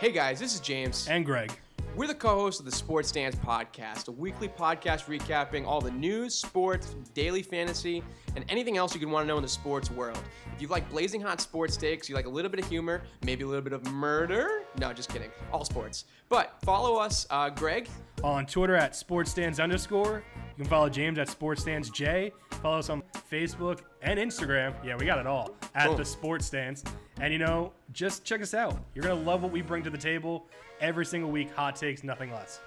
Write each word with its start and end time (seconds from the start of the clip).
Hey 0.00 0.12
guys, 0.12 0.38
this 0.38 0.54
is 0.54 0.60
James. 0.60 1.08
And 1.08 1.24
Greg. 1.24 1.52
We're 1.96 2.06
the 2.06 2.14
co 2.14 2.28
hosts 2.40 2.60
of 2.60 2.66
the 2.66 2.72
Sports 2.72 3.08
Stance 3.08 3.34
Podcast, 3.34 4.06
a 4.06 4.12
weekly 4.12 4.46
podcast 4.48 5.06
recapping 5.06 5.66
all 5.66 5.80
the 5.80 5.90
news, 5.90 6.34
sports, 6.34 6.94
daily 7.14 7.42
fantasy, 7.42 8.04
and 8.36 8.44
anything 8.48 8.76
else 8.76 8.94
you 8.94 9.00
could 9.00 9.08
want 9.08 9.24
to 9.24 9.28
know 9.28 9.36
in 9.36 9.42
the 9.42 9.48
sports 9.48 9.90
world. 9.90 10.20
If 10.54 10.62
you 10.62 10.68
like 10.68 10.88
blazing 10.90 11.20
hot 11.20 11.40
sports 11.40 11.76
takes, 11.76 12.08
you 12.08 12.14
like 12.14 12.26
a 12.26 12.30
little 12.30 12.50
bit 12.50 12.60
of 12.60 12.68
humor, 12.68 13.02
maybe 13.24 13.42
a 13.42 13.46
little 13.48 13.62
bit 13.64 13.72
of 13.72 13.90
murder. 13.90 14.62
No, 14.78 14.92
just 14.92 15.08
kidding. 15.08 15.30
All 15.52 15.64
sports. 15.64 16.04
But 16.28 16.54
follow 16.64 16.96
us, 16.96 17.26
uh, 17.30 17.50
Greg. 17.50 17.88
On 18.22 18.46
Twitter 18.46 18.76
at 18.76 18.92
sportsstands 18.92 19.60
underscore. 19.60 20.22
You 20.56 20.64
can 20.64 20.70
follow 20.70 20.88
James 20.88 21.18
at 21.18 21.26
sportsstandsj. 21.28 22.30
Follow 22.62 22.78
us 22.78 22.90
on 22.90 23.02
Facebook 23.30 23.80
and 24.02 24.20
Instagram. 24.20 24.74
Yeah, 24.84 24.96
we 24.96 25.06
got 25.06 25.18
it 25.18 25.26
all 25.26 25.56
at 25.74 25.86
Cool. 25.86 25.96
the 25.96 26.04
Sports 26.04 26.46
Stance. 26.46 26.84
And 27.20 27.32
you 27.32 27.38
know, 27.38 27.72
just 27.92 28.24
check 28.24 28.42
us 28.42 28.54
out. 28.54 28.76
You're 28.94 29.04
gonna 29.04 29.20
love 29.20 29.42
what 29.42 29.50
we 29.50 29.60
bring 29.60 29.82
to 29.82 29.90
the 29.90 29.98
table 29.98 30.46
every 30.80 31.04
single 31.04 31.30
week. 31.30 31.52
Hot 31.54 31.74
takes, 31.74 32.04
nothing 32.04 32.30
less. 32.32 32.60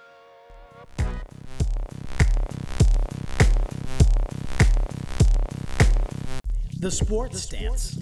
The 6.80 6.90
Sports 6.90 7.42
Stance. 7.44 7.98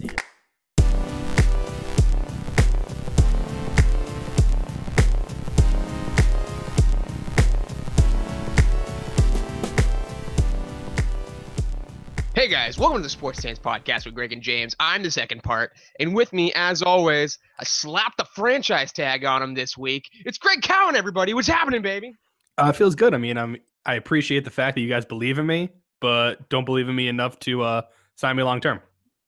Hey 12.39 12.47
guys, 12.47 12.79
welcome 12.79 12.99
to 12.99 13.03
the 13.03 13.09
Sports 13.09 13.39
Stance 13.39 13.59
Podcast 13.59 14.05
with 14.05 14.15
Greg 14.15 14.31
and 14.31 14.41
James. 14.41 14.73
I'm 14.79 15.03
the 15.03 15.11
second 15.11 15.43
part, 15.43 15.73
and 15.99 16.15
with 16.15 16.31
me, 16.31 16.53
as 16.55 16.81
always, 16.81 17.37
I 17.59 17.65
slapped 17.65 18.17
the 18.17 18.23
franchise 18.23 18.93
tag 18.93 19.25
on 19.25 19.43
him 19.43 19.53
this 19.53 19.77
week. 19.77 20.09
It's 20.23 20.37
Greg 20.37 20.61
Cowan, 20.61 20.95
everybody. 20.95 21.33
What's 21.33 21.49
happening, 21.49 21.81
baby? 21.81 22.13
Uh, 22.57 22.67
it 22.73 22.77
feels 22.77 22.95
good. 22.95 23.13
I 23.13 23.17
mean, 23.17 23.37
I'm 23.37 23.57
I 23.85 23.95
appreciate 23.95 24.45
the 24.45 24.51
fact 24.51 24.75
that 24.75 24.81
you 24.81 24.87
guys 24.87 25.03
believe 25.03 25.37
in 25.37 25.47
me, 25.47 25.69
but 25.99 26.47
don't 26.47 26.63
believe 26.63 26.87
in 26.87 26.95
me 26.95 27.09
enough 27.09 27.37
to 27.39 27.61
uh, 27.61 27.81
sign 28.15 28.37
me 28.37 28.43
long 28.43 28.61
term. 28.61 28.79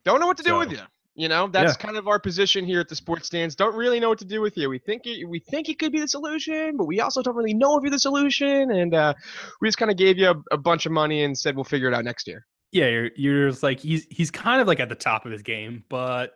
Don't 0.05 0.21
know 0.21 0.27
what 0.27 0.37
to 0.37 0.43
do 0.43 0.55
with 0.57 0.71
you. 0.71 0.79
You 1.13 1.27
know, 1.27 1.47
that's 1.47 1.73
Yeah. 1.73 1.85
kind 1.85 1.97
of 1.97 2.07
our 2.07 2.17
position 2.17 2.63
here 2.63 2.79
at 2.79 2.87
the 2.87 2.95
Sports 2.95 3.27
Stance. 3.27 3.55
Don't 3.55 3.75
really 3.75 3.99
know 3.99 4.07
what 4.07 4.19
to 4.19 4.25
do 4.25 4.39
with 4.39 4.55
you. 4.55 4.69
We 4.69 4.79
think 4.79 5.05
it, 5.05 5.27
we 5.27 5.39
think 5.39 5.67
it 5.67 5.79
could 5.79 5.91
be 5.91 5.99
the 5.99 6.07
solution, 6.07 6.77
but 6.77 6.85
we 6.85 7.01
also 7.01 7.21
don't 7.21 7.35
really 7.35 7.55
know 7.55 7.75
if 7.75 7.83
you're 7.83 7.91
the 7.91 7.99
solution. 7.99 8.71
And 8.71 8.95
uh, 8.95 9.15
we 9.59 9.67
just 9.67 9.77
kind 9.77 9.91
of 9.91 9.97
gave 9.97 10.17
you 10.17 10.29
a, 10.29 10.35
a 10.53 10.57
bunch 10.57 10.85
of 10.85 10.93
money 10.93 11.25
and 11.25 11.37
said 11.37 11.57
we'll 11.57 11.65
figure 11.65 11.89
it 11.89 11.93
out 11.93 12.05
next 12.05 12.25
year. 12.25 12.47
Yeah, 12.71 12.87
you're 12.87 13.09
you're 13.15 13.49
just 13.49 13.63
like 13.63 13.79
he's 13.79 14.05
he's 14.09 14.31
kind 14.31 14.61
of 14.61 14.67
like 14.67 14.79
at 14.79 14.89
the 14.89 14.95
top 14.95 15.25
of 15.25 15.31
his 15.31 15.41
game, 15.41 15.83
but 15.89 16.33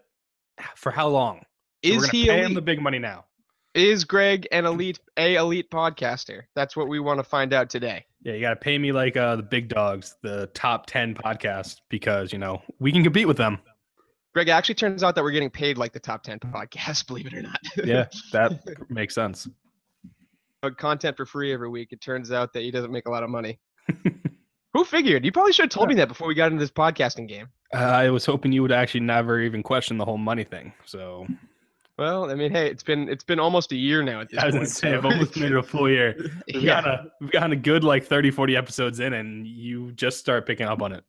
for 0.76 0.92
how 0.92 1.08
long? 1.08 1.40
So 1.86 1.92
Is 1.92 1.98
gonna 2.02 2.12
he 2.12 2.26
pay 2.26 2.34
elite? 2.34 2.46
him 2.46 2.54
the 2.54 2.62
big 2.62 2.82
money 2.82 3.00
now? 3.00 3.26
Is 3.74 4.04
Greg 4.06 4.48
an 4.52 4.66
elite 4.66 5.00
a 5.18 5.36
elite 5.36 5.70
podcaster? 5.70 6.44
That's 6.56 6.76
what 6.76 6.88
we 6.88 7.00
want 7.00 7.20
to 7.20 7.24
find 7.24 7.54
out 7.54 7.70
today. 7.70 8.06
Yeah, 8.24 8.34
you 8.34 8.42
got 8.42 8.52
to 8.52 8.56
pay 8.56 8.78
me 8.78 8.92
like 8.92 9.16
uh, 9.18 9.36
the 9.36 9.44
big 9.44 9.70
dogs, 9.70 10.16
the 10.24 10.48
top 10.54 10.88
ten 10.88 11.14
podcast, 11.14 11.78
because 11.90 12.34
you 12.34 12.40
know 12.40 12.62
we 12.80 12.92
can 12.92 13.04
compete 13.04 13.28
with 13.28 13.38
them. 13.38 13.60
Greg, 14.36 14.50
it 14.50 14.52
actually 14.52 14.76
turns 14.76 15.02
out 15.02 15.16
that 15.16 15.24
we're 15.24 15.32
getting 15.32 15.50
paid 15.50 15.78
like 15.78 15.94
the 15.94 16.00
top 16.00 16.22
10 16.24 16.40
podcasts, 16.40 17.08
believe 17.08 17.26
it 17.28 17.34
or 17.34 17.42
not. 17.42 17.58
Yeah, 17.86 18.08
that 18.34 18.60
makes 18.90 19.16
sense. 19.16 19.48
But 20.62 20.78
content 20.78 21.16
for 21.16 21.26
free 21.26 21.54
every 21.54 21.70
week. 21.70 21.94
It 21.94 22.02
turns 22.02 22.34
out 22.34 22.52
that 22.52 22.62
he 22.64 22.70
doesn't 22.70 22.92
make 22.92 23.08
a 23.08 23.10
lot 23.10 23.24
of 23.24 23.30
money. 23.30 23.62
Who 24.76 24.84
figured? 24.84 25.24
You 25.24 25.32
probably 25.32 25.54
should 25.54 25.64
have 25.64 25.70
told 25.70 25.88
me 25.88 25.96
that 25.96 26.10
before 26.10 26.28
we 26.28 26.36
got 26.36 26.52
into 26.52 26.60
this 26.60 26.70
podcasting 26.70 27.30
game. 27.30 27.48
Uh, 27.74 27.78
I 27.78 28.10
was 28.10 28.26
hoping 28.26 28.52
you 28.52 28.62
would 28.62 28.74
actually 28.74 29.00
never 29.00 29.40
even 29.40 29.64
question 29.64 29.98
the 29.98 30.04
whole 30.04 30.18
money 30.18 30.44
thing. 30.44 30.74
So 30.84 31.26
Well, 31.98 32.30
I 32.30 32.36
mean, 32.36 32.52
hey, 32.52 32.72
it's 32.72 32.84
been 32.84 33.08
it's 33.08 33.24
been 33.24 33.40
almost 33.40 33.72
a 33.72 33.78
year 33.78 34.04
now 34.04 34.20
at 34.20 34.30
this 34.30 34.40
I 34.40 34.48
was 34.48 34.56
point. 34.56 34.68
say 34.68 34.94
I've 34.94 35.06
almost 35.06 35.38
made 35.38 35.54
it 35.54 35.58
a 35.58 35.64
full 35.64 35.90
year. 35.90 36.18
We've 36.54 36.64
yeah. 36.64 36.82
gotten 36.82 36.92
a 36.92 37.12
we've 37.22 37.32
gotten 37.32 37.54
a 37.54 37.56
good 37.56 37.86
like 37.86 38.06
30, 38.06 38.32
40 38.32 38.58
episodes 38.58 39.00
in, 39.00 39.14
and 39.14 39.48
you 39.48 39.94
just 39.94 40.20
start 40.20 40.46
picking 40.46 40.68
up 40.68 40.82
on 40.82 40.92
it. 40.92 41.06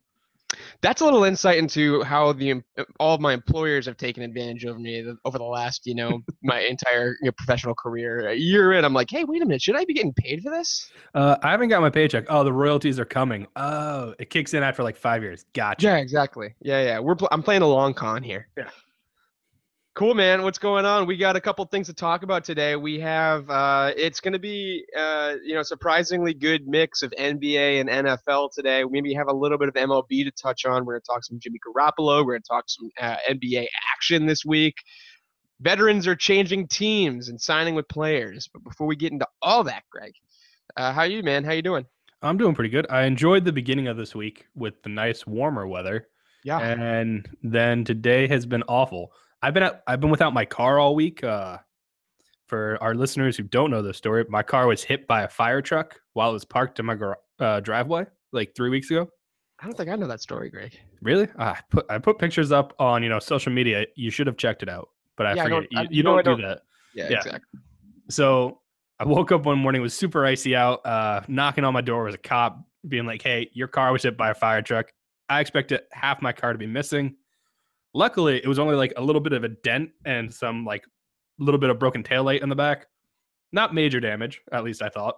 That's 0.81 1.01
a 1.01 1.05
little 1.05 1.23
insight 1.23 1.57
into 1.57 2.03
how 2.03 2.33
the 2.33 2.61
all 2.99 3.15
of 3.15 3.21
my 3.21 3.33
employers 3.33 3.85
have 3.85 3.97
taken 3.97 4.23
advantage 4.23 4.63
of 4.65 4.79
me 4.79 5.05
over 5.25 5.37
the 5.37 5.43
last, 5.43 5.85
you 5.85 5.95
know, 5.95 6.19
my 6.43 6.59
entire 6.59 7.17
you 7.21 7.25
know, 7.27 7.31
professional 7.31 7.75
career. 7.75 8.29
A 8.29 8.35
year 8.35 8.73
in, 8.73 8.85
I'm 8.85 8.93
like, 8.93 9.09
hey, 9.09 9.23
wait 9.23 9.41
a 9.41 9.45
minute, 9.45 9.61
should 9.61 9.75
I 9.75 9.85
be 9.85 9.93
getting 9.93 10.13
paid 10.13 10.43
for 10.43 10.51
this? 10.51 10.89
Uh, 11.13 11.37
I 11.41 11.51
haven't 11.51 11.69
got 11.69 11.81
my 11.81 11.89
paycheck. 11.89 12.25
Oh, 12.29 12.43
the 12.43 12.53
royalties 12.53 12.99
are 12.99 13.05
coming. 13.05 13.47
Oh, 13.55 14.13
it 14.19 14.29
kicks 14.29 14.53
in 14.53 14.63
after 14.63 14.83
like 14.83 14.97
five 14.97 15.23
years. 15.23 15.45
Gotcha. 15.53 15.87
Yeah, 15.87 15.97
exactly. 15.97 16.55
Yeah, 16.61 16.83
yeah. 16.83 16.99
We're 16.99 17.15
pl- 17.15 17.29
I'm 17.31 17.43
playing 17.43 17.61
a 17.63 17.67
long 17.67 17.93
con 17.93 18.23
here. 18.23 18.47
Yeah. 18.57 18.69
Cool, 19.97 20.13
man. 20.13 20.43
What's 20.43 20.59
going 20.59 20.85
on? 20.85 21.07
We 21.07 21.17
got 21.17 21.35
a 21.35 21.41
couple 21.41 21.65
things 21.65 21.87
to 21.87 21.93
talk 21.93 22.21
about 22.21 22.43
today. 22.43 22.75
We 22.75 22.99
have 22.99 23.49
uh, 23.49 23.93
it's 23.97 24.19
going 24.19 24.33
to 24.33 24.39
be 24.39 24.85
uh, 24.95 25.37
you 25.43 25.55
know 25.55 25.63
surprisingly 25.63 26.35
good 26.35 26.67
mix 26.67 27.01
of 27.01 27.11
NBA 27.17 27.81
and 27.81 27.89
NFL 27.89 28.53
today. 28.53 28.83
We 28.83 28.91
maybe 28.91 29.15
have 29.15 29.27
a 29.27 29.33
little 29.33 29.57
bit 29.57 29.69
of 29.69 29.73
MLB 29.73 30.23
to 30.25 30.29
touch 30.39 30.67
on. 30.67 30.85
We're 30.85 30.93
going 30.93 31.01
to 31.01 31.07
talk 31.07 31.23
some 31.23 31.39
Jimmy 31.39 31.57
Garoppolo. 31.67 32.23
We're 32.23 32.33
going 32.33 32.43
to 32.43 32.47
talk 32.47 32.65
some 32.67 32.91
uh, 33.01 33.15
NBA 33.27 33.65
action 33.91 34.27
this 34.27 34.45
week. 34.45 34.75
Veterans 35.61 36.05
are 36.05 36.15
changing 36.15 36.67
teams 36.67 37.29
and 37.29 37.41
signing 37.41 37.73
with 37.73 37.87
players. 37.87 38.47
But 38.53 38.63
before 38.63 38.85
we 38.85 38.95
get 38.95 39.13
into 39.13 39.27
all 39.41 39.63
that, 39.63 39.81
Greg, 39.89 40.13
uh, 40.75 40.93
how 40.93 41.01
are 41.01 41.07
you, 41.07 41.23
man? 41.23 41.43
How 41.43 41.53
you 41.53 41.63
doing? 41.63 41.87
I'm 42.21 42.37
doing 42.37 42.53
pretty 42.53 42.69
good. 42.69 42.85
I 42.91 43.05
enjoyed 43.05 43.45
the 43.45 43.51
beginning 43.51 43.87
of 43.87 43.97
this 43.97 44.13
week 44.13 44.45
with 44.53 44.83
the 44.83 44.89
nice 44.89 45.25
warmer 45.25 45.65
weather. 45.65 46.07
Yeah. 46.43 46.59
and 46.59 47.27
then 47.41 47.83
today 47.83 48.27
has 48.27 48.45
been 48.45 48.63
awful. 48.67 49.11
I've 49.41 49.53
been 49.53 49.63
at, 49.63 49.83
I've 49.87 49.99
been 49.99 50.09
without 50.09 50.33
my 50.33 50.45
car 50.45 50.79
all 50.79 50.95
week. 50.95 51.23
Uh, 51.23 51.57
for 52.47 52.77
our 52.81 52.95
listeners 52.95 53.35
who 53.35 53.43
don't 53.43 53.71
know 53.71 53.81
the 53.81 53.93
story, 53.93 54.25
my 54.29 54.41
car 54.41 54.67
was 54.67 54.81
hit 54.81 55.05
by 55.05 55.23
a 55.23 55.27
fire 55.27 55.61
truck 55.61 55.99
while 56.13 56.29
it 56.29 56.33
was 56.33 56.45
parked 56.45 56.79
in 56.79 56.85
my 56.85 56.95
gar- 56.95 57.17
uh, 57.39 57.59
driveway 57.59 58.05
like 58.31 58.55
three 58.55 58.69
weeks 58.69 58.89
ago. 58.89 59.09
I 59.59 59.65
don't 59.65 59.75
think 59.75 59.89
I 59.89 59.95
know 59.95 60.07
that 60.07 60.21
story, 60.21 60.49
Greg. 60.49 60.79
Really? 61.01 61.27
Ah, 61.37 61.57
I 61.57 61.61
put 61.69 61.85
I 61.89 61.97
put 61.97 62.19
pictures 62.19 62.51
up 62.51 62.73
on 62.79 63.03
you 63.03 63.09
know 63.09 63.19
social 63.19 63.51
media. 63.51 63.85
You 63.95 64.09
should 64.11 64.27
have 64.27 64.37
checked 64.37 64.63
it 64.63 64.69
out, 64.69 64.89
but 65.17 65.27
I 65.27 65.33
Yeah, 65.33 65.41
I 65.41 65.45
forget 65.45 65.69
don't- 65.71 65.91
you, 65.91 65.97
you 65.97 66.03
no, 66.03 66.17
I 66.17 66.21
don't 66.21 66.37
do 66.37 66.43
don't. 66.43 66.51
that. 66.51 66.61
Yeah, 66.93 67.09
Yeah. 67.09 67.17
exactly. 67.17 67.59
So 68.09 68.61
I 68.99 69.03
woke 69.05 69.31
up 69.31 69.45
one 69.45 69.59
morning, 69.59 69.81
it 69.81 69.83
was 69.83 69.93
super 69.93 70.25
icy 70.25 70.55
out. 70.55 70.85
Uh, 70.85 71.21
knocking 71.27 71.63
on 71.65 71.73
my 71.73 71.81
door 71.81 72.05
was 72.05 72.15
a 72.15 72.19
cop 72.19 72.59
being 72.87 73.05
like, 73.05 73.21
"Hey, 73.21 73.49
your 73.53 73.67
car 73.67 73.91
was 73.91 74.03
hit 74.03 74.15
by 74.17 74.29
a 74.29 74.33
fire 74.33 74.61
truck." 74.61 74.91
I 75.29 75.41
expected 75.41 75.81
half 75.91 76.21
my 76.21 76.31
car 76.31 76.53
to 76.53 76.59
be 76.59 76.67
missing. 76.67 77.15
Luckily, 77.93 78.37
it 78.37 78.47
was 78.47 78.59
only 78.59 78.75
like 78.75 78.93
a 78.97 79.01
little 79.01 79.21
bit 79.21 79.33
of 79.33 79.43
a 79.43 79.49
dent 79.49 79.91
and 80.05 80.33
some 80.33 80.65
like 80.65 80.85
a 81.39 81.43
little 81.43 81.59
bit 81.59 81.69
of 81.69 81.79
broken 81.79 82.03
taillight 82.03 82.43
in 82.43 82.49
the 82.49 82.55
back. 82.55 82.87
Not 83.51 83.73
major 83.73 83.99
damage, 83.99 84.41
at 84.51 84.63
least 84.63 84.81
I 84.81 84.89
thought. 84.89 85.17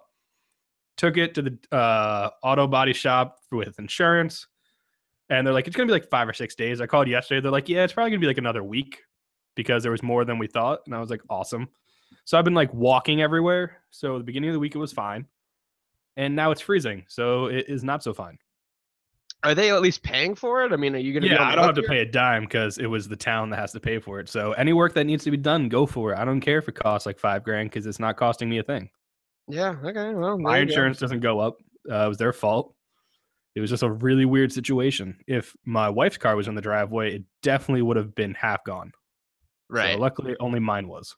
Took 0.96 1.16
it 1.16 1.34
to 1.34 1.42
the 1.42 1.58
uh, 1.76 2.30
auto 2.42 2.66
body 2.66 2.92
shop 2.92 3.38
with 3.50 3.78
insurance, 3.78 4.46
and 5.28 5.46
they're 5.46 5.54
like, 5.54 5.66
"It's 5.66 5.76
gonna 5.76 5.86
be 5.86 5.92
like 5.92 6.08
five 6.08 6.28
or 6.28 6.32
six 6.32 6.54
days." 6.54 6.80
I 6.80 6.86
called 6.86 7.08
yesterday. 7.08 7.40
They're 7.40 7.50
like, 7.50 7.68
"Yeah, 7.68 7.84
it's 7.84 7.92
probably 7.92 8.10
gonna 8.10 8.20
be 8.20 8.26
like 8.26 8.38
another 8.38 8.62
week 8.62 9.00
because 9.56 9.82
there 9.82 9.92
was 9.92 10.02
more 10.02 10.24
than 10.24 10.38
we 10.38 10.46
thought." 10.46 10.80
And 10.86 10.94
I 10.94 11.00
was 11.00 11.10
like, 11.10 11.22
"Awesome." 11.28 11.68
So 12.24 12.38
I've 12.38 12.44
been 12.44 12.54
like 12.54 12.72
walking 12.72 13.22
everywhere. 13.22 13.78
So 13.90 14.18
the 14.18 14.24
beginning 14.24 14.50
of 14.50 14.54
the 14.54 14.60
week 14.60 14.74
it 14.74 14.78
was 14.78 14.92
fine. 14.92 15.26
And 16.16 16.36
now 16.36 16.50
it's 16.50 16.60
freezing. 16.60 17.04
So 17.08 17.46
it 17.46 17.66
is 17.68 17.82
not 17.82 18.02
so 18.02 18.12
fine. 18.12 18.38
Are 19.42 19.54
they 19.54 19.70
at 19.70 19.80
least 19.80 20.02
paying 20.02 20.34
for 20.34 20.64
it? 20.64 20.72
I 20.72 20.76
mean, 20.76 20.94
are 20.94 20.98
you 20.98 21.12
going 21.14 21.22
to? 21.22 21.28
Yeah, 21.30 21.42
I 21.42 21.54
don't 21.54 21.64
have 21.64 21.74
to 21.76 21.82
pay 21.82 22.00
a 22.00 22.04
dime 22.04 22.42
because 22.42 22.76
it 22.78 22.86
was 22.86 23.08
the 23.08 23.16
town 23.16 23.48
that 23.50 23.58
has 23.58 23.72
to 23.72 23.80
pay 23.80 23.98
for 23.98 24.20
it. 24.20 24.28
So 24.28 24.52
any 24.52 24.72
work 24.74 24.92
that 24.94 25.04
needs 25.04 25.24
to 25.24 25.30
be 25.30 25.38
done, 25.38 25.68
go 25.70 25.86
for 25.86 26.12
it. 26.12 26.18
I 26.18 26.24
don't 26.26 26.40
care 26.42 26.58
if 26.58 26.68
it 26.68 26.72
costs 26.74 27.06
like 27.06 27.18
five 27.18 27.42
grand 27.42 27.70
because 27.70 27.86
it's 27.86 27.98
not 27.98 28.16
costing 28.16 28.50
me 28.50 28.58
a 28.58 28.62
thing. 28.62 28.90
Yeah. 29.48 29.76
Okay. 29.82 30.12
Well, 30.14 30.38
My 30.38 30.58
you 30.58 30.66
go. 30.66 30.70
insurance 30.70 30.98
doesn't 30.98 31.20
go 31.20 31.40
up. 31.40 31.56
Uh, 31.90 32.04
it 32.04 32.08
was 32.08 32.18
their 32.18 32.32
fault. 32.34 32.74
It 33.54 33.60
was 33.60 33.70
just 33.70 33.82
a 33.82 33.90
really 33.90 34.26
weird 34.26 34.52
situation. 34.52 35.16
If 35.26 35.56
my 35.64 35.88
wife's 35.88 36.18
car 36.18 36.36
was 36.36 36.46
in 36.46 36.54
the 36.54 36.60
driveway, 36.60 37.14
it 37.16 37.24
definitely 37.42 37.82
would 37.82 37.96
have 37.96 38.14
been 38.14 38.34
half 38.34 38.62
gone. 38.64 38.92
So 39.70 39.76
Right. 39.76 39.98
luckily, 39.98 40.36
only 40.38 40.60
mine 40.60 40.86
was. 40.86 41.16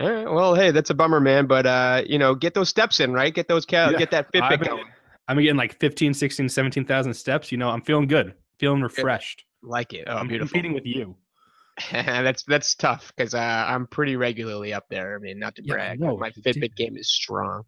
All 0.00 0.10
right. 0.10 0.30
Well, 0.30 0.54
hey, 0.54 0.70
that's 0.70 0.90
a 0.90 0.94
bummer, 0.94 1.18
man. 1.20 1.46
But 1.46 1.66
uh, 1.66 2.02
you 2.06 2.18
know, 2.18 2.34
get 2.34 2.52
those 2.54 2.68
steps 2.68 3.00
in, 3.00 3.12
right? 3.12 3.34
Get 3.34 3.48
those 3.48 3.64
cal- 3.64 3.92
Yeah, 3.92 3.98
get 3.98 4.10
that 4.10 4.30
Fitbit 4.32 4.60
been- 4.60 4.68
going. 4.68 4.84
I'm 5.28 5.38
getting 5.38 5.56
like 5.56 5.78
15, 5.80 6.14
16, 6.14 6.48
17,000 6.48 7.14
steps. 7.14 7.50
You 7.50 7.58
know, 7.58 7.70
I'm 7.70 7.82
feeling 7.82 8.06
good, 8.06 8.34
feeling 8.58 8.82
refreshed. 8.82 9.44
Like 9.62 9.92
it. 9.94 10.04
Oh, 10.06 10.16
I'm 10.16 10.28
beautiful. 10.28 10.50
competing 10.50 10.74
with 10.74 10.86
you. 10.86 11.16
that's 11.92 12.44
that's 12.44 12.74
tough 12.76 13.12
because 13.16 13.34
uh, 13.34 13.64
I'm 13.66 13.86
pretty 13.86 14.16
regularly 14.16 14.72
up 14.72 14.84
there. 14.90 15.16
I 15.16 15.18
mean, 15.18 15.38
not 15.38 15.56
to 15.56 15.62
Yeah, 15.64 15.74
brag, 15.74 16.00
know, 16.00 16.16
my 16.16 16.30
Fitbit 16.30 16.76
game 16.76 16.96
is 16.96 17.10
strong. 17.10 17.64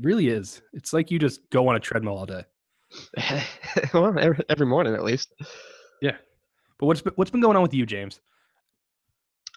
really 0.00 0.28
is. 0.28 0.62
It's 0.72 0.92
like 0.92 1.10
you 1.10 1.18
just 1.18 1.48
go 1.50 1.68
on 1.68 1.76
a 1.76 1.80
treadmill 1.80 2.16
all 2.16 2.26
day. 2.26 2.44
well, 3.94 4.18
every, 4.18 4.38
every 4.48 4.66
morning 4.66 4.94
at 4.94 5.04
least. 5.04 5.32
Yeah, 6.02 6.16
but 6.78 6.86
what's 6.86 7.02
been, 7.02 7.12
what's 7.16 7.30
been 7.30 7.40
going 7.40 7.56
on 7.56 7.62
with 7.62 7.74
you, 7.74 7.86
James? 7.86 8.20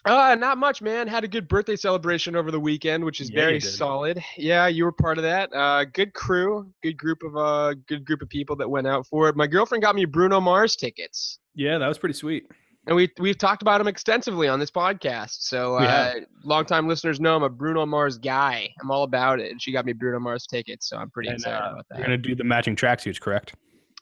Uh, 0.04 0.34
not 0.38 0.56
much, 0.58 0.80
man. 0.80 1.06
Had 1.06 1.24
a 1.24 1.28
good 1.28 1.46
birthday 1.48 1.76
celebration 1.76 2.34
over 2.34 2.50
the 2.50 2.60
weekend, 2.60 3.04
which 3.04 3.20
is 3.20 3.30
Yeah, 3.30 3.40
very 3.40 3.60
solid. 3.60 4.22
Yeah, 4.36 4.66
you 4.66 4.84
were 4.84 4.92
part 4.92 5.18
of 5.18 5.24
that. 5.24 5.52
Uh, 5.54 5.84
good 5.84 6.14
crew, 6.14 6.72
good 6.82 6.96
group 6.96 7.22
of 7.22 7.36
uh, 7.36 7.74
good 7.86 8.04
group 8.04 8.22
of 8.22 8.28
people 8.28 8.56
that 8.56 8.68
went 8.68 8.86
out 8.86 9.06
for 9.06 9.28
it. 9.28 9.36
My 9.36 9.46
girlfriend 9.46 9.82
got 9.82 9.94
me 9.94 10.04
Bruno 10.06 10.40
Mars 10.40 10.74
tickets. 10.76 11.38
Yeah, 11.54 11.78
that 11.78 11.88
was 11.88 11.98
pretty 11.98 12.14
sweet. 12.14 12.46
and 12.86 12.96
we 12.96 13.10
we've 13.18 13.36
talked 13.36 13.60
about 13.60 13.78
him 13.80 13.88
extensively 13.88 14.48
on 14.48 14.58
this 14.58 14.70
podcast. 14.70 15.42
So 15.42 15.76
uh, 15.76 16.14
longtime 16.44 16.88
listeners 16.88 17.20
know 17.20 17.36
I'm 17.36 17.42
a 17.42 17.50
Bruno 17.50 17.84
Mars 17.84 18.16
guy. 18.16 18.70
I'm 18.80 18.90
all 18.90 19.02
about 19.02 19.38
it, 19.40 19.50
and 19.50 19.60
she 19.60 19.70
got 19.70 19.84
me 19.84 19.92
Bruno 19.92 20.18
Mars 20.18 20.46
tickets, 20.46 20.88
so 20.88 20.96
I'm 20.96 21.10
pretty 21.10 21.28
And, 21.28 21.38
excited 21.38 21.56
uh, 21.62 21.72
about 21.72 21.86
that. 21.90 21.98
You're 21.98 22.06
gonna 22.06 22.16
do 22.16 22.34
the 22.34 22.44
matching 22.44 22.74
tracksuits, 22.74 23.20
correct? 23.20 23.54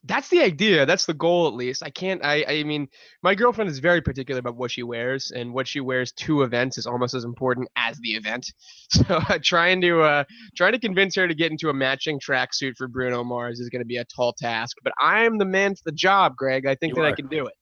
That's 0.04 0.28
the 0.28 0.40
idea. 0.40 0.86
That's 0.86 1.06
the 1.06 1.14
goal, 1.14 1.48
at 1.48 1.54
least. 1.54 1.82
I 1.82 1.90
can't. 1.90 2.24
I. 2.24 2.44
I 2.48 2.62
mean, 2.62 2.86
my 3.22 3.34
girlfriend 3.34 3.68
is 3.68 3.80
very 3.80 4.00
particular 4.00 4.38
about 4.38 4.56
what 4.56 4.70
she 4.70 4.84
wears, 4.84 5.32
and 5.32 5.52
what 5.52 5.66
she 5.66 5.80
wears 5.80 6.12
to 6.12 6.42
events 6.42 6.78
is 6.78 6.86
almost 6.86 7.14
as 7.14 7.24
important 7.24 7.68
as 7.76 7.98
the 7.98 8.10
event. 8.10 8.46
So 8.90 9.04
uh, 9.08 9.38
trying 9.42 9.82
to 9.82 10.00
uh, 10.00 10.24
trying 10.56 10.72
to 10.72 10.78
convince 10.78 11.14
her 11.16 11.28
to 11.28 11.34
get 11.34 11.50
into 11.50 11.68
a 11.68 11.74
matching 11.74 12.18
tracksuit 12.18 12.74
for 12.76 12.88
Bruno 12.88 13.22
Mars 13.22 13.60
is 13.60 13.68
going 13.68 13.82
to 13.82 13.86
be 13.86 13.98
a 13.98 14.04
tall 14.04 14.32
task. 14.32 14.78
But 14.82 14.94
I'm 14.98 15.36
the 15.36 15.44
man 15.44 15.74
for 15.74 15.82
the 15.84 15.92
job, 15.92 16.34
Greg. 16.36 16.66
I 16.66 16.74
think 16.74 16.96
You 16.96 17.02
that 17.02 17.08
I 17.08 17.12
can 17.12 17.28
do 17.28 17.46
it. 17.46 17.54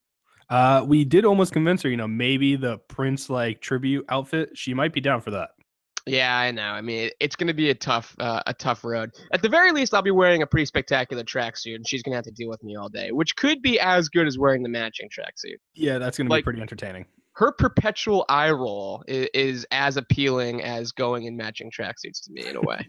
Uh, 0.49 0.85
we 0.87 1.05
did 1.05 1.25
almost 1.25 1.53
convince 1.53 1.83
her. 1.83 1.89
You 1.89 1.97
know, 1.97 2.07
maybe 2.07 2.55
the 2.55 2.79
Prince 2.89 3.29
like 3.29 3.61
tribute 3.61 4.05
outfit. 4.09 4.51
She 4.55 4.73
might 4.73 4.93
be 4.93 5.01
down 5.01 5.21
for 5.21 5.33
that. 5.33 5.51
Yeah, 6.07 6.39
I 6.39 6.53
know. 6.53 6.63
I 6.71 6.81
mean, 6.83 7.11
it's 7.19 7.35
going 7.35 7.49
to 7.49 7.55
be 7.55 7.71
a 7.71 7.75
tough, 7.75 8.15
uh, 8.21 8.41
a 8.47 8.55
tough 8.55 8.85
road. 8.85 9.11
At 9.33 9.43
the 9.43 9.49
very 9.49 9.73
least, 9.73 9.93
I'll 9.93 10.03
be 10.03 10.13
wearing 10.13 10.43
a 10.43 10.47
pretty 10.47 10.67
spectacular 10.67 11.25
tracksuit, 11.25 11.75
and 11.75 11.87
she's 11.89 12.03
going 12.03 12.13
to 12.13 12.17
have 12.17 12.25
to 12.27 12.31
deal 12.31 12.49
with 12.49 12.63
me 12.63 12.77
all 12.77 12.89
day, 12.89 13.11
which 13.11 13.35
could 13.35 13.61
be 13.61 13.81
as 13.81 14.09
good 14.09 14.27
as 14.27 14.39
wearing 14.39 14.63
the 14.63 14.69
matching 14.69 15.09
tracksuit. 15.09 15.57
Yeah, 15.75 15.99
that's 15.99 16.17
gonna 16.19 16.31
Like- 16.31 16.43
be 16.43 16.45
pretty 16.45 16.61
entertaining. 16.63 17.07
Her 17.33 17.53
perpetual 17.53 18.25
eye 18.31 18.51
roll 18.51 19.05
is, 19.07 19.29
is 19.35 19.67
as 19.71 19.99
appealing 19.99 20.63
as 20.63 20.93
going 20.93 21.25
in 21.25 21.37
matching 21.37 21.71
tracksuits 21.71 22.23
to 22.25 22.33
me 22.33 22.47
in 22.47 22.57
a 22.57 22.63
way. 22.63 22.87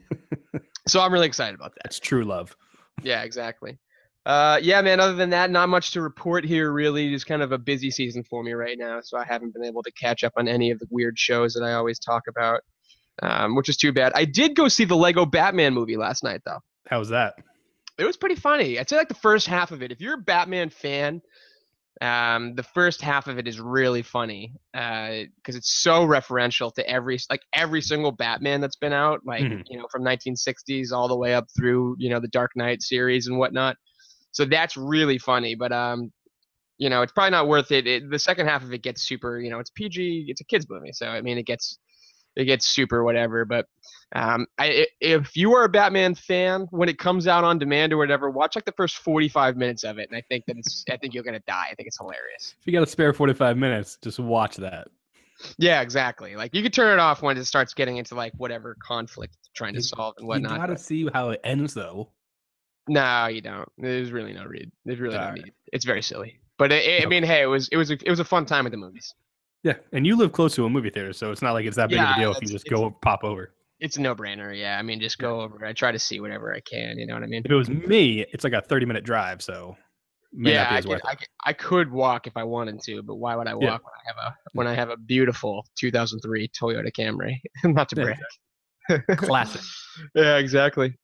so 0.87 1.01
I'm 1.01 1.11
really 1.11 1.27
excited 1.27 1.53
about 1.55 1.73
that. 1.75 1.87
It's 1.87 1.99
true 1.99 2.23
love. 2.23 2.55
Yeah, 3.03 3.23
exactly. 3.23 3.77
Uh, 4.25 4.59
yeah, 4.61 4.81
man. 4.81 4.99
Other 5.01 5.15
than 5.15 5.31
that, 5.31 5.51
not 5.51 5.67
much 5.69 5.91
to 5.91 6.01
report 6.01 6.45
here. 6.45 6.71
Really, 6.71 7.09
just 7.09 7.25
kind 7.27 7.41
of 7.41 7.51
a 7.51 7.57
busy 7.57 7.91
season 7.91 8.23
for 8.23 8.41
me 8.43 8.53
right 8.53 8.77
now, 8.77 9.01
so 9.01 9.17
I 9.17 9.25
haven't 9.25 9.53
been 9.53 9.65
able 9.65 9.83
to 9.83 9.91
catch 9.91 10.23
up 10.23 10.33
on 10.37 10.47
any 10.47 10.71
of 10.71 10.79
the 10.79 10.87
weird 10.89 11.17
shows 11.19 11.53
that 11.53 11.63
I 11.63 11.73
always 11.73 11.99
talk 11.99 12.23
about, 12.29 12.61
um, 13.21 13.55
which 13.55 13.69
is 13.69 13.77
too 13.77 13.91
bad. 13.93 14.11
I 14.15 14.25
did 14.25 14.55
go 14.55 14.67
see 14.67 14.85
the 14.85 14.95
Lego 14.95 15.25
Batman 15.25 15.73
movie 15.73 15.97
last 15.97 16.23
night, 16.23 16.41
though. 16.45 16.59
How 16.87 16.99
was 16.99 17.09
that? 17.09 17.35
It 17.97 18.05
was 18.05 18.17
pretty 18.17 18.35
funny. 18.35 18.79
I'd 18.79 18.87
say 18.89 18.95
like 18.97 19.07
the 19.07 19.13
first 19.15 19.47
half 19.47 19.71
of 19.71 19.81
it. 19.81 19.91
If 19.91 19.99
you're 20.01 20.13
a 20.15 20.19
Batman 20.21 20.69
fan, 20.69 21.21
um, 21.99 22.53
the 22.53 22.61
first 22.61 23.01
half 23.01 23.27
of 23.27 23.39
it 23.39 23.47
is 23.47 23.59
really 23.59 24.03
funny 24.03 24.53
because 24.71 25.55
it's 25.55 25.81
so 25.81 26.05
referential 26.05 26.71
to 26.75 26.87
every 26.87 27.17
like 27.31 27.41
every 27.55 27.81
single 27.81 28.11
Batman 28.11 28.61
that's 28.61 28.75
been 28.75 28.93
out, 28.93 29.21
like 29.25 29.41
Mhm. 29.43 29.63
you 29.67 29.79
know 29.79 29.87
from 29.91 30.03
1960s 30.03 30.91
all 30.91 31.07
the 31.07 31.17
way 31.17 31.33
up 31.33 31.47
through 31.57 31.95
you 31.97 32.09
know 32.11 32.19
the 32.19 32.27
Dark 32.27 32.51
Knight 32.55 32.83
series 32.83 33.25
and 33.25 33.39
whatnot. 33.39 33.77
So 34.31 34.45
that's 34.45 34.77
really 34.77 35.17
funny, 35.17 35.55
but 35.55 35.71
um, 35.71 36.11
you 36.77 36.89
know 36.91 37.01
it's 37.01 37.13
probably 37.13 37.31
not 37.31 37.47
worth 37.47 37.71
it. 37.71 37.87
it. 37.87 38.11
The 38.11 38.19
second 38.19 38.45
half 38.45 38.61
of 38.63 38.71
it 38.73 38.83
gets 38.83 39.01
super, 39.01 39.39
you 39.39 39.49
know, 39.49 39.57
it's 39.57 39.71
PG, 39.71 40.25
it's 40.27 40.41
a 40.41 40.45
kids 40.45 40.67
movie, 40.69 40.91
so 40.93 41.07
I 41.07 41.21
mean 41.21 41.39
it 41.39 41.47
gets 41.47 41.79
it 42.37 42.45
gets 42.45 42.65
super 42.65 43.03
whatever. 43.03 43.43
But 43.43 43.67
um, 44.15 44.47
I, 44.57 44.65
i- 44.69 44.87
if 45.01 45.35
you 45.35 45.53
are 45.55 45.65
a 45.65 45.69
Batman 45.69 46.15
fan, 46.15 46.67
when 46.71 46.87
it 46.87 46.97
comes 46.97 47.27
out 47.27 47.43
on 47.43 47.57
demand 47.59 47.91
or 47.91 47.97
whatever, 47.97 48.29
watch 48.29 48.55
like 48.55 48.63
the 48.65 48.71
first 48.71 48.97
45 48.99 49.57
minutes 49.57 49.83
of 49.83 49.97
it, 49.99 50.07
and 50.09 50.17
I 50.17 50.21
think 50.29 50.45
that 50.45 50.57
it's, 50.57 50.85
I 50.89 50.95
think 50.97 51.13
you're 51.13 51.23
gonna 51.23 51.41
die. 51.47 51.67
I 51.71 51.75
think 51.75 51.87
it's 51.87 51.97
hilarious. 51.97 52.55
If 52.61 52.65
you 52.67 52.71
got 52.73 52.83
a 52.83 52.87
spare 52.87 53.11
45 53.11 53.57
minutes, 53.57 53.97
just 54.01 54.19
watch 54.19 54.55
that. 54.57 54.87
Yeah, 55.57 55.81
exactly. 55.81 56.35
Like 56.35 56.55
you 56.55 56.63
could 56.63 56.73
turn 56.73 56.93
it 56.93 56.99
off 56.99 57.21
when 57.21 57.37
it 57.37 57.45
starts 57.45 57.73
getting 57.73 57.97
into 57.97 58.15
like 58.15 58.33
whatever 58.37 58.75
conflict 58.81 59.35
trying 59.55 59.73
to 59.73 59.79
You- 59.79 59.83
solve 59.83 60.15
and 60.17 60.27
whatnot. 60.27 60.51
You 60.53 60.57
gotta 60.57 60.73
but- 60.73 60.79
see 60.81 61.07
how 61.13 61.29
it 61.31 61.41
ends, 61.43 61.73
though. 61.73 62.11
No, 62.89 63.27
you 63.27 63.41
don't. 63.41 63.67
There's 63.77 64.11
really 64.11 64.31
no 64.31 64.45
read. 64.45 64.71
There's 64.85 64.99
really 64.99 65.17
no 65.17 65.23
Alright. 65.23 65.43
need. 65.43 65.53
It's 65.73 65.83
very 65.85 66.01
silly. 66.01 66.39
But 66.57 66.71
it, 66.71 66.85
it- 66.85 67.03
I 67.03 67.05
mean, 67.09 67.23
hey, 67.23 67.41
it 67.41 67.47
was 67.47 67.67
it 67.69 67.77
was 67.77 67.91
a, 67.91 67.95
it 68.05 68.09
was 68.09 68.19
a 68.21 68.25
fun 68.25 68.45
time 68.45 68.65
at 68.65 68.71
the 68.71 68.77
movies. 68.77 69.13
Yeah, 69.67 69.73
and 69.91 70.07
you 70.07 70.15
live 70.15 70.31
close 70.31 70.55
to 70.55 70.63
a 70.63 70.69
movie 70.69 70.89
theater, 70.89 71.11
so 71.11 71.29
it's 71.29 71.41
not 71.41 71.51
like 71.51 71.65
it's 71.65 71.75
that 71.75 71.89
big 71.89 71.99
of 71.99 72.09
a 72.09 72.15
deal 72.15 72.31
if 72.31 72.41
you 72.41 72.47
just 72.47 72.69
go 72.69 72.89
pop 73.01 73.25
over. 73.25 73.53
It's 73.81 73.97
a 73.97 74.01
no 74.01 74.15
brainer. 74.15 74.57
Yeah, 74.57 74.79
I 74.79 74.81
mean, 74.81 75.01
just 75.01 75.17
go 75.17 75.41
over. 75.41 75.65
I 75.65 75.73
try 75.73 75.91
to 75.91 75.99
see 75.99 76.21
whatever 76.21 76.55
I 76.55 76.61
can. 76.61 76.97
You 76.97 77.05
know 77.05 77.15
what 77.15 77.23
I 77.23 77.25
mean? 77.25 77.41
If 77.43 77.51
it 77.51 77.55
was 77.55 77.69
me, 77.69 78.25
it's 78.31 78.45
like 78.45 78.53
a 78.53 78.61
30 78.61 78.85
minute 78.85 79.03
drive, 79.03 79.41
so 79.41 79.75
yeah, 80.31 80.69
I 80.71 80.81
could, 80.81 81.01
I, 81.03 81.15
could, 81.15 81.27
I 81.45 81.51
could 81.51 81.91
walk 81.91 82.27
if 82.27 82.37
I 82.37 82.45
wanted 82.45 82.81
to, 82.83 83.03
but 83.03 83.15
why 83.15 83.35
would 83.35 83.47
I 83.47 83.55
walk 83.55 83.61
Yeah. 83.61 83.71
when 83.71 83.93
I 83.93 84.07
have 84.07 84.17
a 84.17 84.35
when 84.53 84.67
I 84.67 84.73
have 84.73 84.89
a 84.89 84.95
beautiful 84.95 85.65
2003 85.77 86.47
Toyota 86.49 86.91
Camry? 86.97 87.35
Not 87.65 87.89
to 87.89 87.95
Yeah, 87.97 88.13
brag. 88.87 89.17
Classic. 89.17 89.61
yeah, 90.15 90.37
exactly. 90.37 90.95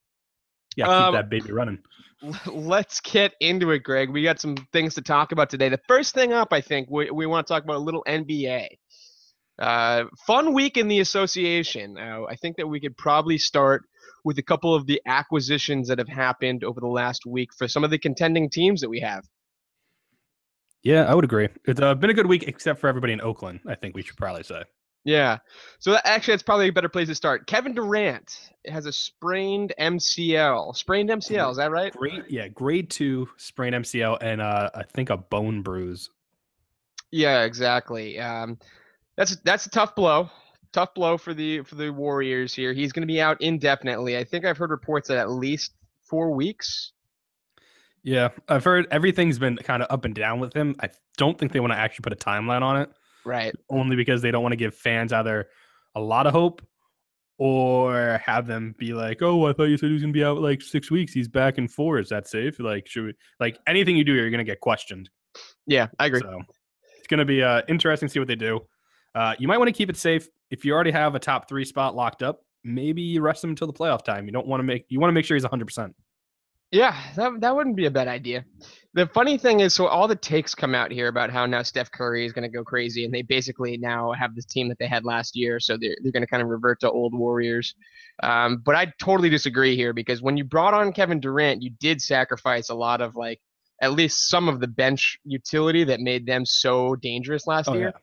Yeah, 0.76 0.86
keep 0.86 0.92
Um, 0.92 1.14
that 1.14 1.30
baby 1.30 1.52
running. 1.52 1.78
Let's 2.46 3.00
get 3.00 3.34
into 3.40 3.70
it, 3.72 3.80
Greg. 3.80 4.10
We 4.10 4.22
got 4.22 4.40
some 4.40 4.56
things 4.72 4.94
to 4.94 5.02
talk 5.02 5.32
about 5.32 5.50
today. 5.50 5.68
The 5.68 5.80
first 5.88 6.14
thing 6.14 6.32
up, 6.32 6.52
I 6.52 6.60
think, 6.60 6.88
we, 6.90 7.10
we 7.10 7.26
want 7.26 7.46
to 7.46 7.52
talk 7.52 7.64
about 7.64 7.76
a 7.76 7.84
little 7.84 8.04
NBA. 8.06 8.68
Uh, 9.58 10.04
fun 10.26 10.52
week 10.52 10.76
in 10.76 10.88
the 10.88 11.00
association. 11.00 11.96
Uh, 11.98 12.24
I 12.28 12.36
think 12.36 12.56
that 12.56 12.66
we 12.66 12.80
could 12.80 12.96
probably 12.96 13.38
start 13.38 13.84
with 14.24 14.38
a 14.38 14.42
couple 14.42 14.74
of 14.74 14.86
the 14.86 15.00
acquisitions 15.06 15.88
that 15.88 15.98
have 15.98 16.08
happened 16.08 16.64
over 16.64 16.80
the 16.80 16.88
last 16.88 17.26
week 17.26 17.50
for 17.56 17.68
some 17.68 17.84
of 17.84 17.90
the 17.90 17.98
contending 17.98 18.48
teams 18.48 18.80
that 18.80 18.88
we 18.88 19.00
have. 19.00 19.24
Yeah, 20.82 21.04
I 21.04 21.14
would 21.14 21.24
agree. 21.24 21.48
It's 21.66 21.80
uh, 21.80 21.94
been 21.94 22.10
a 22.10 22.14
good 22.14 22.26
week, 22.26 22.44
except 22.46 22.80
for 22.80 22.88
everybody 22.88 23.12
in 23.12 23.20
Oakland. 23.20 23.60
I 23.66 23.74
think 23.74 23.94
we 23.94 24.02
should 24.02 24.16
probably 24.16 24.42
say. 24.42 24.64
Yeah. 25.04 25.38
So 25.78 25.92
that, 25.92 26.06
actually, 26.06 26.32
that's 26.32 26.42
probably 26.42 26.68
a 26.68 26.72
better 26.72 26.88
place 26.88 27.08
to 27.08 27.14
start. 27.14 27.46
Kevin 27.46 27.74
Durant 27.74 28.50
has 28.66 28.86
a 28.86 28.92
sprained 28.92 29.74
MCL. 29.78 30.74
Sprained 30.76 31.10
MCL, 31.10 31.50
is 31.50 31.56
that 31.58 31.70
right? 31.70 31.92
Great, 31.92 32.30
yeah, 32.30 32.48
grade 32.48 32.90
two 32.90 33.28
sprained 33.36 33.74
MCL 33.74 34.18
and 34.22 34.40
uh, 34.40 34.70
I 34.74 34.82
think 34.84 35.10
a 35.10 35.16
bone 35.16 35.62
bruise. 35.62 36.10
Yeah, 37.10 37.44
exactly. 37.44 38.18
Um, 38.18 38.58
that's 39.16 39.36
that's 39.44 39.66
a 39.66 39.70
tough 39.70 39.94
blow. 39.94 40.30
Tough 40.72 40.94
blow 40.94 41.16
for 41.16 41.34
the 41.34 41.62
for 41.62 41.76
the 41.76 41.90
Warriors 41.90 42.52
here. 42.52 42.72
He's 42.72 42.92
going 42.92 43.02
to 43.02 43.12
be 43.12 43.20
out 43.20 43.40
indefinitely. 43.40 44.18
I 44.18 44.24
think 44.24 44.44
I've 44.44 44.58
heard 44.58 44.70
reports 44.70 45.08
that 45.08 45.18
at 45.18 45.30
least 45.30 45.72
four 46.02 46.32
weeks. 46.32 46.92
Yeah, 48.02 48.30
I've 48.48 48.64
heard 48.64 48.86
everything's 48.90 49.38
been 49.38 49.56
kind 49.56 49.82
of 49.82 49.90
up 49.90 50.04
and 50.04 50.14
down 50.14 50.40
with 50.40 50.54
him. 50.54 50.74
I 50.80 50.90
don't 51.16 51.38
think 51.38 51.52
they 51.52 51.60
want 51.60 51.72
to 51.72 51.78
actually 51.78 52.02
put 52.02 52.12
a 52.12 52.16
timeline 52.16 52.62
on 52.62 52.80
it, 52.80 52.90
Right. 53.24 53.54
only 53.70 53.96
because 53.96 54.22
they 54.22 54.30
don't 54.30 54.42
want 54.42 54.52
to 54.52 54.56
give 54.56 54.74
fans 54.74 55.12
either 55.12 55.48
a 55.94 56.00
lot 56.00 56.26
of 56.26 56.32
hope 56.32 56.60
or 57.38 58.20
have 58.24 58.46
them 58.46 58.74
be 58.78 58.94
like, 58.94 59.22
"Oh, 59.22 59.46
I 59.46 59.52
thought 59.52 59.64
you 59.64 59.76
said 59.76 59.86
he 59.86 59.92
was 59.92 60.02
gonna 60.02 60.12
be 60.12 60.24
out 60.24 60.38
like 60.40 60.62
six 60.62 60.90
weeks. 60.90 61.12
He's 61.12 61.28
back 61.28 61.58
in 61.58 61.66
four. 61.68 61.98
Is 61.98 62.08
that 62.10 62.28
safe? 62.28 62.60
Like, 62.60 62.86
should 62.86 63.06
we 63.06 63.14
like 63.40 63.58
anything 63.66 63.96
you 63.96 64.04
do, 64.04 64.12
here, 64.12 64.22
you're 64.22 64.30
gonna 64.30 64.44
get 64.44 64.60
questioned." 64.60 65.10
Yeah, 65.66 65.88
I 65.98 66.06
agree. 66.06 66.20
So 66.20 66.40
it's 66.98 67.08
going 67.08 67.18
to 67.18 67.24
be 67.24 67.42
uh, 67.42 67.62
interesting 67.68 68.08
to 68.08 68.12
see 68.12 68.18
what 68.18 68.28
they 68.28 68.34
do. 68.34 68.60
Uh, 69.14 69.34
you 69.38 69.46
might 69.46 69.58
want 69.58 69.68
to 69.68 69.72
keep 69.72 69.90
it 69.90 69.96
safe. 69.96 70.26
If 70.50 70.64
you 70.64 70.72
already 70.72 70.90
have 70.90 71.14
a 71.14 71.18
top 71.18 71.48
three 71.48 71.64
spot 71.64 71.94
locked 71.94 72.22
up, 72.22 72.40
maybe 72.64 73.02
you 73.02 73.20
rest 73.20 73.44
him 73.44 73.50
until 73.50 73.66
the 73.66 73.72
playoff 73.72 74.04
time. 74.04 74.26
You 74.26 74.32
don't 74.32 74.46
want 74.46 74.60
to 74.60 74.64
make 74.64 74.86
you 74.88 75.00
want 75.00 75.10
to 75.10 75.12
make 75.12 75.24
sure 75.24 75.36
he's 75.36 75.44
100. 75.44 75.64
percent 75.66 75.94
Yeah, 76.74 76.96
that 77.14 77.40
that 77.40 77.54
wouldn't 77.54 77.76
be 77.76 77.86
a 77.86 77.90
bad 77.90 78.08
idea. 78.08 78.44
The 78.94 79.06
funny 79.06 79.38
thing 79.38 79.60
is, 79.60 79.72
so 79.74 79.86
all 79.86 80.08
the 80.08 80.16
takes 80.16 80.56
come 80.56 80.74
out 80.74 80.90
here 80.90 81.06
about 81.06 81.30
how 81.30 81.46
now 81.46 81.62
Steph 81.62 81.90
Curry 81.92 82.26
is 82.26 82.32
going 82.32 82.42
to 82.42 82.48
go 82.48 82.64
crazy, 82.64 83.04
and 83.04 83.14
they 83.14 83.22
basically 83.22 83.76
now 83.76 84.10
have 84.12 84.34
this 84.34 84.44
team 84.44 84.68
that 84.70 84.78
they 84.80 84.88
had 84.88 85.04
last 85.04 85.36
year, 85.36 85.60
so 85.60 85.76
they're 85.76 85.94
they're 86.02 86.10
going 86.10 86.24
to 86.24 86.26
kind 86.28 86.42
of 86.42 86.48
revert 86.48 86.80
to 86.80 86.90
old 86.90 87.14
Warriors. 87.14 87.76
Um, 88.24 88.60
but 88.64 88.74
I 88.74 88.92
totally 88.98 89.30
disagree 89.30 89.76
here 89.76 89.92
because 89.92 90.20
when 90.20 90.36
you 90.36 90.42
brought 90.42 90.74
on 90.74 90.92
Kevin 90.92 91.20
Durant, 91.20 91.62
you 91.62 91.70
did 91.78 92.02
sacrifice 92.02 92.70
a 92.70 92.74
lot 92.74 93.00
of 93.00 93.14
like 93.14 93.40
at 93.80 93.92
least 93.92 94.28
some 94.28 94.48
of 94.48 94.58
the 94.58 94.68
bench 94.68 95.16
utility 95.24 95.84
that 95.84 96.00
made 96.00 96.26
them 96.26 96.44
so 96.44 96.96
dangerous 96.96 97.46
last 97.46 97.68
Oh 97.68 97.74
year. 97.74 97.92
yeah, 97.94 97.98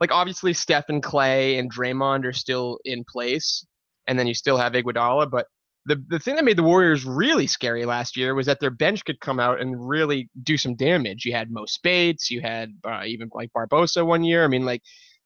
Like 0.00 0.12
obviously 0.12 0.54
Steph 0.54 0.88
and 0.88 1.02
Clay 1.02 1.58
and 1.58 1.70
Draymond 1.70 2.24
are 2.24 2.32
still 2.32 2.78
in 2.86 3.04
place, 3.04 3.66
and 4.06 4.18
then 4.18 4.26
you 4.26 4.34
still 4.34 4.56
have 4.56 4.72
Iguodala, 4.72 5.30
but 5.30 5.46
the 5.86 6.02
the 6.08 6.18
thing 6.18 6.36
that 6.36 6.44
made 6.44 6.56
the 6.56 6.62
Warriors 6.62 7.04
really 7.04 7.46
scary 7.46 7.84
last 7.84 8.16
year 8.16 8.34
was 8.34 8.46
that 8.46 8.60
their 8.60 8.70
bench 8.70 9.04
could 9.04 9.20
come 9.20 9.38
out 9.38 9.60
and 9.60 9.88
really 9.88 10.28
do 10.42 10.56
some 10.56 10.74
damage. 10.76 11.24
You 11.24 11.32
had 11.32 11.50
Mo 11.50 11.66
Speights, 11.66 12.30
you 12.30 12.40
had 12.40 12.72
uh, 12.84 13.02
even 13.06 13.30
like 13.34 13.50
Barbosa 13.52 14.04
one 14.04 14.24
year. 14.24 14.44
I 14.44 14.48
mean, 14.48 14.64
like 14.64 14.82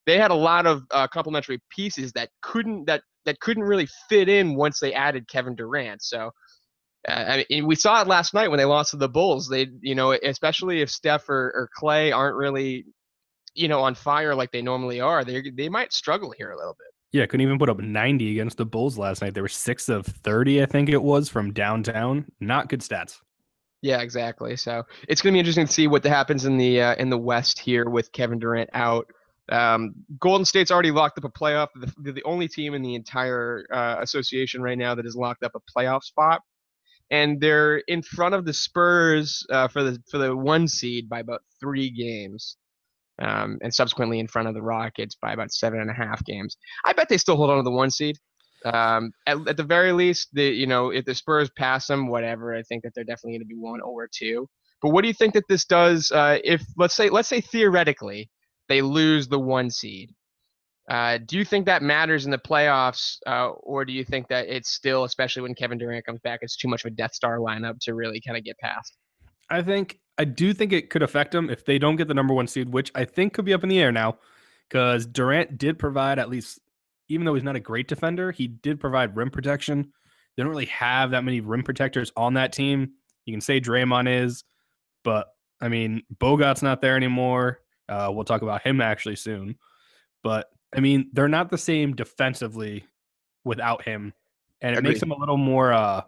they 0.06 0.18
had 0.18 0.30
a 0.30 0.34
lot 0.34 0.66
of 0.66 0.82
uh, 0.90 1.06
complementary 1.08 1.60
pieces 1.70 2.12
that 2.12 2.30
couldn't 2.42 2.86
that 2.86 3.02
that 3.24 3.40
couldn't 3.40 3.64
really 3.64 3.88
fit 4.08 4.28
in 4.28 4.56
once 4.56 4.80
they 4.80 4.92
added 4.92 5.28
Kevin 5.28 5.54
Durant. 5.54 6.02
So. 6.02 6.30
Uh, 7.06 7.12
I 7.12 7.46
mean, 7.48 7.64
we 7.64 7.76
saw 7.76 8.02
it 8.02 8.08
last 8.08 8.34
night 8.34 8.48
when 8.48 8.58
they 8.58 8.64
lost 8.64 8.90
to 8.90 8.96
the 8.96 9.08
Bulls. 9.08 9.48
They, 9.48 9.68
you 9.80 9.94
know, 9.94 10.12
especially 10.12 10.82
if 10.82 10.90
Steph 10.90 11.28
or, 11.28 11.52
or 11.54 11.70
Clay 11.72 12.10
aren't 12.10 12.34
really, 12.36 12.86
you 13.54 13.68
know, 13.68 13.80
on 13.80 13.94
fire 13.94 14.34
like 14.34 14.50
they 14.50 14.62
normally 14.62 15.00
are, 15.00 15.24
they 15.24 15.48
they 15.54 15.68
might 15.68 15.92
struggle 15.92 16.34
here 16.36 16.50
a 16.50 16.56
little 16.56 16.74
bit. 16.76 16.92
Yeah. 17.12 17.26
Couldn't 17.26 17.42
even 17.42 17.58
put 17.58 17.68
up 17.68 17.78
90 17.78 18.32
against 18.32 18.56
the 18.56 18.66
Bulls 18.66 18.98
last 18.98 19.22
night. 19.22 19.34
They 19.34 19.40
were 19.40 19.48
six 19.48 19.88
of 19.88 20.06
30, 20.06 20.62
I 20.62 20.66
think 20.66 20.88
it 20.88 21.02
was, 21.02 21.28
from 21.28 21.52
downtown. 21.52 22.26
Not 22.40 22.68
good 22.68 22.80
stats. 22.80 23.20
Yeah, 23.80 24.00
exactly. 24.00 24.56
So 24.56 24.82
it's 25.08 25.22
going 25.22 25.32
to 25.32 25.36
be 25.36 25.38
interesting 25.38 25.66
to 25.66 25.72
see 25.72 25.86
what 25.86 26.04
happens 26.04 26.44
in 26.44 26.56
the 26.56 26.82
uh, 26.82 26.94
in 26.96 27.10
the 27.10 27.18
West 27.18 27.60
here 27.60 27.88
with 27.88 28.10
Kevin 28.12 28.38
Durant 28.40 28.70
out. 28.74 29.06
Um, 29.50 29.94
Golden 30.18 30.44
State's 30.44 30.70
already 30.70 30.90
locked 30.90 31.16
up 31.16 31.24
a 31.24 31.28
playoff. 31.30 31.68
The- 31.76 31.92
They're 31.98 32.12
the 32.12 32.24
only 32.24 32.48
team 32.48 32.74
in 32.74 32.82
the 32.82 32.94
entire 32.96 33.64
uh, 33.72 33.96
association 34.00 34.62
right 34.62 34.76
now 34.76 34.94
that 34.96 35.04
has 35.04 35.14
locked 35.14 35.44
up 35.44 35.52
a 35.54 35.60
playoff 35.78 36.02
spot, 36.02 36.42
and 37.10 37.40
they're 37.40 37.78
in 37.78 38.02
front 38.02 38.34
of 38.34 38.44
the 38.44 38.52
Spurs 38.52 39.46
uh, 39.50 39.68
for 39.68 39.84
the 39.84 40.02
for 40.10 40.18
the 40.18 40.34
one 40.36 40.66
seed 40.66 41.08
by 41.08 41.20
about 41.20 41.42
three 41.60 41.88
games. 41.88 42.56
Um, 43.20 43.58
and 43.62 43.72
subsequently 43.72 44.20
in 44.20 44.28
front 44.28 44.48
of 44.48 44.54
the 44.54 44.62
Rockets 44.62 45.16
by 45.20 45.32
about 45.32 45.52
seven 45.52 45.80
and 45.80 45.90
a 45.90 45.94
half 45.94 46.24
games. 46.24 46.56
I 46.84 46.92
bet 46.92 47.08
they 47.08 47.18
still 47.18 47.36
hold 47.36 47.50
on 47.50 47.56
to 47.56 47.62
the 47.62 47.70
one 47.70 47.90
seed. 47.90 48.16
Um, 48.64 49.12
at, 49.26 49.36
at 49.48 49.56
the 49.56 49.64
very 49.64 49.92
least, 49.92 50.28
the 50.32 50.44
you 50.44 50.66
know 50.66 50.90
if 50.90 51.04
the 51.04 51.14
Spurs 51.14 51.50
pass 51.56 51.86
them, 51.86 52.08
whatever, 52.08 52.54
I 52.54 52.62
think 52.62 52.82
that 52.82 52.92
they're 52.94 53.04
definitely 53.04 53.32
going 53.32 53.48
to 53.48 53.54
be 53.54 53.54
one 53.54 53.80
or 53.80 54.08
two. 54.12 54.48
But 54.82 54.90
what 54.90 55.02
do 55.02 55.08
you 55.08 55.14
think 55.14 55.34
that 55.34 55.44
this 55.48 55.64
does 55.64 56.10
uh, 56.12 56.38
if 56.44 56.62
let's 56.76 56.94
say 56.94 57.08
let's 57.08 57.28
say 57.28 57.40
theoretically 57.40 58.30
they 58.68 58.82
lose 58.82 59.28
the 59.28 59.38
one 59.38 59.70
seed? 59.70 60.10
Uh, 60.88 61.18
do 61.26 61.36
you 61.36 61.44
think 61.44 61.66
that 61.66 61.82
matters 61.82 62.24
in 62.24 62.30
the 62.30 62.38
playoffs, 62.38 63.18
uh, 63.26 63.50
or 63.50 63.84
do 63.84 63.92
you 63.92 64.04
think 64.04 64.26
that 64.28 64.48
it's 64.48 64.70
still, 64.70 65.04
especially 65.04 65.42
when 65.42 65.54
Kevin 65.54 65.76
Durant 65.76 66.06
comes 66.06 66.20
back, 66.20 66.38
it's 66.40 66.56
too 66.56 66.66
much 66.66 66.82
of 66.82 66.90
a 66.90 66.94
Death 66.94 67.12
Star 67.12 67.38
lineup 67.40 67.74
to 67.82 67.94
really 67.94 68.22
kind 68.26 68.38
of 68.38 68.44
get 68.44 68.56
past? 68.58 68.96
I 69.50 69.62
think 69.62 69.98
I 70.18 70.24
do 70.24 70.52
think 70.52 70.72
it 70.72 70.90
could 70.90 71.02
affect 71.02 71.32
them 71.32 71.48
if 71.48 71.64
they 71.64 71.78
don't 71.78 71.96
get 71.96 72.08
the 72.08 72.14
number 72.14 72.34
one 72.34 72.46
seed, 72.46 72.70
which 72.70 72.90
I 72.94 73.04
think 73.04 73.34
could 73.34 73.44
be 73.44 73.54
up 73.54 73.62
in 73.62 73.68
the 73.68 73.80
air 73.80 73.92
now, 73.92 74.18
because 74.68 75.06
Durant 75.06 75.58
did 75.58 75.78
provide 75.78 76.18
at 76.18 76.28
least, 76.28 76.58
even 77.08 77.24
though 77.24 77.34
he's 77.34 77.44
not 77.44 77.56
a 77.56 77.60
great 77.60 77.88
defender, 77.88 78.32
he 78.32 78.48
did 78.48 78.80
provide 78.80 79.16
rim 79.16 79.30
protection. 79.30 79.92
They 80.36 80.42
don't 80.42 80.50
really 80.50 80.66
have 80.66 81.12
that 81.12 81.24
many 81.24 81.40
rim 81.40 81.62
protectors 81.62 82.12
on 82.16 82.34
that 82.34 82.52
team. 82.52 82.92
You 83.24 83.32
can 83.32 83.40
say 83.40 83.60
Draymond 83.60 84.24
is, 84.24 84.44
but 85.04 85.28
I 85.60 85.68
mean 85.68 86.02
Bogut's 86.18 86.62
not 86.62 86.80
there 86.80 86.96
anymore. 86.96 87.60
Uh, 87.88 88.10
we'll 88.12 88.24
talk 88.24 88.42
about 88.42 88.62
him 88.62 88.80
actually 88.80 89.16
soon, 89.16 89.56
but 90.22 90.50
I 90.76 90.80
mean, 90.80 91.08
they're 91.12 91.28
not 91.28 91.50
the 91.50 91.58
same 91.58 91.94
defensively 91.94 92.84
without 93.44 93.82
him, 93.82 94.12
and 94.60 94.74
it 94.74 94.78
Agreed. 94.78 94.90
makes 94.90 95.00
them 95.00 95.12
a 95.12 95.16
little 95.16 95.38
more 95.38 95.72
uh, 95.72 96.02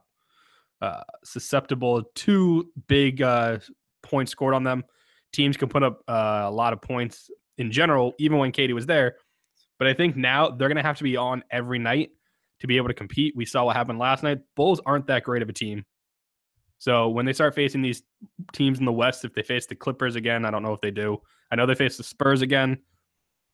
uh, 0.81 1.03
susceptible 1.25 2.05
to 2.15 2.71
big 2.89 3.23
uh, 3.23 3.59
points 4.03 4.33
scored 4.33 4.55
on 4.55 4.65
them. 4.65 4.85
Teams 5.33 5.57
can 5.57 5.69
put 5.69 5.83
up 5.83 6.03
uh, 6.09 6.43
a 6.47 6.51
lot 6.51 6.73
of 6.73 6.81
points 6.81 7.31
in 7.59 7.71
general, 7.71 8.15
even 8.19 8.39
when 8.39 8.53
KD 8.53 8.73
was 8.75 8.87
there. 8.87 9.17
But 9.79 9.89
I 9.89 9.95
think 9.95 10.17
now 10.17 10.51
they're 10.51 10.69
going 10.69 10.77
to 10.77 10.83
have 10.83 10.99
to 10.99 11.05
be 11.05 11.17
on 11.17 11.43
every 11.51 11.79
night 11.79 12.11
to 12.61 12.67
be 12.67 12.77
able 12.77 12.89
to 12.89 12.95
compete. 12.95 13.35
We 13.37 13.47
saw 13.47 13.65
what 13.65 13.77
happened 13.77 13.99
last 13.99 14.23
night. 14.23 14.39
Bulls 14.57 14.81
aren't 14.85 15.07
that 15.07 15.25
great 15.25 15.43
of 15.43 15.49
a 15.49 15.53
team. 15.53 15.85
So 16.79 17.09
when 17.11 17.27
they 17.27 17.33
start 17.33 17.55
facing 17.55 17.83
these 17.83 18.03
teams 18.53 18.79
in 18.79 18.87
the 18.87 18.93
West, 18.93 19.25
if 19.25 19.35
they 19.35 19.43
face 19.43 19.67
the 19.67 19.75
Clippers 19.75 20.17
again, 20.17 20.45
I 20.45 20.51
don't 20.51 20.63
know 20.63 20.73
if 20.73 20.81
they 20.81 20.91
do. 20.91 21.19
I 21.51 21.57
know 21.57 21.67
they 21.67 21.75
face 21.75 21.97
the 21.97 22.03
Spurs 22.03 22.43
again. 22.43 22.79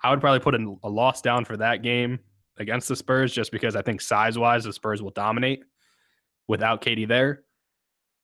I 0.02 0.10
would 0.10 0.20
probably 0.20 0.40
put 0.40 0.54
a, 0.54 0.76
a 0.84 0.88
loss 0.88 1.22
down 1.22 1.44
for 1.44 1.56
that 1.56 1.82
game 1.82 2.20
against 2.58 2.88
the 2.88 2.96
Spurs 2.96 3.32
just 3.32 3.50
because 3.50 3.74
I 3.74 3.82
think 3.82 4.00
size 4.00 4.38
wise, 4.38 4.64
the 4.64 4.72
Spurs 4.72 5.02
will 5.02 5.10
dominate 5.10 5.64
without 6.48 6.82
KD 6.82 7.08
there. 7.08 7.42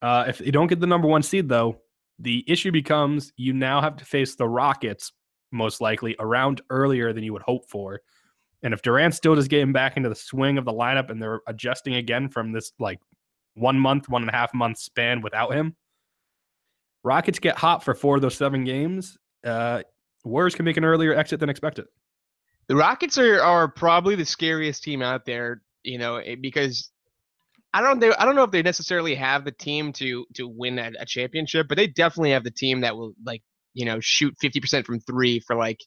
Uh, 0.01 0.25
if 0.29 0.39
they 0.39 0.51
don't 0.51 0.67
get 0.67 0.81
the 0.81 0.87
number 0.87 1.09
one 1.09 1.23
seed, 1.23 1.49
though, 1.49 1.81
the 2.19 2.45
issue 2.47 2.71
becomes 2.71 3.33
you 3.37 3.53
now 3.53 3.81
have 3.81 3.97
to 3.97 4.05
face 4.05 4.35
the 4.35 4.49
Rockets 4.49 5.13
most 5.51 5.81
likely 5.81 6.17
around 6.19 6.61
earlier 6.71 7.13
than 7.13 7.25
you 7.25 7.33
would 7.33 7.43
hope 7.43 7.69
for. 7.69 8.01
And 8.63 8.73
if 8.73 8.83
Durant 8.83 9.15
still 9.15 9.35
just 9.35 9.51
getting 9.51 9.73
back 9.73 9.97
into 9.97 10.09
the 10.09 10.15
swing 10.15 10.57
of 10.57 10.65
the 10.65 10.73
lineup 10.73 11.11
and 11.11 11.21
they're 11.21 11.41
adjusting 11.47 11.95
again 11.97 12.29
from 12.29 12.53
this 12.53 12.73
like 12.79 13.01
one 13.55 13.79
month, 13.79 14.09
one 14.09 14.23
and 14.23 14.31
a 14.31 14.35
half 14.35 14.55
month 14.55 14.79
span 14.79 15.21
without 15.21 15.53
him, 15.53 15.77
Rockets 17.05 17.41
get 17.41 17.59
hot 17.59 17.83
for 17.83 17.95
four 17.95 18.17
of 18.17 18.23
those 18.23 18.37
seven 18.37 18.65
games. 18.65 19.19
Uh, 19.45 19.83
Warriors 20.25 20.55
can 20.55 20.65
make 20.65 20.77
an 20.77 20.85
earlier 20.85 21.15
exit 21.15 21.41
than 21.41 21.49
expected. 21.49 21.87
The 22.69 22.77
Rockets 22.77 23.19
are, 23.19 23.41
are 23.41 23.67
probably 23.67 24.15
the 24.15 24.25
scariest 24.25 24.85
team 24.85 25.03
out 25.03 25.25
there, 25.25 25.63
you 25.83 25.99
know, 25.99 26.17
eh, 26.17 26.37
because 26.41 26.92
I 27.75 27.81
don't 27.81 28.01
they, 28.01 28.13
I 28.15 28.25
don't 28.25 28.37
know 28.37 28.45
if 28.45 28.51
they 28.51 28.63
necessarily 28.63 29.15
have 29.15 29.45
the 29.45 29.53
team 29.53 29.93
to 29.95 30.27
to 30.35 30.47
win 30.47 30.79
a, 30.79 30.93
a 31.01 31.07
championship, 31.07 31.69
but 31.69 31.77
they 31.77 31.87
definitely 31.87 32.33
have 32.33 32.45
the 32.45 32.51
team 32.51 32.83
that 32.83 32.97
will 32.97 33.15
like 33.25 33.43
you 33.75 33.85
know 33.85 33.99
shoot 34.01 34.35
fifty 34.41 34.61
percent 34.61 34.87
from 34.87 35.01
three 35.01 35.41
for 35.41 35.57
like 35.57 35.81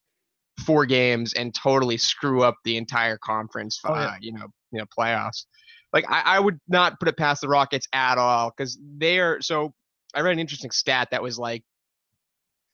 four 0.65 0.85
games 0.85 1.33
and 1.33 1.53
totally 1.53 1.97
screw 1.97 2.41
up 2.41 2.55
the 2.63 2.77
entire 2.77 3.17
conference, 3.17 3.79
uh, 3.83 3.91
Oh, 3.91 3.95
yeah. 3.95 4.15
you 4.21 4.31
know, 4.33 4.47
you 4.71 4.79
know 4.79 4.85
playoffs. 4.97 5.45
Like 5.93 6.05
I, 6.09 6.21
I 6.25 6.39
would 6.39 6.59
not 6.67 6.99
put 6.99 7.07
it 7.09 7.17
past 7.17 7.41
the 7.41 7.47
Rockets 7.49 7.87
at 7.93 8.17
all 8.17 8.51
because 8.55 8.77
they 8.97 9.19
are 9.19 9.41
so. 9.41 9.73
I 10.13 10.21
read 10.21 10.31
an 10.33 10.39
interesting 10.39 10.71
stat 10.71 11.09
that 11.11 11.21
was 11.21 11.37
like 11.37 11.63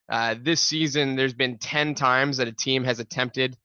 uh, 0.09 0.35
this 0.39 0.61
season 0.61 1.15
there's 1.15 1.33
been 1.33 1.57
10 1.57 1.95
times 1.95 2.37
that 2.37 2.47
a 2.47 2.51
team 2.51 2.83
has 2.83 2.99
attempted 2.99 3.57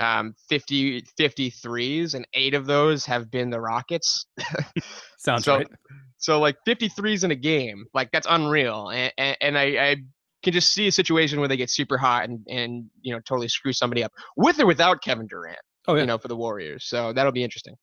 um, 0.00 0.34
50 0.48 1.02
53s 1.18 2.14
and 2.14 2.26
eight 2.34 2.54
of 2.54 2.66
those 2.66 3.04
have 3.04 3.30
been 3.30 3.50
the 3.50 3.60
rockets 3.60 4.26
Sounds 5.18 5.44
So- 5.44 5.56
right. 5.58 5.66
so 6.18 6.38
like 6.40 6.56
53s 6.66 7.24
in 7.24 7.30
a 7.30 7.36
game 7.36 7.84
like 7.94 8.10
that's 8.12 8.26
unreal 8.30 8.90
and, 8.90 9.12
and, 9.18 9.36
and 9.40 9.58
I, 9.58 9.62
I 9.90 9.96
can 10.42 10.52
just 10.52 10.72
see 10.72 10.86
a 10.86 10.92
situation 10.92 11.40
where 11.40 11.48
they 11.48 11.56
get 11.56 11.70
super 11.70 11.98
hot 11.98 12.28
and, 12.28 12.40
and 12.48 12.84
you 13.02 13.12
know 13.12 13.20
totally 13.26 13.48
screw 13.48 13.72
somebody 13.72 14.04
up 14.04 14.12
with 14.36 14.60
or 14.60 14.66
without 14.66 15.02
kevin 15.02 15.26
durant 15.26 15.58
Oh 15.88 15.94
yeah. 15.94 16.02
you 16.02 16.06
know 16.06 16.18
for 16.18 16.28
the 16.28 16.36
warriors 16.36 16.84
so 16.84 17.12
that'll 17.12 17.32
be 17.32 17.42
interesting 17.44 17.74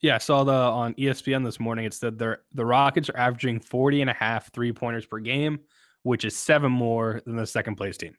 Yeah, 0.00 0.14
I 0.14 0.18
saw 0.18 0.44
the 0.44 0.52
on 0.52 0.94
ESPN 0.94 1.44
this 1.44 1.58
morning. 1.58 1.84
It 1.84 1.92
said 1.94 2.18
they're 2.18 2.42
the 2.52 2.64
Rockets 2.64 3.10
are 3.10 3.16
averaging 3.16 3.58
40 3.58 4.02
and 4.02 4.10
a 4.10 4.12
half 4.14 4.52
three 4.52 4.72
pointers 4.72 5.06
per 5.06 5.18
game, 5.18 5.58
which 6.04 6.24
is 6.24 6.36
seven 6.36 6.70
more 6.70 7.20
than 7.26 7.34
the 7.34 7.46
second 7.46 7.74
place 7.74 7.96
team. 7.96 8.14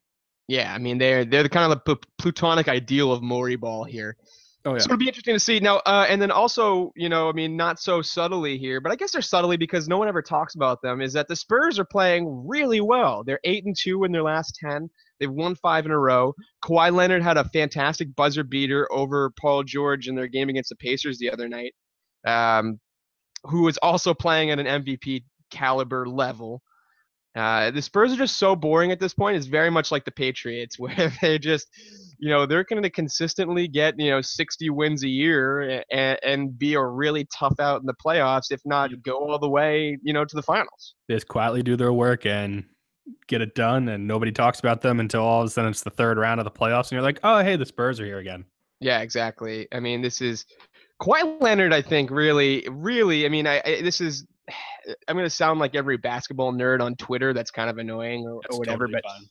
Yeah 0.49 0.73
i 0.73 0.77
mean 0.77 0.97
they're 0.97 1.23
they're 1.23 1.43
the 1.43 1.49
kind 1.49 1.71
of 1.71 1.77
the 1.77 1.95
pl- 1.95 2.09
plutonic 2.17 2.67
ideal 2.67 3.13
of 3.13 3.21
Morey 3.21 3.55
ball 3.55 3.85
here 3.85 4.17
Oh 4.65 4.77
So 4.77 4.85
it'll 4.85 4.97
be 4.97 5.07
interesting 5.07 5.35
to 5.35 5.39
see 5.39 5.59
now. 5.61 5.77
Uh, 5.85 6.05
and 6.09 6.21
then 6.21 6.31
also, 6.31 6.91
you 6.95 7.07
know, 7.07 7.29
I 7.29 7.31
mean, 7.31 7.55
not 7.55 7.79
so 7.79 8.01
subtly 8.01 8.57
here, 8.57 8.81
but 8.81 8.91
I 8.91 8.97
guess 8.97 9.11
they're 9.11 9.21
subtly 9.21 9.55
because 9.55 9.87
no 9.87 9.97
one 9.97 10.09
ever 10.09 10.21
talks 10.21 10.55
about 10.55 10.81
them. 10.81 11.01
Is 11.01 11.13
that 11.13 11.29
the 11.29 11.35
Spurs 11.35 11.79
are 11.79 11.85
playing 11.85 12.45
really 12.45 12.81
well? 12.81 13.23
They're 13.23 13.39
eight 13.45 13.65
and 13.65 13.75
two 13.75 14.03
in 14.03 14.11
their 14.11 14.23
last 14.23 14.57
ten. 14.61 14.89
They've 15.19 15.31
won 15.31 15.55
five 15.55 15.85
in 15.85 15.91
a 15.91 15.97
row. 15.97 16.35
Kawhi 16.63 16.93
Leonard 16.93 17.23
had 17.23 17.37
a 17.37 17.47
fantastic 17.49 18.13
buzzer 18.15 18.43
beater 18.43 18.85
over 18.91 19.31
Paul 19.39 19.63
George 19.63 20.09
in 20.09 20.15
their 20.15 20.27
game 20.27 20.49
against 20.49 20.69
the 20.69 20.75
Pacers 20.75 21.19
the 21.19 21.31
other 21.31 21.47
night, 21.47 21.73
um, 22.27 22.79
who 23.45 23.63
was 23.63 23.77
also 23.77 24.13
playing 24.13 24.51
at 24.51 24.59
an 24.59 24.83
MVP 24.83 25.23
caliber 25.51 26.05
level. 26.05 26.61
Uh, 27.35 27.71
the 27.71 27.81
Spurs 27.81 28.11
are 28.11 28.17
just 28.17 28.37
so 28.37 28.55
boring 28.55 28.91
at 28.91 28.99
this 28.99 29.13
point. 29.13 29.37
It's 29.37 29.45
very 29.45 29.69
much 29.69 29.91
like 29.91 30.03
the 30.05 30.11
Patriots, 30.11 30.79
where 30.79 31.11
they 31.21 31.39
just, 31.39 31.67
you 32.17 32.29
know, 32.29 32.45
they're 32.45 32.63
going 32.63 32.83
to 32.83 32.89
consistently 32.89 33.67
get, 33.67 33.95
you 33.97 34.09
know, 34.09 34.21
60 34.21 34.69
wins 34.71 35.03
a 35.03 35.09
year 35.09 35.83
and, 35.91 36.19
and 36.23 36.59
be 36.59 36.73
a 36.73 36.83
really 36.83 37.27
tough 37.37 37.59
out 37.59 37.81
in 37.81 37.85
the 37.85 37.95
playoffs, 38.03 38.51
if 38.51 38.61
not 38.65 38.91
go 39.03 39.17
all 39.17 39.39
the 39.39 39.49
way, 39.49 39.97
you 40.03 40.13
know, 40.13 40.25
to 40.25 40.35
the 40.35 40.43
finals. 40.43 40.95
They 41.07 41.15
just 41.15 41.27
quietly 41.27 41.63
do 41.63 41.75
their 41.75 41.93
work 41.93 42.25
and 42.25 42.65
get 43.27 43.41
it 43.41 43.55
done, 43.55 43.89
and 43.89 44.07
nobody 44.07 44.31
talks 44.31 44.59
about 44.59 44.81
them 44.81 44.99
until 44.99 45.21
all 45.21 45.41
of 45.41 45.47
a 45.47 45.49
sudden 45.49 45.71
it's 45.71 45.83
the 45.83 45.89
third 45.89 46.17
round 46.17 46.39
of 46.39 46.45
the 46.45 46.51
playoffs, 46.51 46.85
and 46.85 46.93
you're 46.93 47.01
like, 47.01 47.19
oh 47.23 47.43
hey, 47.43 47.55
the 47.55 47.65
Spurs 47.65 47.99
are 47.99 48.05
here 48.05 48.19
again. 48.19 48.45
Yeah, 48.79 48.99
exactly. 49.01 49.67
I 49.73 49.79
mean, 49.79 50.01
this 50.01 50.21
is 50.21 50.45
Kawhi 51.01 51.41
Leonard. 51.41 51.73
I 51.73 51.81
think 51.81 52.11
really, 52.11 52.65
really. 52.69 53.25
I 53.25 53.29
mean, 53.29 53.47
I, 53.47 53.61
I 53.65 53.81
this 53.81 54.01
is. 54.01 54.25
I'm 55.07 55.15
going 55.15 55.25
to 55.25 55.29
sound 55.29 55.59
like 55.59 55.75
every 55.75 55.97
basketball 55.97 56.53
nerd 56.53 56.81
on 56.81 56.95
Twitter. 56.95 57.33
That's 57.33 57.51
kind 57.51 57.69
of 57.69 57.77
annoying 57.77 58.25
or, 58.25 58.41
or 58.51 58.59
whatever. 58.59 58.87
totally 58.87 59.01
but 59.03 59.11
fine. 59.11 59.29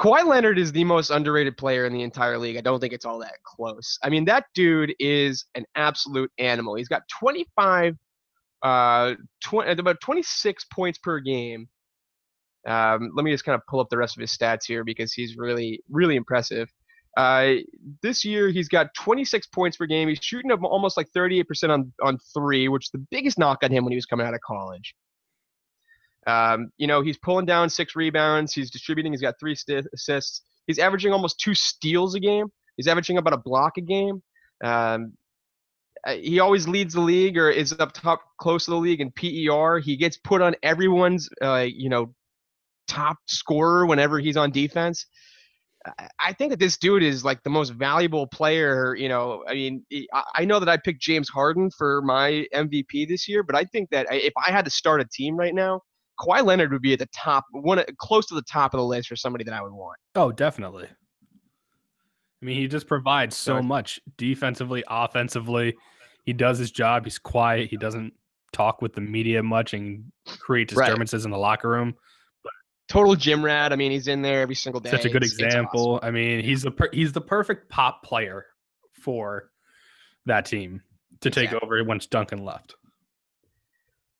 Kawhi 0.00 0.24
Leonard 0.24 0.58
is 0.58 0.72
the 0.72 0.84
most 0.84 1.10
underrated 1.10 1.58
player 1.58 1.84
in 1.84 1.92
the 1.92 2.02
entire 2.02 2.38
league. 2.38 2.56
I 2.56 2.62
don't 2.62 2.80
think 2.80 2.94
it's 2.94 3.04
all 3.04 3.18
that 3.18 3.34
close. 3.44 3.98
I 4.02 4.08
mean, 4.08 4.24
that 4.24 4.46
dude 4.54 4.94
is 4.98 5.44
an 5.54 5.66
absolute 5.76 6.32
animal. 6.38 6.74
He's 6.74 6.88
got 6.88 7.02
25, 7.20 7.96
uh, 8.62 9.14
20, 9.44 9.72
about 9.72 10.00
26 10.00 10.64
points 10.72 10.98
per 10.98 11.20
game. 11.20 11.68
Um, 12.66 13.10
let 13.14 13.24
me 13.24 13.30
just 13.30 13.44
kind 13.44 13.54
of 13.54 13.62
pull 13.68 13.80
up 13.80 13.88
the 13.90 13.98
rest 13.98 14.16
of 14.16 14.22
his 14.22 14.34
stats 14.34 14.64
here 14.66 14.84
because 14.84 15.12
he's 15.12 15.36
really, 15.36 15.82
really 15.90 16.16
impressive. 16.16 16.70
Uh, 17.16 17.54
this 18.02 18.24
year 18.24 18.50
he's 18.50 18.68
got 18.68 18.94
26 18.94 19.46
points 19.48 19.76
per 19.76 19.86
game. 19.86 20.08
He's 20.08 20.20
shooting 20.22 20.52
up 20.52 20.62
almost 20.62 20.96
like 20.96 21.08
38% 21.14 21.70
on 21.70 21.92
on 22.02 22.18
three, 22.34 22.68
which 22.68 22.86
is 22.86 22.90
the 22.90 23.04
biggest 23.10 23.38
knock 23.38 23.58
on 23.62 23.70
him 23.70 23.84
when 23.84 23.92
he 23.92 23.96
was 23.96 24.06
coming 24.06 24.26
out 24.26 24.34
of 24.34 24.40
college. 24.40 24.94
Um, 26.26 26.70
you 26.76 26.86
know, 26.86 27.02
he's 27.02 27.18
pulling 27.18 27.46
down 27.46 27.70
six 27.70 27.96
rebounds. 27.96 28.52
He's 28.52 28.70
distributing. 28.70 29.12
He's 29.12 29.22
got 29.22 29.34
three 29.40 29.54
sti- 29.54 29.82
assists. 29.92 30.42
He's 30.66 30.78
averaging 30.78 31.12
almost 31.12 31.40
two 31.40 31.54
steals 31.54 32.14
a 32.14 32.20
game. 32.20 32.46
He's 32.76 32.86
averaging 32.86 33.18
about 33.18 33.32
a 33.32 33.38
block 33.38 33.78
a 33.78 33.80
game. 33.80 34.22
Um, 34.62 35.14
he 36.08 36.40
always 36.40 36.66
leads 36.66 36.94
the 36.94 37.00
league 37.00 37.36
or 37.36 37.50
is 37.50 37.74
up 37.78 37.92
top 37.92 38.22
close 38.38 38.64
to 38.66 38.70
the 38.70 38.76
league 38.76 39.00
in 39.00 39.10
PER. 39.10 39.80
He 39.80 39.96
gets 39.96 40.16
put 40.16 40.40
on 40.40 40.54
everyone's, 40.62 41.28
uh, 41.42 41.66
you 41.68 41.88
know, 41.88 42.14
top 42.88 43.18
scorer 43.26 43.86
whenever 43.86 44.18
he's 44.18 44.36
on 44.36 44.50
defense. 44.50 45.06
I- 46.18 46.32
think 46.34 46.50
that 46.50 46.58
this 46.58 46.76
dude 46.76 47.02
is 47.02 47.24
like 47.24 47.42
the 47.42 47.50
most 47.50 47.70
valuable 47.70 48.26
player. 48.26 48.94
You 48.94 49.08
know, 49.08 49.44
I 49.48 49.54
mean, 49.54 49.84
I- 50.36 50.44
know 50.44 50.58
that 50.60 50.68
I 50.68 50.76
picked 50.76 51.00
James 51.00 51.28
Harden 51.28 51.70
for 51.70 52.02
my 52.02 52.46
MVP 52.54 53.06
this 53.08 53.28
year, 53.28 53.42
but 53.42 53.56
I 53.56 53.64
think 53.64 53.90
that 53.90 54.06
if 54.10 54.32
I 54.46 54.50
had 54.50 54.64
to 54.66 54.70
start 54.70 55.00
a 55.00 55.04
team 55.10 55.36
right 55.36 55.54
now, 55.54 55.80
Kawhi 56.20 56.44
Leonard 56.44 56.72
would 56.72 56.82
be 56.82 56.92
at 56.92 56.98
the 56.98 57.08
top, 57.14 57.44
one 57.52 57.78
uh, 57.78 57.84
close 57.98 58.26
to 58.26 58.34
the 58.34 58.42
top 58.42 58.74
of 58.74 58.78
the 58.78 58.84
list 58.84 59.08
for 59.08 59.16
somebody 59.16 59.42
that 59.44 59.54
I 59.54 59.62
would 59.62 59.72
want. 59.72 59.96
Oh, 60.14 60.30
definitely. 60.32 60.86
I 62.42 62.44
mean, 62.46 62.56
he 62.56 62.68
just 62.68 62.86
provides 62.86 63.36
so 63.36 63.52
Sorry. 63.54 63.62
much 63.62 64.00
defensively, 64.18 64.84
offensively. 64.88 65.76
He 66.24 66.32
does 66.34 66.58
his 66.58 66.70
job. 66.70 67.04
He's 67.04 67.18
quiet. 67.18 67.70
He 67.70 67.76
doesn't 67.76 68.12
talk 68.52 68.82
with 68.82 68.94
the 68.94 69.00
media 69.00 69.42
much 69.42 69.72
and 69.74 70.04
create 70.40 70.72
Right. 70.72 70.84
disturbances 70.86 71.24
in 71.24 71.30
the 71.30 71.38
locker 71.38 71.68
room. 71.70 71.94
Total 72.90 73.14
gym 73.14 73.42
rat. 73.42 73.72
I 73.72 73.76
mean, 73.76 73.90
he's 73.92 74.08
in 74.08 74.20
there 74.20 74.42
every 74.42 74.54
single 74.56 74.80
day. 74.80 74.90
Such 74.90 75.06
a 75.06 75.08
good 75.08 75.22
It's- 75.22 75.32
it's 75.32 75.42
example. 75.42 75.94
awesome. 75.94 76.06
I 76.08 76.10
mean, 76.10 76.44
he's 76.44 76.62
the 76.62 76.70
per- 76.72 76.90
he's 76.92 77.12
the 77.12 77.20
perfect 77.22 77.70
pop 77.70 78.02
player 78.04 78.44
for 79.00 79.50
that 80.26 80.44
team 80.44 80.82
to 81.22 81.30
take 81.30 81.44
Exactly. 81.44 81.66
over 81.66 81.84
once 81.84 82.06
Duncan 82.06 82.44
left. 82.44 82.74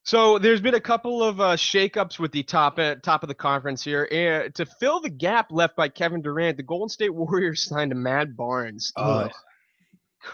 So 0.02 0.38
there's 0.38 0.60
been 0.62 0.74
a 0.74 0.80
couple 0.80 1.22
of 1.22 1.40
uh, 1.40 1.56
shakeups 1.56 2.18
with 2.18 2.32
the 2.32 2.42
top 2.42 2.78
uh, 2.78 2.94
top 2.96 3.22
of 3.22 3.28
the 3.28 3.34
conference 3.34 3.84
here. 3.84 4.08
Uh, 4.10 4.48
to 4.54 4.64
fill 4.64 5.00
the 5.00 5.10
gap 5.10 5.48
left 5.50 5.76
by 5.76 5.88
Kevin 5.88 6.22
Durant, 6.22 6.56
the 6.56 6.62
Golden 6.62 6.88
State 6.88 7.10
Warriors 7.14 7.64
signed 7.68 7.92
a 7.92 7.94
Matt 7.94 8.34
Barnes. 8.36 8.92
Ugh. 8.96 9.30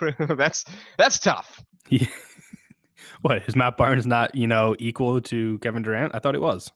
that's 0.36 0.64
that's 0.98 1.18
tough. 1.18 1.62
He, 1.88 2.08
what 3.22 3.42
is 3.48 3.56
Matt 3.56 3.76
Barnes 3.76 4.06
not 4.06 4.34
you 4.34 4.46
know 4.46 4.76
equal 4.78 5.20
to 5.22 5.58
Kevin 5.58 5.82
Durant? 5.82 6.14
I 6.14 6.18
thought 6.20 6.34
it 6.34 6.40
was. 6.40 6.70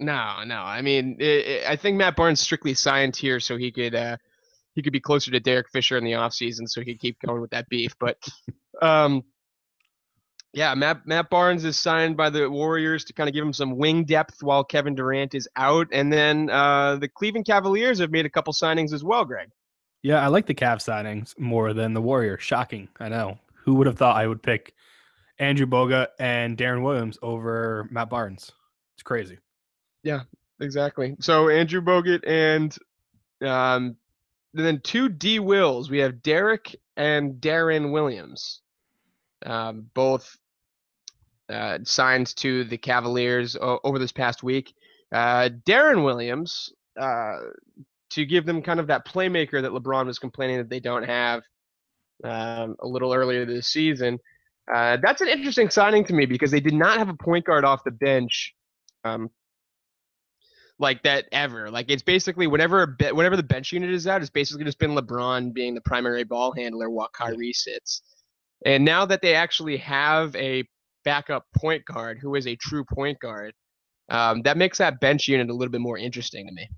No, 0.00 0.42
no. 0.44 0.56
I 0.56 0.82
mean, 0.82 1.18
i 1.20 1.62
i 1.66 1.72
I 1.72 1.76
think 1.76 1.96
Matt 1.96 2.16
Barnes 2.16 2.40
strictly 2.40 2.74
signed 2.74 3.16
here 3.16 3.40
so 3.40 3.56
he 3.56 3.70
could 3.70 3.94
uh, 3.94 4.16
he 4.74 4.82
could 4.82 4.92
be 4.92 5.00
closer 5.00 5.30
to 5.30 5.40
Derek 5.40 5.70
Fisher 5.70 5.96
in 5.96 6.04
the 6.04 6.12
offseason 6.12 6.68
so 6.68 6.80
he 6.80 6.86
could 6.86 7.00
keep 7.00 7.20
going 7.20 7.40
with 7.40 7.50
that 7.50 7.68
beef. 7.68 7.94
But 7.98 8.18
um, 8.82 9.22
yeah, 10.52 10.74
Matt 10.74 11.06
Matt 11.06 11.30
Barnes 11.30 11.64
is 11.64 11.76
signed 11.76 12.16
by 12.16 12.30
the 12.30 12.50
Warriors 12.50 13.04
to 13.04 13.12
kind 13.12 13.28
of 13.28 13.34
give 13.34 13.44
him 13.44 13.52
some 13.52 13.76
wing 13.76 14.04
depth 14.04 14.42
while 14.42 14.64
Kevin 14.64 14.94
Durant 14.94 15.34
is 15.34 15.48
out, 15.56 15.88
and 15.92 16.12
then 16.12 16.50
uh, 16.50 16.96
the 16.96 17.08
Cleveland 17.08 17.46
Cavaliers 17.46 17.98
have 17.98 18.10
made 18.10 18.26
a 18.26 18.30
couple 18.30 18.52
signings 18.52 18.92
as 18.92 19.04
well. 19.04 19.24
Greg. 19.24 19.50
Yeah, 20.02 20.22
I 20.22 20.26
like 20.26 20.46
the 20.46 20.54
Cavs 20.54 20.84
signings 20.84 21.38
more 21.38 21.72
than 21.72 21.94
the 21.94 22.02
Warriors. 22.02 22.42
Shocking, 22.42 22.88
I 23.00 23.08
know. 23.08 23.38
Who 23.64 23.74
would 23.76 23.86
have 23.86 23.96
thought 23.96 24.16
I 24.16 24.26
would 24.26 24.42
pick 24.42 24.74
Andrew 25.38 25.66
Bogut 25.66 26.08
and 26.18 26.58
Deron 26.58 26.82
Williams 26.82 27.18
over 27.22 27.88
Matt 27.90 28.10
Barnes? 28.10 28.52
It's 28.96 29.02
crazy. 29.02 29.38
Yeah, 30.04 30.20
exactly. 30.60 31.16
So 31.20 31.48
Andrew 31.48 31.80
Bogut 31.80 32.22
and 32.26 32.76
um, 33.42 33.96
then 34.52 34.80
two 34.84 35.08
D 35.08 35.40
Wills. 35.40 35.90
We 35.90 35.98
have 35.98 36.22
Derrick 36.22 36.76
and 36.96 37.40
Deron 37.40 37.90
Williams, 37.90 38.60
um, 39.44 39.90
both 39.94 40.36
uh, 41.48 41.78
signed 41.84 42.36
to 42.36 42.64
the 42.64 42.78
Cavaliers 42.78 43.56
o- 43.56 43.80
over 43.82 43.98
this 43.98 44.12
past 44.12 44.42
week. 44.42 44.74
Uh, 45.12 45.48
Deron 45.66 46.04
Williams 46.04 46.72
uh, 47.00 47.38
to 48.10 48.24
give 48.24 48.46
them 48.46 48.62
kind 48.62 48.78
of 48.78 48.86
that 48.88 49.06
playmaker 49.06 49.60
that 49.62 49.72
LeBron 49.72 50.06
was 50.06 50.18
complaining 50.18 50.58
that 50.58 50.68
they 50.70 50.80
don't 50.80 51.04
have 51.04 51.42
um, 52.22 52.76
a 52.80 52.86
little 52.86 53.12
earlier 53.12 53.44
this 53.44 53.68
season. 53.68 54.18
Uh, 54.72 54.96
that's 55.02 55.20
an 55.20 55.28
interesting 55.28 55.68
signing 55.68 56.04
to 56.04 56.14
me 56.14 56.26
because 56.26 56.50
they 56.50 56.60
did 56.60 56.74
not 56.74 56.98
have 56.98 57.08
a 57.08 57.14
point 57.14 57.44
guard 57.44 57.64
off 57.64 57.84
the 57.84 57.90
bench 57.90 58.54
um, 59.04 59.28
like 60.78 61.02
that 61.04 61.26
ever. 61.32 61.70
Like 61.70 61.90
it's 61.90 62.02
basically 62.02 62.46
whenever 62.46 62.82
a 62.82 62.86
be- 62.88 63.12
whenever 63.12 63.36
the 63.36 63.42
bench 63.42 63.72
unit 63.72 63.90
is 63.90 64.06
out, 64.06 64.20
it's 64.20 64.30
basically 64.30 64.64
just 64.64 64.78
been 64.78 64.92
LeBron 64.92 65.52
being 65.52 65.74
the 65.74 65.80
primary 65.82 66.24
ball 66.24 66.52
handler 66.52 66.90
while 66.90 67.08
Kyrie 67.12 67.52
sits. 67.52 68.02
And 68.66 68.84
now 68.84 69.04
that 69.06 69.22
they 69.22 69.34
actually 69.34 69.76
have 69.78 70.34
a 70.36 70.64
backup 71.04 71.46
point 71.56 71.84
guard 71.84 72.18
who 72.20 72.34
is 72.34 72.46
a 72.46 72.56
true 72.56 72.84
point 72.84 73.18
guard, 73.20 73.52
um, 74.08 74.42
that 74.42 74.56
makes 74.56 74.78
that 74.78 75.00
bench 75.00 75.28
unit 75.28 75.50
a 75.50 75.54
little 75.54 75.70
bit 75.70 75.80
more 75.80 75.98
interesting 75.98 76.46
to 76.46 76.52
me. 76.52 76.68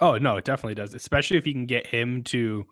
Oh 0.00 0.16
no, 0.18 0.36
it 0.36 0.44
definitely 0.44 0.74
does. 0.74 0.94
Especially 0.94 1.36
if 1.36 1.46
you 1.46 1.52
can 1.52 1.66
get 1.66 1.86
him 1.86 2.22
to, 2.24 2.64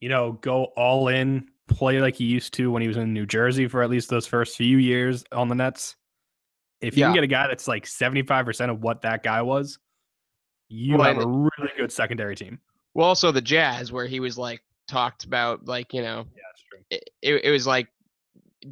you 0.00 0.08
know, 0.08 0.32
go 0.42 0.64
all 0.76 1.08
in, 1.08 1.48
play 1.68 2.00
like 2.00 2.16
he 2.16 2.24
used 2.24 2.52
to 2.54 2.70
when 2.70 2.82
he 2.82 2.88
was 2.88 2.96
in 2.96 3.12
New 3.14 3.26
Jersey 3.26 3.68
for 3.68 3.82
at 3.82 3.88
least 3.90 4.10
those 4.10 4.26
first 4.26 4.56
few 4.56 4.76
years 4.78 5.24
on 5.32 5.48
the 5.48 5.54
Nets. 5.54 5.96
If 6.80 6.96
you 6.96 7.02
Yeah. 7.02 7.06
can 7.08 7.14
get 7.14 7.24
a 7.24 7.28
guy 7.28 7.46
that's 7.46 7.66
like 7.68 7.86
seventy 7.86 8.22
five 8.22 8.44
percent 8.44 8.70
of 8.70 8.82
what 8.82 9.02
that 9.02 9.22
guy 9.22 9.40
was, 9.42 9.78
you 10.74 10.96
Well, 10.98 11.14
have 11.14 11.22
a 11.22 11.26
really 11.28 11.72
good 11.76 11.92
secondary 11.92 12.34
team. 12.36 12.58
Well, 12.94 13.06
also 13.08 13.32
the 13.32 13.40
Jazz, 13.40 13.90
where 13.92 14.06
he 14.06 14.20
was 14.20 14.36
like 14.38 14.62
talked 14.88 15.24
about, 15.24 15.66
like 15.66 15.92
you 15.94 16.02
know, 16.02 16.26
Yeah, 16.34 16.42
that's 16.50 16.62
true. 16.68 16.78
it, 16.90 17.10
it, 17.22 17.44
it 17.46 17.50
was 17.50 17.66
like 17.66 17.88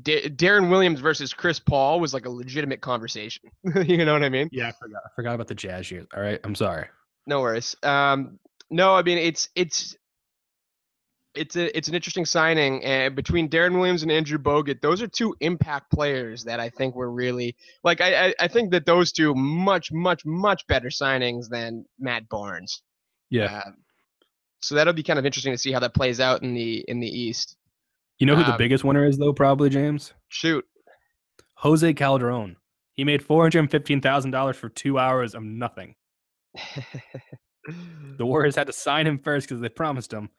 D- 0.02 0.28
Deron 0.30 0.70
Williams 0.70 1.00
versus 1.00 1.32
Chris 1.34 1.58
Paul 1.58 2.00
was 2.00 2.14
like 2.14 2.24
a 2.26 2.30
legitimate 2.30 2.80
conversation. 2.80 3.50
you 3.86 4.04
know 4.04 4.12
what 4.12 4.22
I 4.24 4.28
mean? 4.28 4.48
Yeah, 4.52 4.68
I 4.68 4.72
forgot. 4.72 5.02
I 5.04 5.08
forgot 5.14 5.34
about 5.34 5.48
the 5.48 5.54
Jazz 5.54 5.90
years. 5.90 6.06
All 6.16 6.22
right, 6.22 6.40
I'm 6.44 6.54
sorry. 6.54 6.86
No 7.26 7.40
worries. 7.40 7.76
Um, 7.82 8.38
no, 8.70 8.94
I 8.94 9.02
mean 9.02 9.18
it's 9.18 9.48
it's 9.54 9.96
it's 11.34 11.56
a 11.56 11.76
it's 11.76 11.88
an 11.88 11.94
interesting 11.94 12.24
signing 12.24 12.84
and 12.84 13.16
between 13.16 13.48
Deron 13.48 13.74
Williams 13.78 14.02
and 14.02 14.12
Andrew 14.12 14.38
Bogut. 14.38 14.80
Those 14.80 15.00
are 15.02 15.06
two 15.06 15.34
impact 15.40 15.90
players 15.90 16.44
that 16.44 16.60
I 16.60 16.68
think 16.68 16.94
were 16.94 17.10
really 17.10 17.56
like 17.84 18.00
I 18.00 18.26
I, 18.28 18.34
I 18.40 18.48
think 18.48 18.70
that 18.72 18.84
those 18.86 19.12
two 19.12 19.34
much 19.34 19.90
much 19.92 20.24
much 20.24 20.66
better 20.66 20.88
signings 20.88 21.48
than 21.48 21.84
Matt 21.98 22.28
Barnes. 22.28 22.82
Yeah, 23.30 23.62
Uh, 23.66 23.70
so 24.60 24.74
that'll 24.74 24.92
be 24.92 25.02
kind 25.02 25.18
of 25.18 25.24
interesting 25.24 25.54
to 25.54 25.58
see 25.58 25.72
how 25.72 25.80
that 25.80 25.94
plays 25.94 26.20
out 26.20 26.42
in 26.42 26.52
the 26.54 26.84
in 26.86 27.00
the 27.00 27.08
East. 27.08 27.56
you 28.18 28.26
know 28.26 28.36
who 28.36 28.44
the 28.44 28.52
um, 28.52 28.58
biggest 28.58 28.84
winner 28.84 29.06
is 29.06 29.16
though? 29.16 29.32
Probably 29.32 29.70
James 29.70 30.12
Shoot. 30.28 30.66
Jose 31.56 31.94
Calderon. 31.94 32.56
He 32.92 33.04
made 33.04 33.22
four 33.24 33.42
hundred 33.42 33.70
fifteen 33.70 34.00
thousand 34.02 34.32
dollars 34.32 34.56
for 34.58 34.68
two 34.68 34.98
hours 34.98 35.34
of 35.34 35.42
nothing. 35.42 35.94
The 38.18 38.26
Warriors 38.26 38.56
had 38.56 38.66
to 38.66 38.72
sign 38.72 39.06
him 39.06 39.18
first 39.20 39.48
because 39.48 39.60
they 39.62 39.68
promised 39.68 40.12
him. 40.12 40.30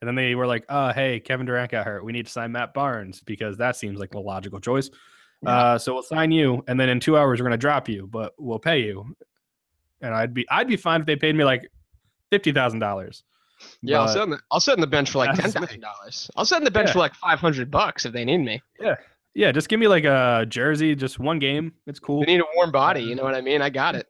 And 0.00 0.06
then 0.08 0.14
they 0.14 0.34
were 0.34 0.46
like, 0.46 0.64
"Oh, 0.68 0.92
hey, 0.92 1.18
Kevin 1.20 1.44
Durant 1.46 1.70
got 1.72 1.84
hurt. 1.86 2.04
We 2.04 2.12
need 2.12 2.26
to 2.26 2.32
sign 2.32 2.52
Matt 2.52 2.72
Barnes 2.72 3.20
because 3.20 3.56
that 3.58 3.74
seems 3.76 3.98
like 3.98 4.10
the 4.12 4.20
logical 4.20 4.60
choice. 4.60 4.90
Yeah. 5.42 5.50
Uh, 5.50 5.78
so 5.78 5.92
we'll 5.94 6.02
sign 6.02 6.30
you, 6.30 6.62
and 6.68 6.78
then 6.78 6.88
in 6.88 7.00
two 7.00 7.16
hours 7.16 7.40
we're 7.40 7.46
gonna 7.46 7.56
drop 7.56 7.88
you, 7.88 8.06
but 8.06 8.34
we'll 8.38 8.58
pay 8.60 8.80
you. 8.82 9.14
And 10.00 10.14
I'd 10.14 10.34
be 10.34 10.46
I'd 10.50 10.68
be 10.68 10.76
fine 10.76 11.00
if 11.00 11.06
they 11.06 11.16
paid 11.16 11.34
me 11.34 11.44
like 11.44 11.68
fifty 12.30 12.52
thousand 12.52 12.78
dollars. 12.80 13.24
yeah, 13.82 14.00
I'll 14.00 14.08
sit 14.08 14.22
on 14.22 14.30
the 14.30 14.40
I'll 14.52 14.60
sit 14.60 14.74
on 14.74 14.80
the 14.80 14.86
bench 14.86 15.10
for 15.10 15.18
like 15.18 15.34
ten 15.36 15.50
thousand 15.50 15.80
dollars. 15.80 16.30
I'll 16.36 16.44
sit 16.44 16.56
on 16.56 16.64
the 16.64 16.70
bench 16.70 16.88
Yeah. 16.88 16.92
for 16.92 16.98
like 17.00 17.14
five 17.14 17.40
hundred 17.40 17.70
bucks 17.70 18.04
if 18.06 18.12
they 18.12 18.24
need 18.24 18.38
me. 18.38 18.62
Yeah, 18.80 18.94
yeah, 19.34 19.50
just 19.50 19.68
give 19.68 19.80
me 19.80 19.88
like 19.88 20.04
a 20.04 20.46
jersey, 20.48 20.94
just 20.94 21.18
one 21.18 21.40
game. 21.40 21.72
It's 21.88 21.98
cool. 21.98 22.20
They 22.20 22.26
need 22.26 22.40
a 22.40 22.44
warm 22.54 22.70
body. 22.70 23.02
You 23.02 23.16
know 23.16 23.24
what 23.24 23.34
I 23.34 23.40
mean? 23.40 23.62
I 23.62 23.70
got 23.70 23.96
it. 23.96 24.06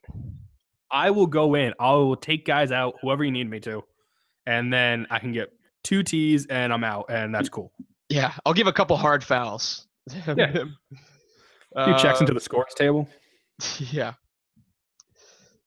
I 0.91 1.11
will 1.11 1.27
go 1.27 1.55
in. 1.55 1.73
I 1.81 1.93
will 1.93 2.17
take 2.17 2.45
guys 2.47 2.73
out, 2.73 2.97
whoever 3.03 3.25
you 3.25 3.31
need 3.31 3.49
me 3.51 3.61
to, 3.61 3.85
and 4.47 4.71
then 4.73 5.07
I 5.11 5.19
can 5.19 5.33
get 5.33 5.53
two 5.85 6.03
tees 6.03 6.47
and 6.47 6.73
I'm 6.73 6.85
out, 6.85 7.07
and 7.09 7.35
that's 7.35 7.49
cool. 7.49 7.73
Yeah, 8.09 8.33
I'll 8.47 8.55
give 8.55 8.67
a 8.67 8.73
couple 8.73 8.97
hard 8.97 9.23
fouls. 9.23 9.87
Yeah. 10.27 10.35
Do 11.77 11.93
checks 11.99 12.21
Uh, 12.21 12.23
into 12.23 12.33
the 12.35 12.41
scores 12.41 12.73
table. 12.75 13.09
yeah. 13.79 14.15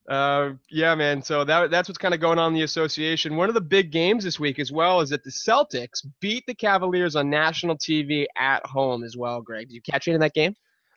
Uh, 0.08 0.54
yeah, 0.68 0.94
man. 0.96 1.22
So 1.22 1.44
that 1.44 1.70
that's 1.70 1.88
what's 1.88 1.98
kind 1.98 2.12
of 2.12 2.20
going 2.20 2.38
on 2.38 2.48
in 2.48 2.54
the 2.54 2.62
association. 2.64 3.36
One 3.36 3.48
of 3.48 3.54
the 3.54 3.60
big 3.60 3.92
games 3.92 4.24
this 4.24 4.40
week 4.40 4.58
as 4.58 4.72
well 4.72 5.00
is 5.00 5.10
that 5.10 5.22
the 5.22 5.30
Celtics 5.30 6.04
beat 6.20 6.44
the 6.46 6.54
Cavaliers 6.54 7.14
on 7.14 7.30
national 7.30 7.76
TV 7.78 8.26
at 8.36 8.66
home 8.66 9.04
as 9.04 9.16
well. 9.16 9.40
Greg, 9.40 9.68
did 9.68 9.74
you 9.74 9.80
catch 9.82 10.08
any 10.08 10.16
of 10.16 10.20
that 10.20 10.34
game? 10.34 10.54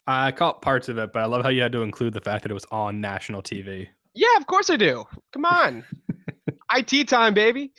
I 0.08 0.32
caught 0.32 0.62
parts 0.62 0.90
of 0.90 0.98
it, 0.98 1.14
but 1.14 1.22
I 1.22 1.26
love 1.26 1.44
how 1.44 1.50
you 1.50 1.62
had 1.62 1.72
to 1.74 1.82
include 1.84 2.14
the 2.14 2.22
fact 2.22 2.44
that 2.44 2.52
it 2.52 2.56
was 2.56 2.66
on 2.72 3.00
national 3.00 3.42
TV. 3.44 3.88
Yeah, 4.16 4.36
of 4.38 4.48
course 4.48 4.70
I 4.72 4.76
do. 4.76 5.04
Come 5.34 5.46
on, 5.46 5.84
IT 6.76 7.08
time, 7.08 7.34
baby. 7.36 7.74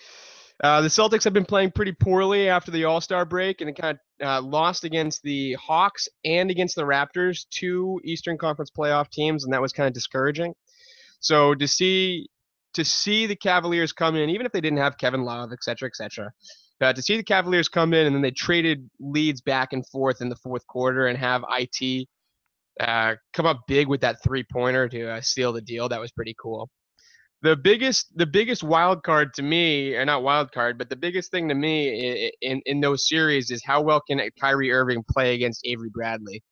Uh, 0.62 0.80
the 0.80 0.88
Celtics 0.88 1.24
have 1.24 1.34
been 1.34 1.44
playing 1.44 1.70
pretty 1.70 1.92
poorly 1.92 2.48
after 2.48 2.70
the 2.70 2.84
All 2.84 3.00
Star 3.00 3.24
break, 3.24 3.60
and 3.60 3.68
it 3.68 3.76
kind 3.76 3.98
of 4.20 4.26
uh, 4.26 4.40
lost 4.46 4.84
against 4.84 5.22
the 5.22 5.52
Hawks 5.54 6.08
and 6.24 6.50
against 6.50 6.76
the 6.76 6.82
Raptors, 6.82 7.44
two 7.50 8.00
Eastern 8.04 8.38
Conference 8.38 8.70
playoff 8.70 9.10
teams, 9.10 9.44
and 9.44 9.52
that 9.52 9.60
was 9.60 9.72
kind 9.72 9.86
of 9.86 9.92
discouraging. 9.92 10.54
So 11.20 11.54
to 11.54 11.68
see 11.68 12.28
to 12.74 12.84
see 12.84 13.26
the 13.26 13.36
Cavaliers 13.36 13.92
come 13.92 14.16
in, 14.16 14.30
even 14.30 14.46
if 14.46 14.52
they 14.52 14.60
didn't 14.60 14.78
have 14.78 14.98
Kevin 14.98 15.22
Love, 15.22 15.50
et 15.52 15.62
cetera, 15.62 15.88
et 15.88 15.96
cetera, 15.96 16.30
uh, 16.80 16.92
to 16.92 17.02
see 17.02 17.16
the 17.16 17.22
Cavaliers 17.22 17.68
come 17.68 17.94
in 17.94 18.06
and 18.06 18.14
then 18.14 18.22
they 18.22 18.30
traded 18.30 18.88
leads 19.00 19.40
back 19.40 19.72
and 19.72 19.86
forth 19.88 20.20
in 20.20 20.28
the 20.28 20.36
fourth 20.36 20.66
quarter 20.66 21.06
and 21.06 21.18
have 21.18 21.42
IT 21.50 22.06
uh, 22.80 23.14
come 23.32 23.46
up 23.46 23.60
big 23.66 23.88
with 23.88 24.02
that 24.02 24.22
three 24.22 24.44
pointer 24.52 24.88
to 24.88 25.08
uh, 25.08 25.20
seal 25.20 25.52
the 25.52 25.62
deal. 25.62 25.88
That 25.88 26.00
was 26.00 26.12
pretty 26.12 26.34
cool. 26.40 26.68
The 27.42 27.54
biggest, 27.54 28.16
the 28.16 28.26
biggest 28.26 28.62
wild 28.62 29.02
card 29.02 29.34
to 29.34 29.42
me, 29.42 29.94
or 29.94 30.04
not 30.04 30.22
wild 30.22 30.52
card, 30.52 30.78
but 30.78 30.88
the 30.88 30.96
biggest 30.96 31.30
thing 31.30 31.48
to 31.48 31.54
me 31.54 32.32
in 32.40 32.62
in 32.64 32.80
those 32.80 33.06
series 33.06 33.50
is 33.50 33.62
how 33.64 33.82
well 33.82 34.00
can 34.00 34.20
Kyrie 34.40 34.72
Irving 34.72 35.04
play 35.08 35.34
against 35.34 35.66
Avery 35.66 35.90
Bradley, 35.90 36.42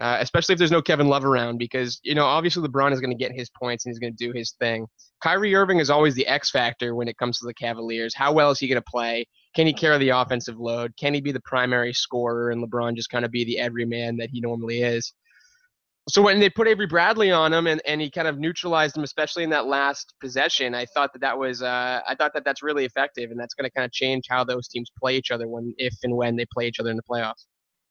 uh, 0.00 0.18
especially 0.20 0.54
if 0.54 0.58
there's 0.58 0.72
no 0.72 0.82
Kevin 0.82 1.08
Love 1.08 1.24
around, 1.24 1.58
because 1.58 2.00
you 2.02 2.14
know 2.16 2.26
obviously 2.26 2.66
LeBron 2.66 2.92
is 2.92 3.00
going 3.00 3.16
to 3.16 3.16
get 3.16 3.32
his 3.32 3.48
points 3.50 3.86
and 3.86 3.92
he's 3.92 4.00
going 4.00 4.14
to 4.14 4.26
do 4.26 4.32
his 4.36 4.52
thing. 4.58 4.86
Kyrie 5.22 5.54
Irving 5.54 5.78
is 5.78 5.88
always 5.88 6.14
the 6.16 6.26
X 6.26 6.50
factor 6.50 6.94
when 6.96 7.08
it 7.08 7.16
comes 7.16 7.38
to 7.38 7.46
the 7.46 7.54
Cavaliers. 7.54 8.14
How 8.14 8.32
well 8.32 8.50
is 8.50 8.58
he 8.58 8.68
going 8.68 8.82
to 8.82 8.90
play? 8.90 9.26
Can 9.54 9.68
he 9.68 9.72
carry 9.72 9.98
the 9.98 10.08
offensive 10.10 10.58
load? 10.58 10.96
Can 10.98 11.14
he 11.14 11.20
be 11.20 11.32
the 11.32 11.40
primary 11.40 11.92
scorer 11.92 12.50
and 12.50 12.62
LeBron 12.62 12.96
just 12.96 13.08
kind 13.08 13.24
of 13.24 13.30
be 13.30 13.44
the 13.44 13.60
everyman 13.60 14.16
that 14.16 14.30
he 14.30 14.40
normally 14.40 14.82
is? 14.82 15.14
So 16.08 16.20
when 16.20 16.38
they 16.38 16.50
put 16.50 16.68
Avery 16.68 16.86
Bradley 16.86 17.30
on 17.30 17.52
him 17.52 17.66
and, 17.66 17.80
and 17.86 17.98
he 17.98 18.10
kind 18.10 18.28
of 18.28 18.38
neutralized 18.38 18.96
him, 18.96 19.04
especially 19.04 19.42
in 19.42 19.50
that 19.50 19.66
last 19.66 20.14
possession, 20.20 20.74
I 20.74 20.84
thought 20.84 21.14
that 21.14 21.20
that 21.20 21.38
was 21.38 21.62
uh, 21.62 22.00
I 22.06 22.14
thought 22.14 22.32
that 22.34 22.44
that's 22.44 22.62
really 22.62 22.84
effective 22.84 23.30
and 23.30 23.40
that's 23.40 23.54
going 23.54 23.64
to 23.64 23.70
kind 23.70 23.86
of 23.86 23.92
change 23.92 24.24
how 24.28 24.44
those 24.44 24.68
teams 24.68 24.90
play 25.00 25.16
each 25.16 25.30
other 25.30 25.48
when 25.48 25.74
if 25.78 25.94
and 26.02 26.14
when 26.14 26.36
they 26.36 26.44
play 26.52 26.66
each 26.66 26.78
other 26.78 26.90
in 26.90 26.96
the 26.96 27.02
playoffs. 27.02 27.46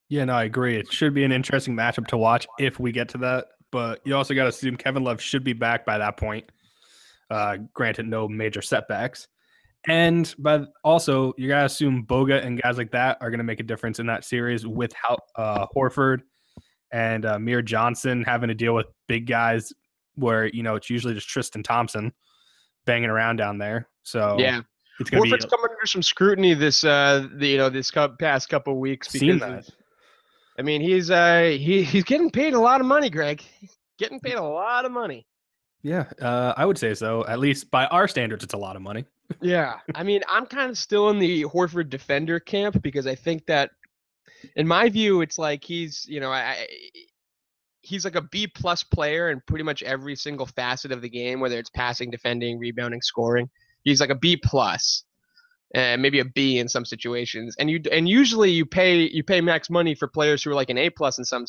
Yeah, 0.09 0.25
no, 0.25 0.33
I 0.33 0.43
agree. 0.43 0.77
It 0.77 0.91
should 0.93 1.15
be 1.15 1.23
an 1.23 1.31
interesting 1.31 1.75
matchup 1.75 2.05
to 2.07 2.17
watch 2.17 2.45
if 2.59 2.79
we 2.79 2.91
get 2.91 3.09
to 3.09 3.17
that. 3.19 3.47
But 3.71 4.01
you 4.05 4.15
also 4.15 4.35
got 4.35 4.43
to 4.43 4.49
assume 4.49 4.77
Kevin 4.77 5.03
Love 5.03 5.19
should 5.19 5.43
be 5.43 5.53
back 5.53 5.83
by 5.83 5.97
that 5.97 6.17
point. 6.17 6.45
Uh, 7.31 7.57
granted, 7.73 8.05
no 8.05 8.27
major 8.27 8.61
setbacks. 8.61 9.27
And 9.87 10.33
but 10.37 10.71
also 10.83 11.33
you 11.37 11.47
gotta 11.47 11.65
assume 11.65 12.05
Bogut 12.05 12.45
and 12.45 12.61
guys 12.61 12.77
like 12.77 12.91
that 12.91 13.17
are 13.21 13.29
gonna 13.29 13.43
make 13.43 13.59
a 13.59 13.63
difference 13.63 13.99
in 13.99 14.05
that 14.05 14.23
series 14.23 14.65
with 14.65 14.93
how 14.93 15.17
uh, 15.35 15.65
Horford 15.75 16.19
and 16.93 17.25
uh, 17.25 17.37
Mir 17.39 17.61
Johnson 17.61 18.23
having 18.23 18.47
to 18.47 18.53
deal 18.53 18.73
with 18.73 18.85
big 19.07 19.27
guys 19.27 19.73
where 20.15 20.45
you 20.47 20.63
know 20.63 20.75
it's 20.75 20.89
usually 20.89 21.13
just 21.13 21.27
Tristan 21.27 21.63
Thompson 21.63 22.13
banging 22.85 23.09
around 23.09 23.37
down 23.37 23.57
there. 23.57 23.89
So 24.03 24.37
Yeah, 24.39 24.61
it's 24.99 25.09
gonna 25.09 25.23
Horford's 25.23 25.45
be 25.45 25.49
coming 25.49 25.71
under 25.71 25.85
some 25.85 26.03
scrutiny 26.03 26.53
this 26.53 26.83
uh 26.83 27.27
the, 27.35 27.47
you 27.47 27.57
know 27.57 27.69
this 27.69 27.91
past 28.19 28.47
couple 28.47 28.79
weeks 28.79 29.11
because 29.11 29.41
of- 29.41 29.69
I 30.57 30.61
mean 30.61 30.81
he's 30.81 31.09
uh 31.11 31.57
he 31.59 31.83
he's 31.83 32.03
getting 32.03 32.29
paid 32.29 32.53
a 32.53 32.59
lot 32.59 32.79
of 32.79 32.87
money, 32.87 33.09
Greg. 33.09 33.43
Getting 33.99 34.19
paid 34.19 34.33
a 34.33 34.41
lot 34.43 34.85
of 34.85 34.91
money. 34.91 35.27
Yeah, 35.83 36.05
uh, 36.19 36.53
I 36.57 36.65
would 36.65 36.79
say 36.79 36.95
so. 36.95 37.25
At 37.27 37.37
least 37.37 37.69
by 37.69 37.85
our 37.85 38.07
standards, 38.07 38.43
it's 38.43 38.55
a 38.55 38.57
lot 38.57 38.75
of 38.75 38.81
money. 38.81 39.05
Yeah, 39.41 39.75
I 39.95 40.03
mean, 40.03 40.21
I'm 40.27 40.45
kind 40.45 40.69
of 40.69 40.77
still 40.77 41.09
in 41.09 41.17
the 41.17 41.43
Horford 41.45 41.89
defender 41.89 42.39
camp 42.39 42.81
because 42.81 43.07
I 43.07 43.15
think 43.15 43.45
that, 43.45 43.71
in 44.55 44.67
my 44.67 44.89
view, 44.89 45.21
it's 45.21 45.37
like 45.37 45.63
he's, 45.63 46.05
you 46.07 46.19
know, 46.19 46.31
I, 46.31 46.67
he's 47.81 48.05
like 48.05 48.15
a 48.15 48.21
B 48.21 48.47
plus 48.47 48.83
player 48.83 49.29
in 49.29 49.41
pretty 49.47 49.63
much 49.63 49.83
every 49.83 50.15
single 50.15 50.45
facet 50.45 50.91
of 50.91 51.01
the 51.01 51.09
game, 51.09 51.39
whether 51.39 51.57
it's 51.57 51.69
passing, 51.69 52.09
defending, 52.09 52.59
rebounding, 52.59 53.01
scoring. 53.01 53.49
He's 53.83 53.99
like 53.99 54.09
a 54.09 54.15
B 54.15 54.37
plus, 54.37 55.03
and 55.75 56.01
maybe 56.01 56.19
a 56.19 56.25
B 56.25 56.59
in 56.59 56.69
some 56.69 56.85
situations. 56.85 57.55
And 57.59 57.69
you 57.69 57.81
and 57.91 58.07
usually 58.07 58.51
you 58.51 58.65
pay 58.65 59.09
you 59.09 59.23
pay 59.23 59.41
max 59.41 59.69
money 59.69 59.95
for 59.95 60.07
players 60.07 60.43
who 60.43 60.51
are 60.51 60.55
like 60.55 60.69
an 60.69 60.77
A 60.77 60.89
plus 60.89 61.17
in 61.17 61.25
some 61.25 61.45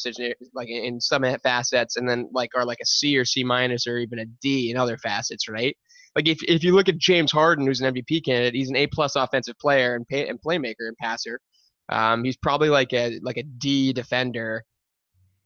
like 0.52 0.68
in 0.68 1.00
some 1.00 1.24
facets, 1.42 1.96
and 1.96 2.08
then 2.08 2.28
like 2.32 2.50
are 2.56 2.64
like 2.64 2.80
a 2.82 2.86
C 2.86 3.16
or 3.16 3.24
C 3.24 3.44
minus 3.44 3.86
or 3.86 3.98
even 3.98 4.18
a 4.18 4.26
D 4.42 4.70
in 4.70 4.76
other 4.76 4.98
facets, 4.98 5.48
right? 5.48 5.76
like 6.14 6.28
if, 6.28 6.42
if 6.44 6.62
you 6.62 6.74
look 6.74 6.88
at 6.88 6.98
James 6.98 7.32
Harden, 7.32 7.66
who's 7.66 7.80
an 7.80 7.92
MVP 7.92 8.24
candidate, 8.24 8.54
he's 8.54 8.70
an 8.70 8.76
A 8.76 8.86
plus 8.86 9.16
offensive 9.16 9.58
player 9.58 9.94
and 9.94 10.06
pay, 10.06 10.28
and 10.28 10.40
playmaker 10.40 10.86
and 10.86 10.96
passer. 10.96 11.40
Um, 11.88 12.24
he's 12.24 12.36
probably 12.36 12.68
like 12.70 12.92
a 12.92 13.18
like 13.22 13.36
a 13.36 13.42
D 13.42 13.92
defender 13.92 14.64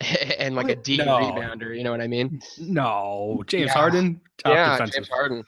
and 0.38 0.54
like 0.54 0.68
a 0.68 0.76
D 0.76 0.96
No. 0.98 1.18
rebounder. 1.18 1.76
You 1.76 1.82
know 1.84 1.90
what 1.90 2.00
I 2.00 2.06
mean? 2.06 2.40
No, 2.58 3.42
James 3.46 3.66
Yeah. 3.66 3.72
Harden, 3.72 4.20
top 4.38 4.54
yeah, 4.54 4.72
defensive, 4.72 4.94
James 4.94 5.08
Harden. 5.08 5.44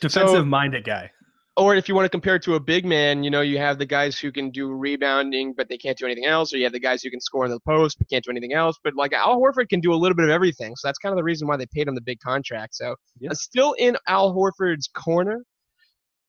defensive 0.00 0.46
minded 0.46 0.84
guy. 0.84 1.10
Or 1.56 1.74
if 1.74 1.88
you 1.90 1.94
want 1.94 2.06
to 2.06 2.08
compare 2.08 2.36
it 2.36 2.42
to 2.44 2.54
a 2.54 2.60
big 2.60 2.86
man, 2.86 3.22
you 3.22 3.28
know, 3.28 3.42
you 3.42 3.58
have 3.58 3.76
the 3.76 3.84
guys 3.84 4.18
who 4.18 4.32
can 4.32 4.50
do 4.50 4.68
rebounding, 4.72 5.52
but 5.54 5.68
they 5.68 5.76
can't 5.76 5.98
do 5.98 6.06
anything 6.06 6.24
else, 6.24 6.54
or 6.54 6.56
you 6.56 6.64
have 6.64 6.72
the 6.72 6.80
guys 6.80 7.02
who 7.02 7.10
can 7.10 7.20
score 7.20 7.44
in 7.44 7.50
the 7.50 7.60
post 7.60 7.98
but 7.98 8.08
can't 8.08 8.24
do 8.24 8.30
anything 8.30 8.54
else. 8.54 8.78
But 8.82 8.94
like 8.94 9.12
Al 9.12 9.38
Horford 9.38 9.68
can 9.68 9.80
do 9.80 9.92
a 9.92 9.96
little 9.96 10.14
bit 10.14 10.24
of 10.24 10.30
everything, 10.30 10.74
so 10.76 10.88
that's 10.88 10.96
kind 10.98 11.12
of 11.12 11.16
the 11.18 11.24
reason 11.24 11.46
why 11.46 11.58
they 11.58 11.66
paid 11.66 11.86
him 11.86 11.94
the 11.94 12.00
big 12.00 12.20
contract. 12.20 12.76
So 12.76 12.94
Yeah. 13.18 13.30
Still 13.34 13.74
in 13.74 13.98
Al 14.08 14.32
Horford's 14.34 14.88
corner, 14.88 15.44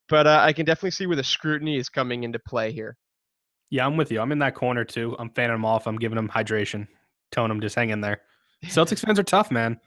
but 0.09 0.27
uh, 0.27 0.39
I 0.41 0.51
can 0.51 0.65
definitely 0.65 0.91
see 0.91 1.05
where 1.05 1.15
the 1.15 1.23
scrutiny 1.23 1.77
is 1.77 1.87
coming 1.87 2.23
into 2.23 2.39
play 2.39 2.73
here. 2.73 2.97
Yeah, 3.71 3.85
I'm 3.85 3.97
with 3.97 4.11
you. 4.11 4.19
I'm 4.19 4.31
in 4.31 4.39
that 4.39 4.53
corner 4.53 4.83
too. 4.83 5.15
I'm 5.17 5.31
fanning 5.31 5.55
them 5.55 5.65
off. 5.65 5.87
I'm 5.87 5.97
giving 5.97 6.17
them 6.17 6.29
hydration, 6.29 6.87
telling 7.31 7.49
them, 7.49 7.61
just 7.61 7.73
hang 7.73 7.89
in 7.89 8.01
there. 8.01 8.21
Celtics 8.65 8.99
fans 9.03 9.17
are 9.17 9.23
tough, 9.23 9.49
man. 9.49 9.79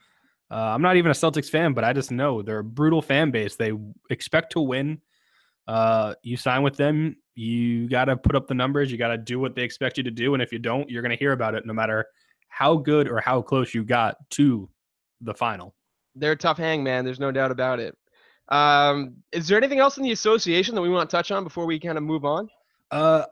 Uh, 0.50 0.56
I'm 0.56 0.82
not 0.82 0.96
even 0.96 1.10
a 1.10 1.14
Celtics 1.14 1.48
fan, 1.48 1.74
but 1.74 1.84
I 1.84 1.92
just 1.92 2.10
know 2.10 2.42
they're 2.42 2.58
a 2.58 2.64
brutal 2.64 3.02
fan 3.02 3.30
base. 3.30 3.56
They 3.56 3.72
expect 4.10 4.52
to 4.52 4.60
win. 4.60 5.00
Uh, 5.68 6.14
you 6.22 6.36
sign 6.36 6.62
with 6.62 6.76
them, 6.76 7.16
you 7.34 7.88
got 7.88 8.06
to 8.06 8.16
put 8.16 8.36
up 8.36 8.48
the 8.48 8.54
numbers. 8.54 8.90
You 8.90 8.98
got 8.98 9.08
to 9.08 9.18
do 9.18 9.38
what 9.38 9.54
they 9.54 9.62
expect 9.62 9.96
you 9.96 10.04
to 10.04 10.10
do, 10.10 10.34
and 10.34 10.42
if 10.42 10.52
you 10.52 10.58
don't, 10.58 10.88
you're 10.90 11.02
going 11.02 11.10
to 11.10 11.16
hear 11.16 11.32
about 11.32 11.54
it, 11.54 11.66
no 11.66 11.72
matter 11.72 12.06
how 12.48 12.76
good 12.76 13.08
or 13.08 13.20
how 13.20 13.42
close 13.42 13.74
you 13.74 13.84
got 13.84 14.16
to 14.30 14.68
the 15.20 15.34
final. 15.34 15.74
They're 16.14 16.32
a 16.32 16.36
tough 16.36 16.58
hang, 16.58 16.84
man. 16.84 17.04
There's 17.04 17.18
no 17.18 17.32
doubt 17.32 17.50
about 17.50 17.80
it. 17.80 17.96
Um, 18.48 19.16
is 19.32 19.48
there 19.48 19.58
anything 19.58 19.80
else 19.80 19.96
in 19.96 20.04
the 20.04 20.12
association 20.12 20.74
that 20.74 20.82
we 20.82 20.88
want 20.88 21.08
to 21.10 21.16
touch 21.16 21.30
on 21.30 21.44
before 21.44 21.66
we 21.66 21.80
kind 21.80 21.98
of 21.98 22.04
move 22.04 22.24
on? 22.24 22.48
Uh, 22.90 23.24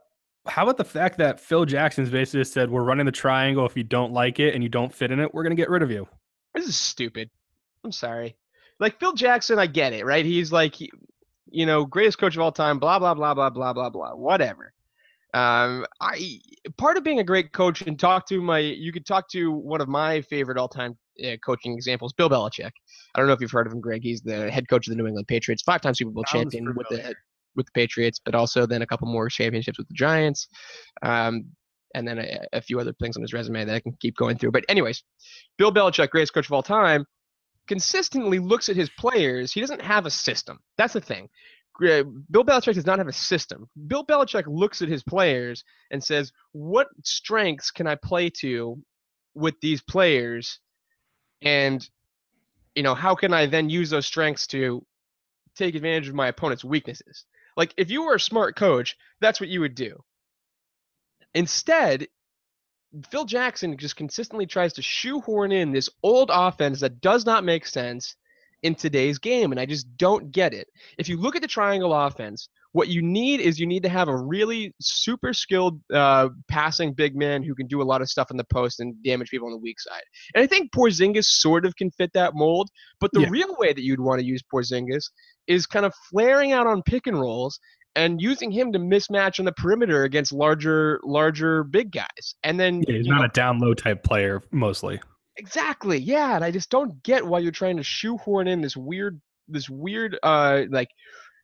how 0.46 0.64
about 0.64 0.76
the 0.76 0.84
fact 0.84 1.18
that 1.18 1.40
Phil 1.40 1.64
Jackson's 1.64 2.10
basically 2.10 2.44
said, 2.44 2.70
"We're 2.70 2.84
running 2.84 3.06
the 3.06 3.12
triangle. 3.12 3.66
If 3.66 3.76
you 3.76 3.84
don't 3.84 4.12
like 4.12 4.40
it 4.40 4.54
and 4.54 4.62
you 4.62 4.68
don't 4.68 4.92
fit 4.92 5.10
in 5.10 5.20
it, 5.20 5.32
we're 5.32 5.42
going 5.42 5.56
to 5.56 5.60
get 5.60 5.70
rid 5.70 5.82
of 5.82 5.90
you." 5.90 6.08
This 6.54 6.66
is 6.66 6.76
stupid. 6.76 7.30
I'm 7.84 7.92
sorry. 7.92 8.36
Like 8.80 8.98
Phil 8.98 9.12
Jackson, 9.12 9.58
I 9.58 9.66
get 9.66 9.92
it, 9.92 10.04
right? 10.04 10.24
He's 10.24 10.52
like, 10.52 10.80
you 10.80 11.66
know, 11.66 11.84
greatest 11.84 12.18
coach 12.18 12.36
of 12.36 12.42
all 12.42 12.52
time. 12.52 12.78
Blah 12.78 12.98
blah 12.98 13.14
blah 13.14 13.34
blah 13.34 13.50
blah 13.50 13.72
blah 13.72 13.90
blah. 13.90 14.14
Whatever. 14.14 14.72
Um, 15.34 15.86
I 16.00 16.40
part 16.76 16.96
of 16.96 17.04
being 17.04 17.20
a 17.20 17.24
great 17.24 17.52
coach 17.52 17.82
and 17.82 17.98
talk 17.98 18.26
to 18.28 18.42
my. 18.42 18.58
You 18.58 18.92
could 18.92 19.06
talk 19.06 19.28
to 19.30 19.50
one 19.50 19.80
of 19.80 19.88
my 19.88 20.20
favorite 20.22 20.58
all-time 20.58 20.98
uh, 21.24 21.36
coaching 21.44 21.72
examples, 21.72 22.12
Bill 22.12 22.28
Belichick. 22.28 22.70
I 23.14 23.18
don't 23.18 23.28
know 23.28 23.32
if 23.32 23.40
you've 23.40 23.50
heard 23.50 23.66
of 23.66 23.72
him, 23.72 23.80
Greg. 23.80 24.02
He's 24.02 24.20
the 24.20 24.50
head 24.50 24.68
coach 24.68 24.86
of 24.86 24.90
the 24.90 24.96
New 24.96 25.06
England 25.06 25.28
Patriots, 25.28 25.62
five-time 25.62 25.94
Super 25.94 26.10
Bowl 26.10 26.24
Sounds 26.26 26.52
champion 26.52 26.74
with 26.74 26.86
the 26.88 26.96
familiar. 26.96 27.16
With 27.56 27.66
the 27.66 27.72
Patriots, 27.72 28.20
but 28.24 28.34
also 28.34 28.66
then 28.66 28.82
a 28.82 28.86
couple 28.86 29.08
more 29.08 29.28
championships 29.28 29.78
with 29.78 29.88
the 29.88 29.94
Giants. 29.94 30.48
Um, 31.02 31.46
and 31.94 32.08
then 32.08 32.18
a, 32.18 32.40
a 32.54 32.62
few 32.62 32.80
other 32.80 32.94
things 32.94 33.16
on 33.16 33.22
his 33.22 33.32
resume 33.32 33.64
that 33.64 33.74
I 33.74 33.80
can 33.80 33.92
keep 34.00 34.16
going 34.16 34.38
through. 34.38 34.52
But 34.52 34.64
anyways, 34.68 35.02
Bill 35.58 35.72
Belichick, 35.72 36.10
greatest 36.10 36.32
coach 36.32 36.46
of 36.46 36.52
all 36.52 36.62
time, 36.62 37.04
consistently 37.68 38.38
looks 38.38 38.68
at 38.68 38.76
his 38.76 38.90
players. 38.98 39.52
He 39.52 39.60
doesn't 39.60 39.82
have 39.82 40.06
a 40.06 40.10
system. 40.10 40.58
That's 40.78 40.94
the 40.94 41.00
thing. 41.00 41.28
Bill 41.80 42.44
Belichick 42.44 42.74
does 42.74 42.86
not 42.86 42.98
have 42.98 43.08
a 43.08 43.12
system. 43.12 43.68
Bill 43.86 44.04
Belichick 44.04 44.44
looks 44.46 44.82
at 44.82 44.88
his 44.88 45.02
players 45.02 45.64
and 45.90 46.02
says, 46.02 46.30
"What 46.52 46.88
strengths 47.02 47.70
can 47.70 47.86
I 47.86 47.94
play 47.94 48.30
to 48.40 48.82
with 49.34 49.58
these 49.60 49.80
players?" 49.82 50.60
And 51.40 51.88
you 52.74 52.82
know, 52.82 52.94
how 52.94 53.14
can 53.14 53.32
I 53.32 53.46
then 53.46 53.68
use 53.70 53.90
those 53.90 54.06
strengths 54.06 54.46
to 54.48 54.84
take 55.56 55.74
advantage 55.74 56.08
of 56.08 56.14
my 56.14 56.28
opponent's 56.28 56.64
weaknesses? 56.64 57.24
Like 57.56 57.74
if 57.76 57.90
you 57.90 58.04
were 58.04 58.14
a 58.14 58.20
smart 58.20 58.56
coach, 58.56 58.96
that's 59.20 59.40
what 59.40 59.48
you 59.48 59.60
would 59.60 59.74
do. 59.74 60.02
Instead, 61.34 62.08
Phil 63.10 63.24
Jackson 63.24 63.76
just 63.78 63.96
consistently 63.96 64.46
tries 64.46 64.74
to 64.74 64.82
shoehorn 64.82 65.52
in 65.52 65.72
this 65.72 65.88
old 66.02 66.30
offense 66.32 66.80
that 66.80 67.00
does 67.00 67.24
not 67.24 67.44
make 67.44 67.66
sense 67.66 68.16
in 68.62 68.74
today's 68.74 69.18
game, 69.18 69.50
and 69.50 69.60
I 69.60 69.66
just 69.66 69.86
don't 69.96 70.30
get 70.32 70.54
it. 70.54 70.68
If 70.98 71.08
you 71.08 71.16
look 71.18 71.34
at 71.36 71.42
the 71.42 71.48
triangle 71.48 71.92
offense, 71.94 72.48
what 72.72 72.88
you 72.88 73.02
need 73.02 73.40
is 73.40 73.58
you 73.60 73.66
need 73.66 73.82
to 73.82 73.88
have 73.88 74.08
a 74.08 74.16
really 74.16 74.74
super 74.80 75.34
skilled 75.34 75.80
uh, 75.92 76.30
passing 76.48 76.94
big 76.94 77.14
man 77.14 77.42
who 77.42 77.54
can 77.54 77.66
do 77.66 77.82
a 77.82 77.84
lot 77.84 78.00
of 78.00 78.08
stuff 78.08 78.30
in 78.30 78.36
the 78.36 78.44
post 78.44 78.80
and 78.80 78.94
damage 79.04 79.28
people 79.30 79.46
on 79.46 79.52
the 79.52 79.58
weak 79.58 79.78
side. 79.78 80.02
And 80.34 80.42
I 80.42 80.46
think 80.46 80.72
Porzingis 80.72 81.24
sort 81.26 81.66
of 81.66 81.76
can 81.76 81.90
fit 81.90 82.12
that 82.14 82.34
mold, 82.34 82.70
but 83.00 83.10
the 83.12 83.20
Yeah. 83.22 83.28
real 83.30 83.54
way 83.58 83.72
that 83.72 83.82
you'd 83.82 84.00
want 84.00 84.20
to 84.20 84.26
use 84.26 84.42
Porzingis 84.52 85.10
is 85.46 85.66
kind 85.66 85.84
of 85.84 85.92
flaring 86.10 86.52
out 86.52 86.66
on 86.66 86.82
pick 86.82 87.06
and 87.06 87.20
rolls 87.20 87.58
and 87.94 88.22
using 88.22 88.50
him 88.50 88.72
to 88.72 88.78
mismatch 88.78 89.38
on 89.38 89.44
the 89.44 89.52
perimeter 89.52 90.04
against 90.04 90.32
larger 90.32 90.98
larger 91.04 91.64
big 91.64 91.90
guys. 91.92 92.36
And 92.42 92.58
then 92.58 92.82
Yeah, 92.88 92.96
he's 92.96 93.06
you 93.06 93.12
know, 93.12 93.18
not 93.18 93.26
a 93.26 93.32
down 93.34 93.58
low 93.58 93.74
type 93.74 94.02
player 94.02 94.40
mostly. 94.50 94.98
Exactly. 95.36 95.98
Yeah, 95.98 96.36
and 96.36 96.44
I 96.44 96.50
just 96.50 96.70
don't 96.70 97.02
get 97.02 97.26
why 97.26 97.38
you're 97.38 97.52
trying 97.52 97.78
to 97.78 97.82
shoehorn 97.82 98.48
in 98.48 98.60
this 98.60 98.76
weird 98.76 99.20
this 99.48 99.68
weird 99.68 100.18
uh 100.22 100.62
like 100.70 100.90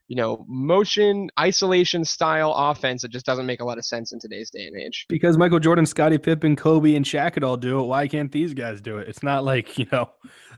you 0.09 0.16
know, 0.16 0.44
motion 0.48 1.29
isolation 1.38 2.03
style 2.03 2.55
offense 2.57 3.03
that 3.03 3.11
just 3.11 3.27
doesn't 3.27 3.44
make 3.44 3.61
a 3.61 3.64
lot 3.64 3.77
of 3.77 3.85
sense 3.85 4.12
in 4.12 4.18
today's 4.18 4.51
day 4.51 4.66
and 4.66 4.74
age. 4.74 5.05
Because 5.09 5.37
Michael 5.37 5.61
Jordan, 5.61 5.85
Scottie 5.85 6.16
Pippen, 6.16 6.57
Kobe, 6.57 6.94
and 6.94 7.05
Shaq 7.05 7.35
could 7.35 7.44
all 7.44 7.59
do 7.59 7.79
it. 7.79 7.85
Why 7.85 8.09
can't 8.09 8.33
these 8.33 8.55
guys 8.55 8.81
do 8.81 8.96
it? 8.96 9.09
It's 9.09 9.22
not 9.22 9.44
like 9.44 9.79
you 9.79 9.87
know 9.92 10.11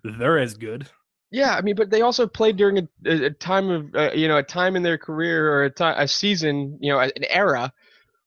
they're 0.04 0.38
as 0.38 0.54
good. 0.54 0.88
Yeah, 1.32 1.54
I 1.54 1.60
mean, 1.60 1.76
but 1.76 1.90
they 1.90 2.02
also 2.02 2.26
played 2.26 2.56
during 2.56 2.78
a, 2.78 2.88
a, 3.06 3.30
time 3.30 3.70
of 3.70 3.94
uh, 3.94 4.12
you 4.14 4.28
know 4.28 4.38
a 4.38 4.42
time 4.42 4.76
in 4.76 4.82
their 4.82 4.98
career 4.98 5.52
or 5.52 5.64
a, 5.64 5.70
ti 5.70 5.84
a 5.84 6.06
season, 6.06 6.78
you 6.80 6.92
know, 6.92 7.00
an 7.00 7.10
era 7.28 7.72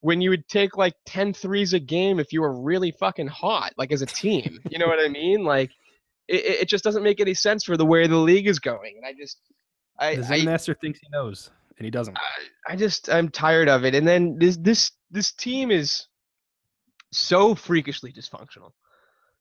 when 0.04 0.20
you 0.20 0.30
would 0.32 0.46
take 0.50 0.76
like 0.76 0.96
10 1.06 1.34
threes 1.34 1.72
a 1.72 1.80
game 1.80 2.20
if 2.20 2.34
you 2.34 2.42
were 2.42 2.62
really 2.62 2.92
fucking 2.92 3.28
hot, 3.28 3.72
like 3.78 3.94
as 3.94 4.02
a 4.02 4.06
team. 4.06 4.60
You 4.70 4.78
know 4.78 4.88
what 4.88 5.00
I 5.00 5.08
mean? 5.08 5.46
Like 5.46 5.72
it, 6.28 6.62
it 6.62 6.68
just 6.68 6.84
doesn't 6.84 7.04
make 7.04 7.22
any 7.22 7.34
sense 7.34 7.63
for 7.63 7.78
the 7.78 7.86
way 7.86 8.06
the 8.06 8.18
league 8.18 8.48
is 8.48 8.60
going. 8.60 8.96
And 8.98 9.06
I 9.06 9.13
just 9.13 9.38
I, 9.98 10.16
The 10.16 10.22
I 10.22 10.26
Zen 10.26 10.46
master 10.46 10.74
thinks 10.74 11.00
he 11.00 11.08
knows, 11.10 11.52
and 11.78 11.86
he 11.86 11.92
doesn't. 11.92 12.18
I 12.68 12.76
just 12.76 13.10
I'm 13.10 13.30
tired 13.30 13.70
of 13.70 13.86
it. 13.86 13.96
And 13.96 14.06
then 14.06 14.38
this 14.38 14.58
this 14.58 14.92
this 15.10 15.32
team 15.32 15.72
is 15.72 16.08
so 17.13 17.56
freakishly 17.56 18.12
dysfunctional. 18.12 18.72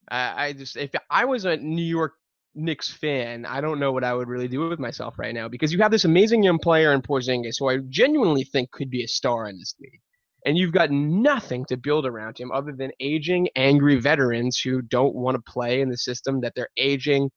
I, 0.09 0.45
I 0.45 0.53
just 0.53 0.77
if 0.77 0.91
I 1.09 1.25
was 1.25 1.43
a 1.43 1.57
New 1.57 1.83
York 1.83 2.13
Knicks 2.55 2.89
fan, 2.89 3.45
I 3.45 3.59
don't 3.59 3.79
know 3.79 3.91
what 3.91 4.05
I 4.05 4.13
would 4.13 4.29
really 4.29 4.47
do 4.47 4.69
with 4.69 4.79
myself 4.79 5.19
right 5.19 5.33
now 5.33 5.49
because 5.49 5.73
you 5.73 5.79
have 5.79 5.91
this 5.91 6.05
amazing 6.05 6.41
young 6.41 6.59
player 6.59 6.93
in 6.93 7.01
Porzingis 7.01 7.55
who 7.59 7.67
I 7.67 7.79
genuinely 7.89 8.45
think 8.45 8.71
could 8.71 8.89
be 8.89 9.03
a 9.03 9.07
star 9.09 9.49
in 9.49 9.57
this 9.57 9.75
league. 9.81 9.99
And 10.45 10.57
you've 10.57 10.73
got 10.73 10.91
nothing 10.91 11.65
to 11.65 11.77
build 11.77 12.05
around 12.05 12.37
him 12.37 12.51
other 12.51 12.73
than 12.73 12.91
aging, 12.99 13.47
angry 13.55 13.99
veterans 13.99 14.59
who 14.59 14.81
don't 14.81 15.15
want 15.15 15.35
to 15.35 15.51
play 15.51 15.81
in 15.81 15.89
the 15.89 15.97
system 15.97 16.41
that 16.41 16.53
their 16.55 16.67
aging, 16.77 17.29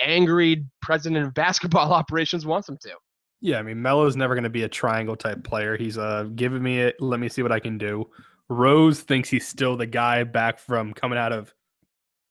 angry 0.00 0.64
president 0.82 1.26
of 1.26 1.34
basketball 1.34 1.92
operations 1.92 2.44
wants 2.44 2.66
them 2.66 2.78
to. 2.82 2.90
Yeah, 3.42 3.58
I 3.58 3.62
mean 3.62 3.80
Melo's 3.80 4.16
never 4.16 4.34
going 4.34 4.44
to 4.44 4.50
be 4.50 4.64
a 4.64 4.68
triangle 4.68 5.16
type 5.16 5.42
player. 5.44 5.76
He's 5.76 5.96
uh 5.96 6.24
giving 6.34 6.62
me 6.62 6.80
it. 6.80 6.96
Let 7.00 7.20
me 7.20 7.28
see 7.28 7.42
what 7.42 7.52
I 7.52 7.60
can 7.60 7.78
do. 7.78 8.04
Rose 8.50 9.00
thinks 9.00 9.30
he's 9.30 9.46
still 9.46 9.76
the 9.76 9.86
guy 9.86 10.24
back 10.24 10.58
from 10.58 10.92
coming 10.92 11.18
out 11.18 11.32
of 11.32 11.54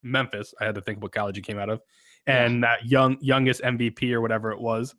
Memphis. 0.02 0.54
I 0.60 0.66
had 0.66 0.76
to 0.76 0.80
think 0.80 1.02
what 1.02 1.12
college 1.12 1.36
he 1.36 1.42
came 1.42 1.58
out 1.58 1.68
of, 1.68 1.80
and 2.26 2.62
that 2.62 2.86
young 2.86 3.18
youngest 3.20 3.62
MVP 3.62 4.12
or 4.12 4.20
whatever 4.20 4.52
it 4.52 4.60
was. 4.60 4.94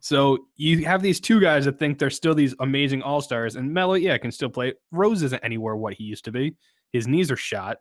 So 0.00 0.46
you 0.56 0.84
have 0.84 1.02
these 1.02 1.20
two 1.20 1.40
guys 1.40 1.64
that 1.64 1.78
think 1.78 1.98
they're 1.98 2.10
still 2.10 2.34
these 2.34 2.54
amazing 2.60 3.02
all 3.02 3.20
stars, 3.20 3.56
and 3.56 3.72
Melo, 3.72 3.94
yeah, 3.94 4.18
can 4.18 4.32
still 4.32 4.48
play. 4.48 4.74
Rose 4.90 5.22
isn't 5.22 5.44
anywhere 5.44 5.76
what 5.76 5.94
he 5.94 6.04
used 6.04 6.24
to 6.24 6.32
be. 6.32 6.54
His 6.92 7.06
knees 7.06 7.30
are 7.30 7.36
shot, 7.36 7.78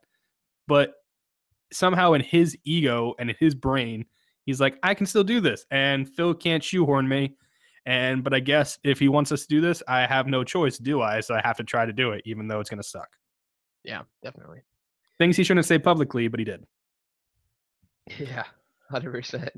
but 0.67 0.93
somehow 1.71 2.13
in 2.13 2.21
his 2.21 2.57
ego 2.63 3.13
and 3.19 3.29
in 3.29 3.35
his 3.39 3.55
brain, 3.55 4.05
he's 4.45 4.61
like, 4.61 4.77
I 4.83 4.93
can 4.93 5.05
still 5.05 5.23
do 5.23 5.41
this, 5.41 5.65
and 5.71 6.07
Phil 6.07 6.33
can't 6.33 6.63
shoehorn 6.63 7.07
me. 7.07 7.35
And 7.85 8.23
but 8.23 8.33
I 8.33 8.39
guess 8.39 8.79
if 8.83 8.99
he 8.99 9.09
wants 9.09 9.31
us 9.31 9.41
to 9.43 9.47
do 9.47 9.61
this, 9.61 9.83
I 9.87 10.07
have 10.07 10.27
no 10.27 10.43
choice, 10.43 10.77
do 10.77 11.01
I? 11.01 11.19
So 11.19 11.35
I 11.35 11.41
have 11.43 11.57
to 11.57 11.63
try 11.63 11.85
to 11.85 11.93
do 11.93 12.11
it, 12.11 12.23
even 12.25 12.47
though 12.47 12.59
it's 12.59 12.69
going 12.69 12.81
to 12.81 12.87
suck. 12.87 13.09
Yeah, 13.83 14.01
definitely. 14.23 14.61
Things 15.19 15.37
he 15.37 15.43
shouldn't 15.43 15.67
say 15.67 15.77
publicly, 15.77 16.27
but 16.27 16.39
he 16.39 16.45
did. 16.45 16.65
Yeah, 18.19 18.43
hundred 18.91 19.11
percent. 19.13 19.49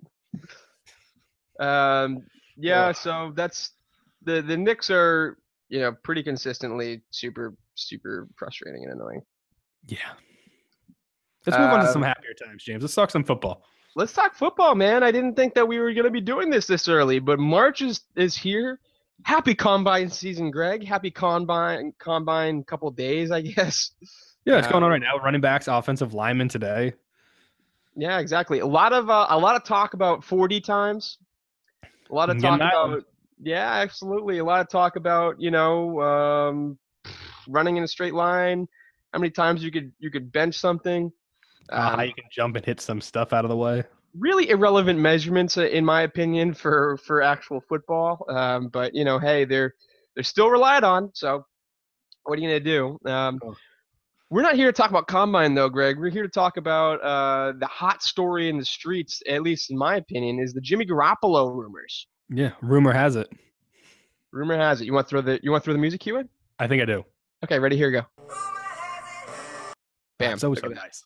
Um, 1.60 2.24
yeah, 2.56 2.88
Ugh. 2.88 2.96
so 2.96 3.34
that's 3.36 3.72
the 4.24 4.42
the 4.42 4.58
Knicks 4.58 4.90
are 4.90 5.38
you 5.70 5.80
know 5.80 5.92
pretty 6.04 6.24
consistently 6.24 7.02
super 7.12 7.56
super 7.76 8.28
frustrating 8.38 8.84
and 8.84 8.94
annoying. 8.94 9.22
Yeah. 9.88 9.98
Let's 11.46 11.58
move 11.58 11.70
on 11.70 11.80
to 11.80 11.86
Uh, 11.86 11.94
some 11.94 12.02
happier 12.02 12.34
times, 12.34 12.64
James. 12.64 12.84
Let's 12.84 12.94
talk 12.96 13.10
some 13.10 13.24
football. 13.24 13.64
Let's 13.96 14.12
talk 14.12 14.36
football, 14.36 14.76
man. 14.76 15.02
I 15.02 15.12
didn't 15.12 15.36
think 15.36 15.54
that 15.56 15.68
we 15.68 15.80
were 15.80 15.94
gonna 15.94 16.12
be 16.12 16.22
doing 16.22 16.50
this 16.50 16.68
this 16.68 16.88
early, 16.88 17.20
but 17.20 17.40
March 17.40 17.82
is 17.82 18.02
is 18.16 18.36
here. 18.36 18.80
Happy 19.24 19.56
combine 19.56 20.10
season, 20.10 20.52
Greg. 20.52 20.86
Happy 20.86 21.10
combine 21.10 21.94
combine 21.98 22.64
couple 22.64 22.92
days, 22.92 23.32
I 23.32 23.42
guess. 23.56 23.92
Yeah, 24.46 24.60
it's 24.60 24.68
going 24.68 24.84
on 24.84 24.86
um, 24.86 24.92
right 24.92 25.02
now. 25.02 25.18
Running 25.18 25.42
backs, 25.42 25.68
offensive 25.68 26.14
linemen 26.14 26.48
today. 26.48 26.94
Yeah, 27.96 28.20
exactly. 28.20 28.60
A 28.60 28.66
lot 28.66 28.94
of 28.94 29.10
uh, 29.10 29.26
a 29.30 29.38
lot 29.38 29.56
of 29.56 29.64
talk 29.64 29.94
about 29.94 30.24
40 30.24 30.62
times. 30.62 31.18
A 32.10 32.16
lot 32.16 32.30
of 32.30 32.38
talk 32.40 32.60
getting 32.60 32.60
that 32.60 32.76
one. 32.76 32.94
about 32.94 33.04
yeah, 33.42 33.72
absolutely. 33.74 34.40
A 34.40 34.44
lot 34.46 34.62
of 34.62 34.70
talk 34.70 34.96
about 34.96 35.40
you 35.40 35.52
know 35.52 36.02
um, 36.02 36.78
running 37.48 37.78
in 37.78 37.84
a 37.84 37.88
straight 37.88 38.14
line. 38.14 38.68
How 39.14 39.20
many 39.20 39.32
times 39.32 39.64
you 39.64 39.72
could 39.72 39.92
you 40.00 40.12
could 40.12 40.32
bench 40.32 40.56
something? 40.58 41.12
Uh, 41.70 41.92
how 41.96 42.04
Um, 42.04 42.06
you 42.06 42.14
can 42.14 42.26
jump 42.32 42.56
and 42.56 42.66
hit 42.66 42.80
some 42.82 43.02
stuff 43.02 43.34
out 43.34 43.46
of 43.46 43.50
the 43.50 43.58
way. 43.58 43.84
really 44.18 44.50
irrelevant 44.50 45.00
measurements, 45.00 45.58
uh, 45.58 45.64
in 45.68 45.86
my 45.86 46.02
opinion, 46.02 46.54
for 46.54 46.98
for 47.06 47.22
actual 47.22 47.62
football. 47.62 48.26
Um, 48.30 48.70
but 48.70 48.94
you 48.96 49.06
know, 49.06 49.20
hey, 49.20 49.46
they're 49.46 49.74
they're 50.16 50.24
still 50.24 50.50
relied 50.50 50.84
on. 50.84 51.12
So 51.14 51.46
what 52.24 52.38
are 52.40 52.42
you 52.42 52.48
gonna 52.50 52.60
do? 52.60 53.00
Um, 53.10 53.40
Cool. 53.40 53.58
We're 54.30 54.42
not 54.42 54.56
here 54.56 54.68
to 54.68 54.74
talk 54.74 54.90
about 54.90 55.08
combine 55.08 55.56
though, 55.56 55.70
Greg. 55.70 55.98
We're 55.98 56.10
here 56.10 56.24
to 56.24 56.30
talk 56.30 56.58
about 56.58 57.02
uh, 57.02 57.54
the 57.58 57.68
hot 57.68 58.04
story 58.04 58.50
in 58.50 58.58
the 58.58 58.66
streets, 58.66 59.22
at 59.28 59.42
least 59.42 59.72
in 59.72 59.78
my 59.78 59.96
opinion, 59.96 60.40
is 60.40 60.54
the 60.54 60.62
Jimmy 60.62 60.86
Garoppolo 60.86 61.54
rumors. 61.54 62.08
Yeah, 62.30 62.52
rumor 62.62 62.92
has 62.92 63.16
it. 63.16 63.32
Rumor 64.34 64.58
has 64.58 64.82
it. 64.82 64.86
You 64.86 64.94
want 64.94 65.08
to 65.08 65.10
throw 65.10 65.22
the 65.22 65.40
you 65.42 65.52
want 65.52 65.64
to 65.64 65.66
throw 65.66 65.74
the 65.74 65.80
music 65.80 66.02
cue 66.02 66.18
in? 66.18 66.28
I 66.60 66.68
think 66.68 66.82
I 66.82 66.86
do. 66.86 67.06
Okay, 67.46 67.60
ready? 67.60 67.78
Here 67.78 67.88
we 67.88 67.94
go. 67.94 68.06
Bam. 70.20 70.34
It's 70.34 70.44
always 70.44 70.60
so 70.60 70.68
nice. 70.68 71.04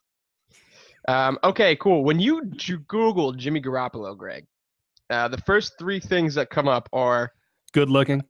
Um, 1.07 1.38
okay, 1.43 1.75
cool. 1.75 2.03
When 2.03 2.19
you 2.19 2.45
Google 2.88 3.34
Jimmy 3.34 3.62
Garoppolo, 3.62 4.17
Greg, 4.17 4.45
uh, 5.10 5.27
the 5.27 5.38
first 5.39 5.73
three 5.77 5.99
things 5.99 6.34
that 6.36 6.49
come 6.49 6.67
up 6.67 6.89
are 6.93 7.31
Good 7.73 7.89
looking. 7.89 8.23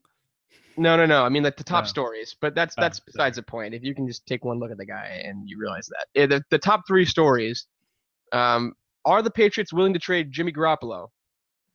No, 0.77 0.95
no, 0.97 1.05
no. 1.05 1.23
I 1.23 1.29
mean 1.29 1.43
like 1.43 1.57
the 1.57 1.63
top 1.63 1.83
Oh. 1.83 1.87
stories, 1.87 2.35
but 2.41 2.55
that's 2.55 2.75
Oh, 2.77 2.81
that's 2.81 2.97
sorry. 2.99 3.05
besides 3.07 3.35
the 3.37 3.43
point. 3.43 3.73
If 3.73 3.83
you 3.83 3.93
can 3.95 4.07
just 4.07 4.25
take 4.25 4.43
one 4.45 4.59
look 4.59 4.71
at 4.71 4.77
the 4.77 4.85
guy 4.85 5.21
and 5.25 5.47
you 5.49 5.57
realize 5.59 5.89
that 6.15 6.29
the 6.29 6.43
the 6.49 6.57
top 6.59 6.81
three 6.87 7.05
stories, 7.05 7.65
um, 8.31 8.73
are 9.05 9.21
the 9.21 9.31
Patriots 9.31 9.73
willing 9.73 9.93
to 9.93 9.99
trade 9.99 10.31
Jimmy 10.31 10.51
Garoppolo? 10.51 11.07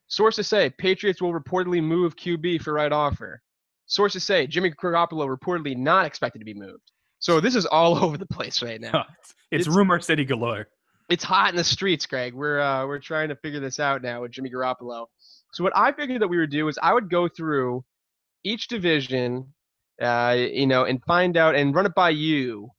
Sources 0.07 0.47
say 0.47 0.69
Patriots 0.77 1.21
will 1.21 1.33
reportedly 1.33 1.83
move 1.83 2.15
QB 2.15 2.61
for 2.61 2.73
right 2.73 2.91
offer. 2.91 3.41
Sources 3.87 4.23
say 4.25 4.47
Jimmy 4.47 4.71
Garoppolo 4.71 5.27
reportedly 5.27 5.75
not 5.75 6.05
expected 6.05 6.39
to 6.39 6.45
be 6.45 6.53
moved. 6.53 6.91
So 7.19 7.39
this 7.39 7.55
is 7.55 7.65
all 7.65 7.97
over 8.03 8.17
the 8.17 8.25
place 8.27 8.61
right 8.61 8.79
now. 8.79 9.05
it's, 9.23 9.33
It's- 9.51 9.67
rumor 9.75 9.99
city 9.99 10.23
galore. 10.25 10.67
it's 11.09 11.23
hot 11.23 11.49
in 11.49 11.55
the 11.55 11.63
streets, 11.63 12.05
Greg. 12.05 12.33
We're 12.33 12.59
uh, 12.59 12.85
we're 12.87 12.99
trying 12.99 13.29
to 13.29 13.35
figure 13.37 13.59
this 13.59 13.79
out 13.79 14.01
now 14.01 14.21
with 14.21 14.31
Jimmy 14.31 14.49
Garoppolo. 14.49 15.07
So 15.53 15.63
what 15.63 15.73
I 15.75 15.91
figured 15.91 16.21
that 16.21 16.27
we 16.27 16.37
would 16.37 16.49
do 16.51 16.67
is 16.67 16.77
I 16.83 16.93
would 16.93 17.09
go 17.09 17.27
through 17.27 17.83
each 18.43 18.67
division, 18.67 19.53
uh, 20.01 20.35
you 20.37 20.67
know, 20.67 20.85
and 20.85 21.03
find 21.05 21.37
out 21.37 21.55
and 21.55 21.73
run 21.73 21.85
it 21.85 21.95
by 21.95 22.09
you, 22.09 22.69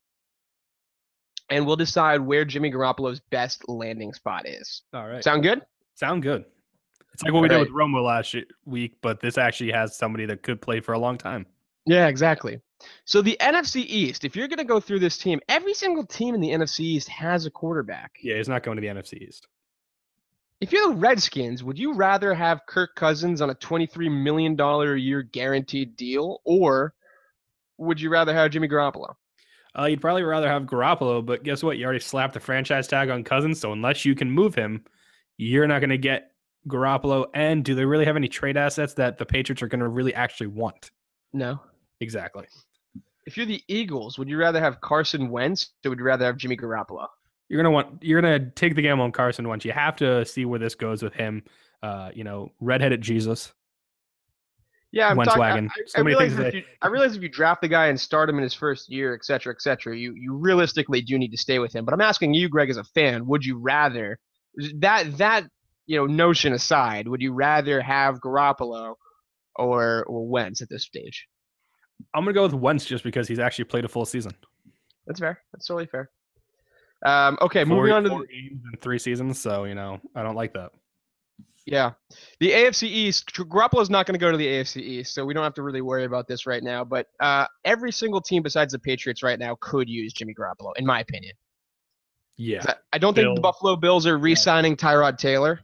and 1.51 1.67
we'll 1.67 1.77
decide 1.77 2.21
where 2.21 2.45
Jimmy 2.45 2.71
Garoppolo's 2.71 3.21
best 3.31 3.69
landing 3.69 4.13
spot 4.13 4.47
is. 4.47 4.83
All 4.93 5.07
right. 5.07 5.23
Sound 5.25 5.43
good? 5.43 5.63
Sound 5.95 6.23
good. 6.23 6.45
It's 7.13 7.25
like 7.25 7.33
what 7.33 7.43
we 7.43 7.49
did 7.49 7.59
with 7.59 7.71
Romo 7.71 8.05
last 8.05 8.37
week, 8.65 8.97
but 9.03 9.21
this 9.21 9.39
actually 9.39 9.73
has 9.73 9.97
somebody 9.97 10.25
that 10.27 10.43
could 10.43 10.63
play 10.63 10.79
for 10.79 10.93
a 10.93 10.99
long 10.99 11.19
time. 11.19 11.47
Yeah, 11.85 12.07
exactly. 12.07 12.61
So 13.07 13.23
the 13.23 13.37
NFC 13.41 13.85
East, 13.87 14.25
if 14.25 14.37
you're 14.37 14.47
gonna 14.47 14.63
go 14.63 14.79
through 14.79 15.01
this 15.01 15.19
team, 15.19 15.41
every 15.49 15.75
single 15.75 16.07
team 16.07 16.35
in 16.35 16.41
the 16.41 16.51
NFC 16.51 16.81
East 16.81 17.09
has 17.09 17.45
a 17.47 17.51
quarterback. 17.51 18.13
Yeah, 18.23 18.37
he's 18.37 18.49
not 18.49 18.63
going 18.63 18.77
to 18.77 18.81
the 18.81 18.87
NFC 18.87 19.15
East. 19.15 19.49
If 20.61 20.73
you're 20.73 20.89
the 20.89 20.97
Redskins, 20.97 21.63
would 21.63 21.79
you 21.79 21.95
rather 21.95 22.35
have 22.35 22.67
Kirk 22.67 22.97
Cousins 22.97 23.41
on 23.41 23.51
a 23.51 23.55
$23 23.55 24.11
million 24.11 24.59
a 24.61 24.97
year 24.97 25.23
guaranteed 25.23 25.97
deal, 25.97 26.41
or 26.45 26.95
would 27.77 28.01
you 28.01 28.11
rather 28.11 28.35
have 28.35 28.51
Jimmy 28.51 28.69
Garoppolo? 28.69 29.15
Uh, 29.79 29.85
you'd 29.85 30.01
probably 30.01 30.25
rather 30.25 30.49
have 30.49 30.65
Garoppolo, 30.65 31.25
but 31.25 31.45
guess 31.45 31.63
what? 31.63 31.79
You 31.79 31.85
already 31.85 32.01
slapped 32.01 32.35
the 32.35 32.41
franchise 32.41 32.89
tag 32.89 33.09
on 33.09 33.23
Cousins, 33.23 33.61
so 33.61 33.73
unless 33.73 34.05
you 34.05 34.17
can 34.17 34.29
move 34.29 34.55
him, 34.55 34.85
you're 35.37 35.69
not 35.69 35.79
going 35.79 35.91
to 35.91 35.99
get 35.99 36.33
Garoppolo. 36.67 37.27
And 37.35 37.65
do 37.65 37.77
they 37.77 37.85
really 37.85 38.05
have 38.05 38.17
any 38.17 38.29
trade 38.29 38.57
assets 38.57 38.95
that 38.95 39.19
the 39.19 39.27
Patriots 39.27 39.63
are 39.63 39.69
going 39.69 39.81
to 39.81 39.89
really 39.89 40.15
actually 40.15 40.49
want? 40.49 40.91
No. 41.33 41.61
Exactly. 42.01 42.47
If 43.27 43.37
you're 43.37 43.47
the 43.47 43.63
Eagles, 43.69 44.19
would 44.19 44.29
you 44.29 44.39
rather 44.39 44.59
have 44.59 44.81
Carson 44.81 45.31
Wentz, 45.31 45.71
or 45.85 45.91
would 45.91 46.01
you 46.01 46.05
rather 46.05 46.25
have 46.25 46.37
Jimmy 46.37 46.57
Garoppolo? 46.57 47.07
You're 47.49 47.63
gonna 47.63 47.71
want 47.73 48.03
you're 48.03 48.21
gonna 48.21 48.51
take 48.51 48.75
the 48.75 48.83
gamble 48.83 49.05
on 49.05 49.13
Carson 49.13 49.49
Wentz. 49.49 49.65
You 49.65 49.73
have 49.73 49.97
to 49.97 50.25
see 50.25 50.45
where 50.45 50.59
this 50.59 50.75
goes 50.75 51.03
with 51.03 51.15
him. 51.15 51.43
Uh, 51.83 52.11
you 52.15 52.25
know, 52.25 52.51
redheaded 52.61 53.01
Jesus. 53.01 53.53
Yeah, 54.91 55.09
I'm 55.11 55.17
Wentz 55.19 55.35
talking. 55.35 55.43
I, 55.43 55.51
wagon. 55.53 55.71
I- 55.77 55.83
So 55.87 55.99
I 55.99 56.01
realize 56.03 56.37
that- 56.37 56.55
you, 56.55 56.63
I 56.83 56.89
realize 56.89 57.15
if 57.17 57.23
you 57.23 57.29
draft 57.29 57.61
the 57.61 57.69
guy 57.69 57.87
and 57.89 58.01
start 58.01 58.29
him 58.31 58.37
in 58.37 58.43
his 58.43 58.55
first 58.55 58.91
year, 58.91 59.15
et 59.15 59.25
cetera, 59.25 59.53
et 59.55 59.61
cetera, 59.63 59.97
you 59.97 60.15
you 60.15 60.35
realistically 60.35 61.01
do 61.03 61.19
need 61.19 61.31
to 61.31 61.37
stay 61.39 61.59
with 61.59 61.75
him. 61.75 61.85
But 61.85 61.95
I'm 61.95 62.01
asking 62.01 62.35
you, 62.35 62.49
Greg, 62.49 62.71
as 62.71 62.77
a 62.79 62.85
fan, 62.85 63.27
would 63.27 63.45
you 63.45 63.59
rather 63.59 64.19
that 64.77 65.17
that 65.19 65.45
you 65.87 65.97
know 65.99 66.07
notion 66.07 66.53
aside, 66.53 67.07
would 67.09 67.21
you 67.23 67.33
rather 67.33 67.81
have 67.81 68.17
Garoppolo 68.21 68.95
or 69.57 70.05
or 70.05 70.29
Wentz 70.29 70.63
at 70.63 70.69
this 70.69 70.85
stage? 70.85 71.27
I'm 72.15 72.25
gonna 72.25 72.33
go 72.33 72.45
with 72.45 72.55
Wentz 72.55 72.85
just 72.85 73.05
because 73.05 73.29
he's 73.29 73.39
actually 73.39 73.65
played 73.65 73.85
a 73.85 73.89
full 73.89 74.05
season. 74.07 74.33
That's 75.07 75.21
fair. 75.21 75.41
That's 75.53 75.67
totally 75.67 75.87
fair. 75.87 76.11
Um, 77.07 77.39
okay, 77.41 77.65
Four- 77.65 77.77
moving 77.77 77.93
on 77.93 78.03
to 78.05 78.09
the, 78.09 78.15
games 78.17 78.61
in 78.73 78.79
three 78.81 78.99
seasons. 78.99 79.41
So 79.41 79.65
you 79.65 79.75
know, 79.75 80.01
I 80.15 80.23
don't 80.23 80.35
like 80.35 80.53
that. 80.55 80.71
yeah, 81.67 81.93
the 82.41 82.51
AFC 82.51 82.85
East. 82.89 83.33
Garoppolo's 83.35 83.91
not 83.91 84.07
going 84.07 84.15
to 84.15 84.19
go 84.19 84.31
to 84.33 84.37
the 84.37 84.47
AFC 84.47 84.79
East, 84.83 85.15
so 85.15 85.25
we 85.25 85.35
don't 85.35 85.45
have 85.45 85.55
to 85.55 85.63
really 85.63 85.81
worry 85.83 86.05
about 86.05 86.27
this 86.27 86.47
right 86.47 86.63
now. 86.63 86.83
But 86.85 87.07
uh, 87.21 87.47
every 87.65 87.93
single 87.93 88.21
team 88.21 88.43
besides 88.43 88.73
the 88.73 88.79
Patriots 88.79 89.23
right 89.23 89.39
now 89.39 89.57
could 89.61 89.89
use 89.89 90.13
Jimmy 90.13 90.35
Garoppolo, 90.35 90.73
in 90.77 90.85
my 90.87 91.01
opinion. 91.01 91.35
Yeah, 92.37 92.63
I 92.67 92.75
I 92.95 92.99
don't 92.99 93.15
think 93.15 93.35
the 93.35 93.41
Buffalo 93.41 93.77
Bills 93.77 94.07
are 94.07 94.17
re-signing 94.19 94.77
Tyrod 94.77 95.19
Taylor. 95.19 95.61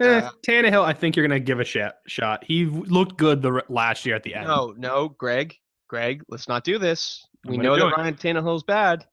Eh, 0.00 0.18
Uh, 0.18 0.30
Tannehill, 0.46 0.84
I 0.84 0.92
think 0.92 1.14
you're 1.16 1.26
gonna 1.26 1.38
give 1.40 1.60
a 1.60 1.64
shot. 1.64 1.96
Shot. 2.08 2.42
He 2.44 2.64
looked 2.66 3.16
good 3.18 3.40
the 3.42 3.52
r- 3.52 3.64
last 3.68 4.04
year 4.04 4.16
at 4.16 4.22
the 4.24 4.34
end. 4.34 4.46
No, 4.48 4.74
no, 4.76 5.10
Greg, 5.10 5.54
Greg, 5.88 6.22
let's 6.28 6.48
not 6.48 6.64
do 6.64 6.78
this. 6.78 7.24
We 7.46 7.56
know 7.56 7.76
that 7.76 7.86
it. 7.86 7.96
Ryan 7.96 8.14
Tannehill's 8.14 8.64
bad. 8.64 9.06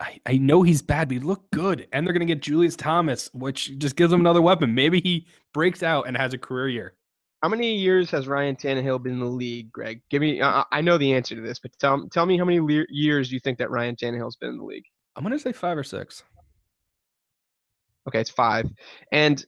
I, 0.00 0.20
I 0.26 0.36
know 0.38 0.62
he's 0.62 0.82
bad, 0.82 1.08
but 1.08 1.14
he 1.14 1.20
looked 1.20 1.50
good, 1.52 1.86
and 1.92 2.06
they're 2.06 2.12
gonna 2.12 2.24
get 2.24 2.42
Julius 2.42 2.76
Thomas, 2.76 3.30
which 3.32 3.78
just 3.78 3.96
gives 3.96 4.12
him 4.12 4.20
another 4.20 4.42
weapon. 4.42 4.74
Maybe 4.74 5.00
he 5.00 5.26
breaks 5.52 5.82
out 5.82 6.06
and 6.06 6.16
has 6.16 6.34
a 6.34 6.38
career 6.38 6.68
year. 6.68 6.94
How 7.42 7.48
many 7.48 7.74
years 7.76 8.10
has 8.10 8.26
Ryan 8.26 8.56
Tannehill 8.56 9.02
been 9.02 9.12
in 9.12 9.20
the 9.20 9.26
league, 9.26 9.70
Greg? 9.70 10.00
Give 10.10 10.20
me. 10.20 10.40
Uh, 10.40 10.64
I 10.72 10.80
know 10.80 10.98
the 10.98 11.12
answer 11.12 11.34
to 11.34 11.40
this, 11.40 11.58
but 11.60 11.70
tell 11.78 12.08
tell 12.08 12.26
me 12.26 12.36
how 12.38 12.44
many 12.44 12.58
le- 12.60 12.86
years 12.90 13.30
you 13.30 13.38
think 13.38 13.58
that 13.58 13.70
Ryan 13.70 13.96
Tannehill's 13.96 14.36
been 14.36 14.50
in 14.50 14.58
the 14.58 14.64
league? 14.64 14.84
I'm 15.14 15.22
gonna 15.22 15.38
say 15.38 15.52
five 15.52 15.78
or 15.78 15.84
six. 15.84 16.22
Okay, 18.08 18.20
it's 18.20 18.30
five. 18.30 18.68
And 19.12 19.44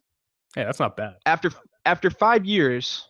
Hey, 0.54 0.64
that's 0.64 0.78
not 0.80 0.96
bad. 0.96 1.14
after 1.26 1.50
after 1.85 2.09
five 2.11 2.44
years, 2.44 3.09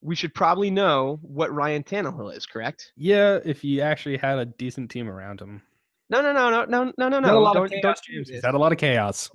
we 0.00 0.14
should 0.14 0.34
probably 0.34 0.70
know 0.70 1.18
what 1.22 1.52
Ryan 1.52 1.82
Tannehill 1.82 2.34
is. 2.36 2.46
Correct? 2.46 2.92
Yeah, 2.96 3.38
if 3.44 3.60
he 3.62 3.80
actually 3.82 4.16
had 4.16 4.38
a 4.38 4.44
decent 4.46 4.90
team 4.90 5.08
around 5.08 5.40
him. 5.40 5.62
No, 6.10 6.20
no, 6.22 6.32
no, 6.32 6.50
no, 6.50 6.64
no, 6.66 6.92
no, 6.98 7.08
no, 7.08 7.18
He's 7.18 7.24
had 7.26 7.30
a 7.30 7.32
no. 7.32 7.40
lot 7.40 7.54
Don't, 7.54 7.64
of 7.66 7.70
don't 7.70 7.82
chaos, 7.82 8.00
James. 8.00 8.28
He's 8.28 8.44
had 8.44 8.54
a 8.54 8.58
lot 8.58 8.72
of 8.72 8.78
chaos. 8.78 9.30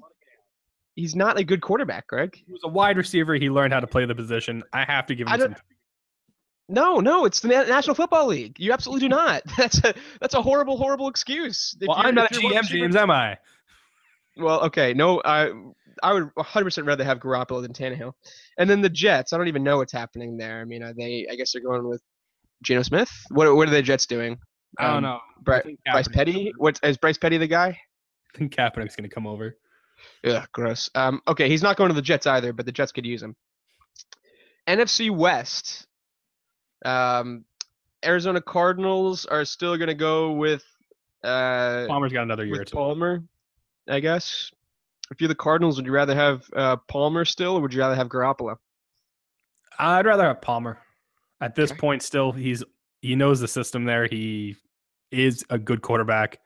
He's 0.95 1.15
not 1.15 1.38
a 1.39 1.43
good 1.43 1.61
quarterback, 1.61 2.07
Greg. 2.07 2.35
He 2.35 2.51
was 2.51 2.61
a 2.63 2.69
wide 2.69 2.97
receiver. 2.97 3.35
He 3.35 3.49
learned 3.49 3.73
how 3.73 3.79
to 3.79 3.88
play 3.88 4.05
the 4.05 4.15
position. 4.15 4.63
I 4.73 4.83
have 4.85 5.05
to 5.07 5.15
give 5.15 5.27
him 5.27 5.39
some. 5.39 5.51
don't- 5.51 5.61
No, 6.69 6.99
no, 6.99 7.25
it's 7.25 7.39
the 7.41 7.47
National 7.49 7.95
Football 7.95 8.27
League. 8.27 8.59
You 8.59 8.71
absolutely 8.71 9.01
do 9.01 9.09
not. 9.09 9.43
That's 9.57 9.83
a 9.83 9.93
that's 10.21 10.33
a 10.33 10.41
horrible, 10.41 10.77
horrible 10.77 11.07
excuse. 11.09 11.75
If 11.79 11.88
Well, 11.88 11.97
I'm 11.97 12.15
not 12.15 12.31
a 12.31 12.35
GM, 12.35 12.63
James, 12.63 12.95
am 12.95 13.11
I? 13.11 13.38
Well, 14.38 14.61
okay, 14.65 14.93
no, 14.93 15.19
uh, 15.19 15.53
I 16.03 16.13
would 16.13 16.29
100% 16.35 16.85
rather 16.88 17.03
have 17.05 17.19
Garoppolo 17.19 17.61
than 17.61 17.71
Tannehill. 17.73 18.13
And 18.57 18.69
then 18.69 18.81
the 18.81 18.89
Jets, 18.89 19.31
I 19.31 19.38
don't 19.38 19.47
even 19.47 19.63
know 19.63 19.77
what's 19.77 19.93
happening 19.93 20.35
there. 20.38 20.59
I 20.59 20.65
mean, 20.65 20.83
are 20.83 20.93
they? 20.93 21.25
I 21.31 21.35
guess 21.35 21.53
they're 21.53 21.61
going 21.61 21.88
with 21.88 22.01
Geno 22.63 22.81
Smith. 22.81 23.11
What 23.29 23.53
What 23.55 23.67
are 23.67 23.71
the 23.71 23.81
Jets 23.81 24.05
doing? 24.05 24.38
I 24.77 24.88
don't 24.88 24.95
Um, 24.97 25.03
know. 25.03 25.19
Bri- 25.41 25.77
I 25.88 25.91
Bryce 25.91 26.07
Petty. 26.07 26.53
What 26.57 26.79
is 26.83 26.97
Bryce 26.97 27.17
Petty 27.17 27.38
the 27.38 27.47
guy? 27.47 27.79
I 28.33 28.38
think 28.38 28.53
Kaepernick's 28.55 28.95
going 28.95 29.09
to 29.09 29.13
come 29.13 29.27
over. 29.27 29.57
Yeah, 30.23 30.45
gross. 30.51 30.89
Um, 30.95 31.21
okay, 31.27 31.47
he's 31.49 31.63
not 31.63 31.77
going 31.77 31.89
to 31.89 31.95
the 31.95 32.01
Jets 32.01 32.27
either, 32.27 32.51
but 32.53 32.65
the 32.65 32.71
Jets 32.71 32.91
could 32.91 33.05
use 33.05 33.23
him. 33.23 33.35
NFC 34.67 35.09
West. 35.11 35.88
Um, 36.83 37.45
Arizona 38.03 38.41
Cardinals 38.41 39.25
are 39.25 39.45
still 39.45 39.77
going 39.77 39.88
to 39.88 39.93
go 39.95 40.33
with 40.33 40.63
uh, 41.23 41.85
Palmer's 41.88 42.11
got 42.13 42.23
another 42.23 42.45
year 42.45 42.55
or 42.55 42.59
with 42.59 42.67
two. 42.69 42.75
Palmer, 42.75 43.23
I 43.88 43.99
guess. 43.99 44.51
If 45.11 45.21
you're 45.21 45.27
the 45.27 45.35
Cardinals, 45.35 45.77
would 45.77 45.85
you 45.85 45.91
rather 45.91 46.15
have 46.15 46.43
uh, 46.55 46.75
Palmer 46.88 47.25
still, 47.25 47.55
or 47.57 47.61
would 47.61 47.73
you 47.73 47.79
rather 47.79 47.95
have 47.95 48.07
Garoppolo? 48.09 48.57
I'd 49.79 50.05
rather 50.05 50.25
have 50.25 50.41
Palmer. 50.41 50.79
At 51.41 51.55
this 51.55 51.71
Okay. 51.71 51.79
point, 51.79 52.01
still, 52.03 52.31
he's 52.31 52.63
he 53.01 53.15
knows 53.15 53.39
the 53.39 53.47
system 53.47 53.85
there. 53.85 54.07
He 54.07 54.55
is 55.12 55.46
a 55.50 55.58
good 55.58 55.82
quarterback. 55.82 56.39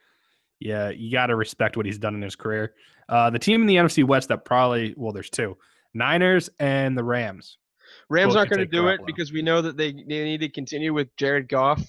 Yeah, 0.60 0.90
you 0.90 1.12
got 1.12 1.28
to 1.28 1.36
respect 1.36 1.78
what 1.78 1.86
he's 1.86 1.98
done 1.98 2.16
in 2.16 2.22
his 2.22 2.36
career. 2.36 2.74
Uh, 3.08 3.30
the 3.30 3.40
team 3.40 3.62
in 3.62 3.68
the 3.68 3.76
NFC 3.76 4.04
West 4.04 4.30
that 4.30 4.46
probably 4.46 4.94
well, 4.98 5.14
there's 5.14 5.30
two: 5.30 5.58
Niners 5.94 6.50
and 6.60 6.98
the 6.98 7.04
Rams. 7.04 7.58
Rams 8.10 8.34
Both 8.34 8.40
aren't 8.40 8.50
going 8.52 8.60
to 8.60 8.66
do 8.66 8.88
it 8.88 9.00
Garoppolo. 9.00 9.06
because 9.06 9.32
we 9.32 9.42
know 9.42 9.62
that 9.62 9.78
they, 9.78 9.92
they 9.92 10.24
need 10.24 10.42
to 10.42 10.50
continue 10.50 10.94
with 10.94 11.16
Jared 11.16 11.48
Goff. 11.48 11.82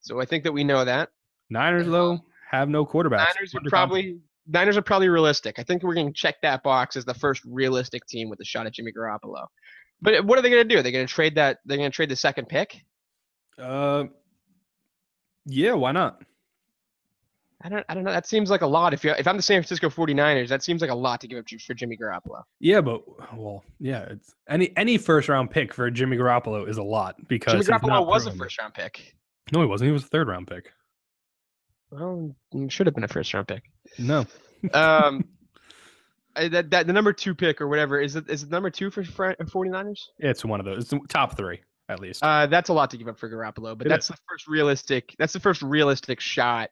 So 0.00 0.20
I 0.20 0.24
think 0.24 0.44
that 0.44 0.52
we 0.52 0.64
know 0.64 0.84
that. 0.84 1.10
Niners 1.50 1.86
though 1.86 2.20
have 2.50 2.68
no 2.68 2.84
quarterback. 2.84 3.34
Niners 3.34 3.54
are 3.54 3.60
probably 3.68 4.18
Niners 4.46 4.76
are 4.76 4.82
probably 4.82 5.08
realistic. 5.08 5.58
I 5.58 5.62
think 5.62 5.82
we're 5.82 5.94
going 5.94 6.08
to 6.08 6.12
check 6.12 6.40
that 6.42 6.62
box 6.62 6.96
as 6.96 7.04
the 7.04 7.14
first 7.14 7.42
realistic 7.44 8.06
team 8.06 8.28
with 8.28 8.40
a 8.40 8.44
shot 8.44 8.66
at 8.66 8.72
Jimmy 8.72 8.92
Garoppolo. 8.92 9.46
But 10.02 10.24
what 10.24 10.38
are 10.38 10.42
they 10.42 10.50
going 10.50 10.66
to 10.66 10.74
do? 10.74 10.82
They're 10.82 10.92
going 10.92 11.06
to 11.06 11.12
trade 11.12 11.34
that. 11.36 11.58
They're 11.64 11.76
going 11.76 11.90
to 11.90 11.94
trade 11.94 12.08
the 12.08 12.16
second 12.16 12.48
pick. 12.48 12.82
Uh, 13.58 14.04
yeah, 15.46 15.72
why 15.72 15.92
not? 15.92 16.22
I 17.62 17.68
don't. 17.68 17.84
I 17.90 17.94
don't 17.94 18.04
know. 18.04 18.10
That 18.12 18.26
seems 18.26 18.48
like 18.50 18.62
a 18.62 18.66
lot. 18.66 18.94
If 18.94 19.04
you 19.04 19.10
if 19.12 19.26
I'm 19.28 19.36
the 19.36 19.42
San 19.42 19.60
Francisco 19.60 19.90
49ers, 19.90 20.48
that 20.48 20.62
seems 20.62 20.80
like 20.80 20.90
a 20.90 20.94
lot 20.94 21.20
to 21.20 21.28
give 21.28 21.38
up 21.38 21.44
for 21.66 21.74
Jimmy 21.74 21.94
Garoppolo. 21.96 22.42
Yeah, 22.58 22.80
but 22.80 23.02
well, 23.36 23.62
yeah, 23.78 24.06
it's 24.10 24.34
any 24.48 24.74
any 24.78 24.96
first 24.96 25.28
round 25.28 25.50
pick 25.50 25.74
for 25.74 25.90
Jimmy 25.90 26.16
Garoppolo 26.16 26.66
is 26.66 26.78
a 26.78 26.82
lot 26.82 27.16
because 27.28 27.52
Jimmy 27.66 27.78
Garoppolo 27.78 28.06
was 28.06 28.26
a 28.26 28.32
first 28.32 28.58
round 28.58 28.72
pick. 28.72 29.14
No, 29.52 29.60
he 29.60 29.66
wasn't. 29.66 29.88
He 29.88 29.92
was 29.92 30.04
a 30.04 30.08
third 30.08 30.28
round 30.28 30.46
pick. 30.46 30.72
Well, 31.90 32.34
should 32.68 32.86
have 32.86 32.94
been 32.94 33.04
a 33.04 33.08
first 33.08 33.34
round 33.34 33.48
pick. 33.48 33.64
No, 33.98 34.24
Um, 34.72 35.24
that, 36.36 36.70
that 36.70 36.86
the 36.86 36.92
number 36.94 37.12
two 37.12 37.34
pick 37.34 37.60
or 37.60 37.68
whatever 37.68 38.00
is 38.00 38.16
it 38.16 38.30
is 38.30 38.42
it 38.44 38.50
number 38.50 38.70
two 38.70 38.90
for 38.90 39.04
Fri- 39.04 39.34
49ers? 39.36 39.98
it's 40.18 40.44
one 40.46 40.60
of 40.60 40.66
those. 40.66 40.90
It's 40.92 41.06
top 41.08 41.36
three 41.36 41.60
at 41.90 42.00
least. 42.00 42.22
Uh, 42.22 42.46
that's 42.46 42.68
a 42.68 42.72
lot 42.72 42.90
to 42.90 42.96
give 42.96 43.08
up 43.08 43.18
for 43.18 43.28
Garoppolo, 43.28 43.76
but 43.76 43.86
It 43.86 43.90
that's 43.90 44.08
the 44.08 44.16
first 44.28 44.46
realistic. 44.46 45.14
That's 45.18 45.32
the 45.32 45.40
first 45.40 45.62
realistic 45.62 46.20
shot. 46.20 46.70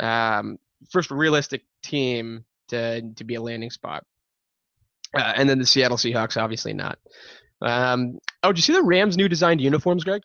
Um, 0.00 0.58
first 0.90 1.10
realistic 1.10 1.64
team 1.82 2.44
to 2.68 3.02
to 3.14 3.24
be 3.24 3.34
a 3.34 3.42
landing 3.42 3.70
spot. 3.70 4.04
Uh, 5.14 5.32
and 5.36 5.48
then 5.48 5.58
the 5.58 5.66
Seattle 5.66 5.96
Seahawks, 5.96 6.40
obviously 6.40 6.72
not. 6.72 6.98
Um, 7.62 8.18
oh, 8.42 8.52
did 8.52 8.58
you 8.58 8.62
see 8.62 8.72
the 8.72 8.82
Rams' 8.82 9.16
new 9.16 9.28
designed 9.28 9.60
uniforms, 9.60 10.04
Greg? 10.04 10.22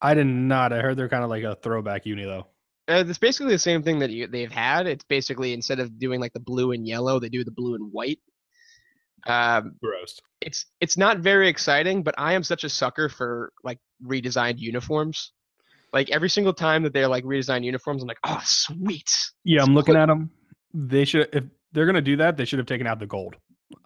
I 0.00 0.14
did 0.14 0.26
not. 0.26 0.72
I 0.72 0.80
heard 0.80 0.96
they're 0.96 1.08
kind 1.08 1.24
of 1.24 1.30
like 1.30 1.42
a 1.42 1.56
throwback 1.56 2.06
uni 2.06 2.24
though. 2.24 2.46
Uh, 2.88 3.04
it's 3.06 3.18
basically 3.18 3.52
the 3.52 3.58
same 3.58 3.82
thing 3.82 3.98
that 3.98 4.10
you, 4.10 4.26
they've 4.26 4.52
had. 4.52 4.86
It's 4.86 5.04
basically 5.04 5.52
instead 5.52 5.80
of 5.80 5.98
doing 5.98 6.20
like 6.20 6.32
the 6.32 6.40
blue 6.40 6.72
and 6.72 6.86
yellow, 6.86 7.18
they 7.18 7.28
do 7.28 7.44
the 7.44 7.50
blue 7.50 7.74
and 7.74 7.92
white. 7.92 8.20
Um, 9.26 9.74
Gross. 9.82 10.18
it's 10.40 10.66
it's 10.80 10.96
not 10.96 11.18
very 11.18 11.48
exciting, 11.48 12.02
but 12.02 12.14
I 12.18 12.34
am 12.34 12.42
such 12.42 12.64
a 12.64 12.68
sucker 12.68 13.08
for 13.08 13.52
like 13.64 13.78
redesigned 14.04 14.58
uniforms. 14.58 15.32
Like 15.92 16.10
every 16.10 16.28
single 16.28 16.52
time 16.52 16.82
that 16.82 16.92
they're 16.92 17.08
like 17.08 17.24
redesigned 17.24 17.64
uniforms, 17.64 18.02
I'm 18.02 18.08
like, 18.08 18.20
oh 18.24 18.40
sweet. 18.44 19.10
Yeah, 19.44 19.62
I'm 19.62 19.74
looking 19.74 19.96
at 19.96 20.06
them. 20.06 20.30
They 20.74 21.04
should 21.04 21.28
if 21.32 21.44
they're 21.72 21.86
gonna 21.86 22.00
do 22.00 22.16
that, 22.16 22.36
they 22.36 22.44
should 22.44 22.58
have 22.58 22.66
taken 22.66 22.86
out 22.86 22.98
the 22.98 23.06
gold. 23.06 23.36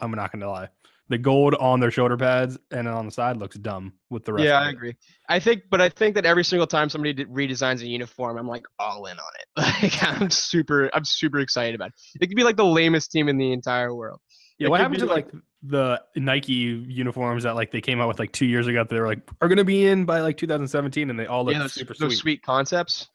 I'm 0.01 0.11
not 0.12 0.33
gonna 0.33 0.51
lie. 0.51 0.68
The 1.09 1.18
gold 1.18 1.55
on 1.57 1.79
their 1.81 1.90
shoulder 1.90 2.16
pads 2.16 2.57
and 2.71 2.88
on 2.88 3.05
the 3.05 3.12
side 3.12 3.37
looks 3.37 3.57
dumb 3.57 3.92
with 4.09 4.25
the 4.25 4.33
rest. 4.33 4.47
Yeah, 4.47 4.59
of 4.61 4.66
I 4.66 4.68
it. 4.68 4.73
agree. 4.73 4.95
I 5.29 5.40
think, 5.40 5.64
but 5.71 5.81
I 5.81 5.90
think 5.90 6.14
that 6.14 6.25
every 6.25 6.45
single 6.45 6.66
time 6.66 6.88
somebody 6.88 7.12
redesigns 7.27 7.83
a 7.83 7.87
uniform, 7.87 8.38
I'm 8.38 8.47
like 8.49 8.64
all 8.79 9.05
in 9.07 9.18
on 9.18 9.33
it. 9.40 9.47
Like 9.83 10.03
I'm 10.03 10.31
super, 10.31 10.90
I'm 10.95 11.05
super 11.05 11.40
excited 11.40 11.75
about 11.75 11.88
it. 11.88 11.95
It 12.23 12.29
could 12.29 12.37
be 12.37 12.45
like 12.45 12.57
the 12.57 12.64
lamest 12.64 13.11
team 13.11 13.29
in 13.29 13.37
the 13.37 13.53
entire 13.53 13.95
world. 13.95 14.21
Yeah, 14.59 14.67
It 14.67 14.71
what 14.71 14.81
happened 14.81 15.01
to 15.01 15.07
like 15.07 15.29
the 15.62 16.01
Nike 16.17 16.53
uniforms 16.53 17.45
that 17.45 17.55
like 17.55 17.71
they 17.71 17.81
came 17.81 18.01
out 18.01 18.09
with 18.09 18.19
like 18.19 18.33
two 18.33 18.47
years 18.47 18.67
ago? 18.67 18.79
That 18.81 18.88
they 18.91 19.01
were 19.01 19.07
like 19.07 19.21
are 19.41 19.49
gonna 19.49 19.65
be 19.65 19.87
in 19.87 20.05
by 20.05 20.21
like 20.21 20.37
2017, 20.37 21.11
and 21.11 21.19
they 21.19 21.27
all 21.27 21.45
look 21.45 21.55
yeah, 21.55 21.61
those, 21.61 21.73
super 21.73 21.95
those 21.95 22.11
sweet. 22.12 22.19
sweet 22.19 22.43
concepts. 22.43 23.09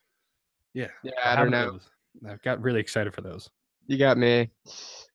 Yeah, 0.73 0.88
Yeah, 1.04 1.12
What 1.15 1.28
I 1.28 1.36
don't 1.36 1.52
know. 1.52 1.71
those? 1.71 1.89
I 2.28 2.36
got 2.43 2.62
really 2.62 2.80
excited 2.80 3.13
for 3.13 3.21
those. 3.21 3.50
You 3.88 3.97
got 3.97 4.17
me. 4.17 4.50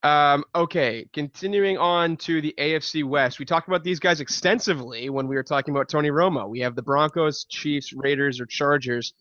Um, 0.03 0.45
okay, 0.55 1.07
continuing 1.13 1.77
on 1.79 2.17
to 2.19 2.41
the 2.41 2.55
AFC 2.59 3.05
West. 3.05 3.39
We 3.39 3.45
talked 3.45 3.69
about 3.69 3.85
these 3.85 4.01
guys 4.01 4.21
extensively 4.21 5.11
when 5.11 5.29
we 5.29 5.37
were 5.37 5.43
talking 5.43 5.75
about 5.75 5.89
Tony 5.89 6.11
Romo. 6.11 6.49
We 6.49 6.61
have 6.61 6.75
the 6.75 6.83
Broncos, 6.83 7.45
Chiefs, 7.45 7.93
Raiders, 7.93 8.41
or 8.41 8.47
Chargers. 8.47 9.13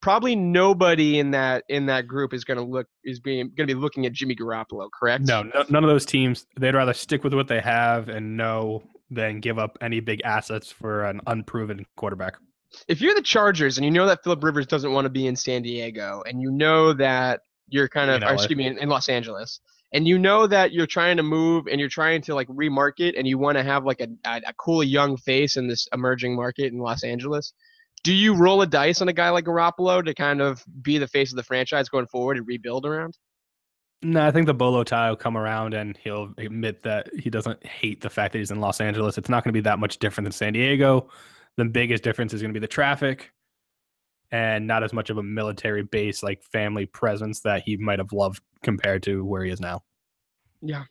Probably 0.00 0.34
nobody 0.34 1.18
in 1.18 1.30
that 1.32 1.64
in 1.68 1.86
that 1.86 2.06
group 2.06 2.32
is 2.32 2.44
going 2.44 2.56
to 2.56 2.64
look 2.64 2.86
is 3.04 3.20
being 3.20 3.52
going 3.56 3.68
to 3.68 3.74
be 3.74 3.74
looking 3.74 4.06
at 4.06 4.12
Jimmy 4.12 4.34
Garoppolo, 4.34 4.88
correct? 4.98 5.26
No, 5.26 5.42
no, 5.42 5.64
none 5.68 5.84
of 5.84 5.90
those 5.90 6.06
teams. 6.06 6.46
They'd 6.58 6.74
rather 6.74 6.94
stick 6.94 7.22
with 7.22 7.34
what 7.34 7.48
they 7.48 7.60
have 7.60 8.08
and 8.08 8.36
know 8.36 8.82
than 9.10 9.40
give 9.40 9.58
up 9.58 9.76
any 9.80 10.00
big 10.00 10.22
assets 10.24 10.70
for 10.70 11.04
an 11.04 11.20
unproven 11.26 11.84
quarterback. 11.96 12.36
If 12.88 13.00
you're 13.00 13.14
the 13.14 13.22
Chargers 13.22 13.76
and 13.76 13.84
you 13.84 13.90
know 13.90 14.06
that 14.06 14.22
Philip 14.22 14.42
Rivers 14.42 14.66
doesn't 14.66 14.92
want 14.92 15.04
to 15.04 15.10
be 15.10 15.26
in 15.26 15.34
San 15.36 15.62
Diego, 15.62 16.22
and 16.26 16.40
you 16.40 16.50
know 16.50 16.92
that 16.94 17.40
you're 17.68 17.88
kind 17.88 18.10
of, 18.10 18.22
In 18.22 18.28
or 18.28 18.34
excuse 18.34 18.56
me, 18.56 18.66
in, 18.66 18.78
in 18.78 18.88
Los 18.88 19.08
Angeles, 19.08 19.60
and 19.92 20.06
you 20.06 20.18
know 20.18 20.46
that 20.46 20.72
you're 20.72 20.86
trying 20.86 21.16
to 21.16 21.22
move 21.22 21.66
and 21.66 21.80
you're 21.80 21.88
trying 21.88 22.22
to 22.22 22.34
like 22.34 22.46
remarket, 22.48 23.18
and 23.18 23.26
you 23.26 23.38
want 23.38 23.58
to 23.58 23.64
have 23.64 23.84
like 23.84 24.00
a, 24.00 24.08
a, 24.24 24.40
a 24.46 24.54
cool 24.54 24.84
young 24.84 25.16
face 25.16 25.56
in 25.56 25.66
this 25.66 25.88
emerging 25.92 26.36
market 26.36 26.72
in 26.72 26.78
Los 26.78 27.02
Angeles, 27.02 27.52
do 28.02 28.12
you 28.12 28.34
roll 28.34 28.62
a 28.62 28.66
dice 28.66 29.00
on 29.02 29.08
a 29.08 29.12
guy 29.12 29.30
like 29.30 29.44
Garoppolo 29.44 30.04
to 30.04 30.14
kind 30.14 30.40
of 30.40 30.64
be 30.82 30.98
the 30.98 31.08
face 31.08 31.32
of 31.32 31.36
the 31.36 31.42
franchise 31.42 31.88
going 31.88 32.06
forward 32.06 32.36
and 32.36 32.46
rebuild 32.46 32.86
around? 32.86 33.16
No, 34.02 34.26
I 34.26 34.30
think 34.30 34.46
the 34.46 34.54
Bolo 34.54 34.82
tie 34.82 35.10
will 35.10 35.16
come 35.16 35.36
around 35.36 35.74
and 35.74 35.96
he'll 36.02 36.32
admit 36.38 36.82
that 36.84 37.10
he 37.14 37.28
doesn't 37.28 37.64
hate 37.66 38.00
the 38.00 38.08
fact 38.08 38.32
that 38.32 38.38
he's 38.38 38.50
in 38.50 38.58
Los 38.60 38.80
Angeles. 38.80 39.18
It's 39.18 39.28
not 39.28 39.44
going 39.44 39.50
to 39.52 39.56
be 39.56 39.64
that 39.64 39.78
much 39.78 39.98
different 39.98 40.24
than 40.24 40.32
San 40.32 40.54
Diego. 40.54 41.10
The 41.56 41.66
biggest 41.66 42.02
difference 42.02 42.32
is 42.32 42.40
going 42.40 42.54
to 42.54 42.58
be 42.58 42.62
the 42.64 42.68
traffic 42.68 43.30
and 44.30 44.66
not 44.66 44.82
as 44.82 44.94
much 44.94 45.10
of 45.10 45.18
a 45.18 45.22
military 45.22 45.82
base, 45.82 46.22
like 46.22 46.42
family 46.42 46.86
presence 46.86 47.40
that 47.40 47.62
he 47.66 47.76
might 47.76 47.98
have 47.98 48.12
loved 48.12 48.40
compared 48.62 49.02
to 49.02 49.22
where 49.24 49.44
he 49.44 49.50
is 49.50 49.60
now. 49.60 49.82
Yeah. 50.62 50.84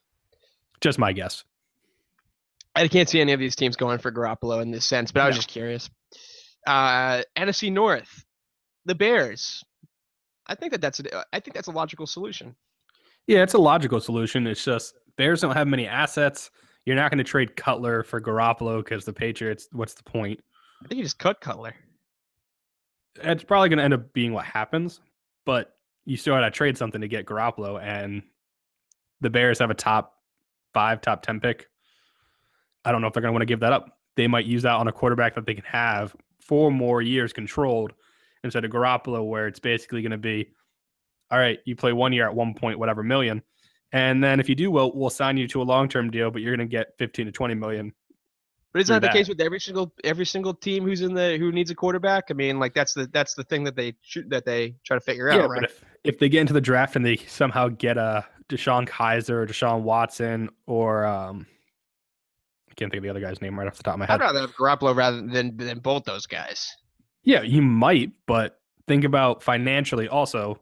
Just 0.82 1.00
my 1.00 1.12
guess. 1.14 1.44
I 2.76 2.88
can't 2.88 3.10
see 3.10 3.20
any 3.22 3.34
of 3.34 3.40
these 3.40 3.56
teams 3.56 3.76
going 3.76 3.98
for 3.98 4.12
Garoppolo 4.12 4.62
in 4.62 4.70
this 4.70 4.86
sense, 4.86 5.12
but 5.12 5.22
I 5.22 5.28
was 5.28 5.36
No. 5.36 5.38
just 5.40 5.50
curious. 5.50 5.90
Uh, 6.68 7.22
NFC 7.38 7.72
North, 7.72 8.26
the 8.86 8.96
Bears. 8.96 9.64
I 10.48 10.56
think 10.56 10.72
that 10.72 10.82
that's 10.82 11.00
a, 11.00 11.26
I 11.32 11.40
think 11.40 11.54
that's 11.54 11.68
a 11.68 11.72
logical 11.72 12.08
solution. 12.08 12.56
Yeah, 13.28 13.44
it's 13.44 13.54
a 13.54 13.60
logical 13.60 14.00
solution. 14.00 14.48
It's 14.48 14.64
just 14.64 14.96
Bears 15.18 15.42
don't 15.42 15.56
have 15.56 15.68
many 15.68 15.88
assets. 15.88 16.50
You're 16.86 16.96
not 16.96 17.12
going 17.12 17.20
to 17.20 17.24
trade 17.24 17.56
Cutler 17.56 18.04
for 18.04 18.20
Garoppolo 18.20 18.84
because 18.84 19.06
the 19.06 19.14
Patriots, 19.14 19.68
what's 19.72 19.94
the 19.94 20.04
point? 20.04 20.40
I 20.84 20.88
think 20.88 20.98
you 20.98 21.04
just 21.04 21.20
cut 21.20 21.40
Cutler. 21.40 21.76
it's 23.22 23.44
probably 23.44 23.70
going 23.70 23.78
to 23.78 23.84
end 23.84 23.94
up 23.94 24.12
being 24.14 24.34
what 24.34 24.46
happens, 24.46 25.02
but 25.46 25.76
you 26.06 26.18
still 26.18 26.34
got 26.34 26.42
to 26.42 26.52
trade 26.52 26.78
something 26.78 27.02
to 27.02 27.08
get 27.08 27.26
Garoppolo, 27.26 27.80
and 27.82 28.24
the 29.22 29.30
Bears 29.30 29.60
have 29.60 29.70
a 29.70 29.76
top 29.76 30.16
five, 30.74 31.02
top 31.02 31.22
10 31.22 31.40
pick. 31.40 31.68
I 32.86 32.92
don't 32.92 33.02
know 33.02 33.08
if 33.08 33.14
they're 33.14 33.22
going 33.22 33.30
to 33.30 33.34
want 33.34 33.42
to 33.42 33.46
give 33.46 33.60
that 33.60 33.74
up. 33.74 33.98
They 34.16 34.28
might 34.28 34.46
use 34.46 34.64
that 34.64 34.74
on 34.74 34.88
a 34.88 34.92
quarterback 34.92 35.36
that 35.36 35.46
they 35.46 35.54
can 35.54 35.66
have 35.66 36.16
four 36.50 36.72
more 36.72 37.00
years 37.00 37.32
controlled 37.32 37.94
instead 38.44 38.66
of 38.66 38.72
Garoppolo, 38.72 39.24
where 39.26 39.48
it's 39.48 39.60
basically 39.60 40.02
going 40.02 40.12
to 40.12 40.18
be, 40.18 40.50
all 41.30 41.38
right, 41.38 41.60
you 41.64 41.76
play 41.76 41.94
one 41.94 42.12
year 42.12 42.26
at 42.26 42.34
one 42.34 42.56
point, 42.56 42.80
whatever 42.80 43.04
million. 43.04 43.44
And 43.92 44.24
then 44.24 44.40
if 44.40 44.50
you 44.50 44.56
do 44.56 44.72
well, 44.72 44.92
we'll 44.94 45.12
sign 45.12 45.38
you 45.38 45.48
to 45.48 45.62
a 45.62 45.64
long 45.64 45.88
term 45.88 46.10
deal, 46.10 46.32
but 46.32 46.42
you're 46.42 46.56
going 46.56 46.68
to 46.68 46.72
get 46.72 46.98
15 46.98 47.28
to 47.28 47.32
20 47.32 47.54
million. 47.54 47.94
But 48.74 48.82
isn't 48.82 48.94
that 48.94 49.02
Pretty 49.02 49.14
the 49.14 49.20
case 49.20 49.30
with 49.30 49.42
every 49.42 49.60
single 49.60 49.94
every 50.04 50.26
single 50.26 50.54
team 50.54 50.84
who's 50.84 51.02
in 51.02 51.14
the 51.14 51.38
who 51.38 51.52
needs 51.52 51.72
a 51.72 51.76
quarterback? 51.76 52.26
I 52.30 52.34
mean, 52.34 52.60
like 52.60 52.74
that's 52.76 52.94
the 52.94 53.08
that's 53.12 53.34
the 53.34 53.44
thing 53.44 53.64
that 53.64 53.76
they 53.76 53.96
shoot 54.02 54.30
that 54.30 54.46
they 54.46 54.76
try 54.84 54.98
to 54.98 55.02
figure 55.02 55.30
out, 55.30 55.50
right? 55.50 55.64
if, 55.64 55.84
if 56.04 56.20
they 56.20 56.30
get 56.30 56.42
into 56.42 56.54
the 56.54 56.62
draft 56.62 56.96
and 56.96 57.04
they 57.04 57.18
somehow 57.18 57.70
get 57.70 57.98
a 57.98 58.26
DeShone 58.48 58.88
Kizer 58.88 59.32
or 59.32 59.48
Deshaun 59.48 59.82
Watson 59.82 60.50
or 60.68 61.06
um, 61.06 61.48
can't 62.80 62.92
think 62.92 63.00
of 63.00 63.04
the 63.04 63.10
other 63.10 63.20
guy's 63.20 63.42
name 63.42 63.60
right 63.60 63.68
off 63.68 63.78
the 63.78 63.84
top 63.84 63.94
of 63.94 64.00
my 64.00 64.06
head. 64.06 64.22
I'd 64.22 64.22
rather 64.22 64.42
have 64.42 64.56
Garoppolo 64.56 64.96
rather 64.96 65.22
than 65.22 65.56
than 65.58 65.80
both 65.80 66.06
those 66.06 66.26
guys. 66.26 66.68
Yeah, 67.24 67.44
you 67.44 67.62
might, 67.62 68.12
but 68.26 68.60
think 68.88 69.04
about 69.04 69.44
financially 69.44 70.08
also. 70.08 70.60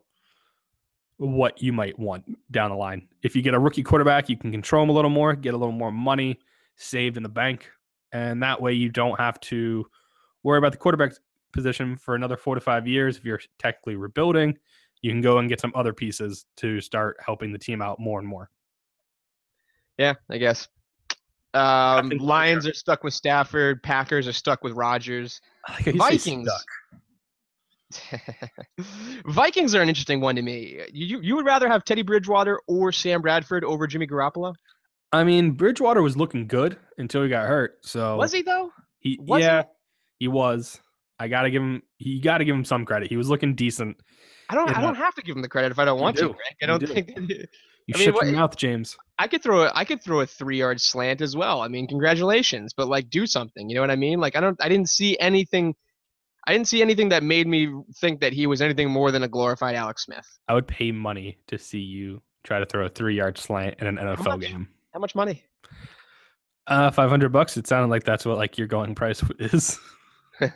what 1.17 1.61
you 1.61 1.73
might 1.73 1.97
want 1.97 2.23
down 2.51 2.69
the 2.69 2.75
line. 2.75 3.07
If 3.23 3.35
you 3.35 3.41
get 3.41 3.53
a 3.53 3.59
rookie 3.59 3.83
quarterback, 3.83 4.29
you 4.29 4.37
can 4.37 4.51
control 4.51 4.83
him 4.83 4.89
a 4.89 4.93
little 4.93 5.09
more, 5.09 5.35
get 5.35 5.53
a 5.53 5.57
little 5.57 5.73
more 5.73 5.91
money 5.91 6.39
saved 6.75 7.17
in 7.17 7.23
the 7.23 7.29
bank, 7.29 7.69
and 8.11 8.41
that 8.43 8.61
way 8.61 8.73
you 8.73 8.89
don't 8.89 9.19
have 9.19 9.39
to 9.41 9.85
worry 10.43 10.59
about 10.59 10.71
the 10.71 10.77
quarterback 10.77 11.13
position 11.53 11.97
for 11.97 12.13
another 12.13 12.37
four 12.37 12.53
to 12.53 12.61
five 12.61 12.87
years. 12.87 13.17
If 13.17 13.25
you're 13.25 13.41
technically 13.57 13.95
rebuilding, 13.95 14.57
you 15.01 15.11
can 15.11 15.21
go 15.21 15.39
and 15.39 15.49
get 15.49 15.59
some 15.59 15.71
other 15.73 15.93
pieces 15.93 16.45
to 16.57 16.79
start 16.81 17.17
helping 17.25 17.51
the 17.51 17.59
team 17.59 17.81
out 17.81 17.99
more 17.99 18.19
and 18.19 18.27
more. 18.27 18.49
Yeah, 19.97 20.13
I 20.29 20.37
guess. 20.37 20.67
Um, 21.53 22.09
Lions 22.09 22.67
are 22.67 22.73
stuck 22.73 23.03
with 23.03 23.13
Stafford. 23.13 23.81
Packers 23.81 24.27
are 24.27 24.33
stuck 24.33 24.63
with 24.63 24.73
Rodgers. 24.73 25.41
Vikings. 25.85 26.49
Vikings 29.27 29.73
are 29.73 29.81
an 29.81 29.89
interesting 29.89 30.19
one 30.19 30.35
to 30.35 30.41
me. 30.41 30.79
You 30.91 31.21
you 31.21 31.35
would 31.35 31.45
rather 31.45 31.67
have 31.67 31.85
Teddy 31.85 32.01
Bridgewater 32.01 32.59
or 32.67 32.91
Sam 32.91 33.21
Bradford 33.21 33.63
over 33.63 33.87
Jimmy 33.87 34.07
Garoppolo? 34.07 34.53
I 35.13 35.23
mean, 35.23 35.51
Bridgewater 35.51 36.01
was 36.01 36.17
looking 36.17 36.47
good 36.47 36.77
until 36.97 37.23
he 37.23 37.29
got 37.29 37.47
hurt. 37.47 37.77
So 37.81 38.17
was 38.17 38.33
he 38.33 38.41
though? 38.41 38.71
He 38.99 39.17
was 39.21 39.41
yeah, 39.41 39.63
he? 40.19 40.25
he 40.25 40.27
was. 40.27 40.79
I 41.19 41.27
gotta 41.27 41.49
give 41.49 41.61
him. 41.61 41.81
You 41.97 42.21
gotta 42.21 42.45
give 42.45 42.55
him 42.55 42.65
some 42.65 42.85
credit. 42.85 43.09
He 43.09 43.17
was 43.17 43.29
looking 43.29 43.55
decent. 43.55 43.97
I 44.49 44.55
don't. 44.55 44.77
I 44.77 44.81
don't 44.81 44.95
have 44.95 45.15
to 45.15 45.21
give 45.21 45.35
him 45.35 45.41
the 45.41 45.49
credit 45.49 45.71
if 45.71 45.79
I 45.79 45.85
don't 45.85 45.99
want 45.99 46.17
do. 46.17 46.29
to. 46.29 46.33
Greg. 46.33 46.55
I 46.61 46.65
don't 46.65 46.87
think. 46.87 47.47
You 47.87 47.93
I 47.95 47.99
mean, 47.99 48.05
shut 48.05 48.15
what, 48.15 48.25
your 48.25 48.35
mouth, 48.35 48.55
James. 48.57 48.97
I 49.17 49.27
could 49.27 49.41
throw. 49.41 49.63
A, 49.63 49.71
I 49.73 49.85
could 49.85 50.03
throw 50.03 50.19
a 50.19 50.27
three-yard 50.27 50.81
slant 50.81 51.21
as 51.21 51.35
well. 51.35 51.61
I 51.61 51.69
mean, 51.69 51.87
congratulations, 51.87 52.73
but 52.73 52.87
like, 52.87 53.09
do 53.09 53.25
something. 53.25 53.69
You 53.69 53.75
know 53.75 53.81
what 53.81 53.91
I 53.91 53.95
mean? 53.95 54.19
Like, 54.19 54.35
I 54.35 54.41
don't. 54.41 54.61
I 54.61 54.67
didn't 54.67 54.89
see 54.89 55.17
anything. 55.19 55.73
I 56.45 56.53
didn't 56.53 56.67
see 56.67 56.81
anything 56.81 57.09
that 57.09 57.23
made 57.23 57.47
me 57.47 57.73
think 57.95 58.21
that 58.21 58.33
he 58.33 58.45
was 58.45 58.61
anything 58.61 58.89
more 58.89 59.11
than 59.11 59.23
a 59.23 59.27
glorified 59.27 59.75
Alex 59.75 60.05
Smith. 60.05 60.25
I 60.47 60.53
would 60.53 60.67
pay 60.67 60.91
money 60.91 61.37
to 61.47 61.57
see 61.57 61.79
you 61.79 62.21
try 62.43 62.59
to 62.59 62.65
throw 62.65 62.85
a 62.85 62.89
three-yard 62.89 63.37
slant 63.37 63.75
in 63.79 63.87
an 63.87 63.97
NFL 63.97 64.25
How 64.25 64.37
game. 64.37 64.69
How 64.93 64.99
much 64.99 65.15
money? 65.15 65.43
Uh, 66.67 66.91
five 66.91 67.09
hundred 67.09 67.31
bucks. 67.31 67.55
It 67.55 67.67
sounded 67.67 67.89
like 67.89 68.03
that's 68.03 68.25
what 68.25 68.37
like 68.37 68.57
your 68.57 68.67
going 68.67 68.95
price 68.95 69.23
is. 69.39 69.79
I 70.41 70.51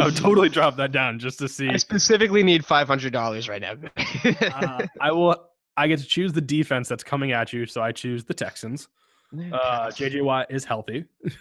would 0.00 0.16
totally 0.16 0.48
drop 0.48 0.76
that 0.76 0.92
down 0.92 1.18
just 1.18 1.38
to 1.40 1.48
see. 1.48 1.68
I 1.68 1.76
specifically 1.76 2.42
need 2.42 2.64
five 2.64 2.88
hundred 2.88 3.12
dollars 3.12 3.48
right 3.48 3.60
now. 3.60 3.74
uh, 4.40 4.86
I 5.00 5.12
will. 5.12 5.36
I 5.76 5.86
get 5.88 5.98
to 5.98 6.06
choose 6.06 6.32
the 6.32 6.40
defense 6.40 6.88
that's 6.88 7.04
coming 7.04 7.32
at 7.32 7.52
you, 7.52 7.66
so 7.66 7.82
I 7.82 7.92
choose 7.92 8.24
the 8.24 8.34
Texans. 8.34 8.88
Uh, 9.34 9.90
JJ 9.90 10.22
Watt 10.22 10.46
is 10.50 10.64
healthy. 10.64 11.04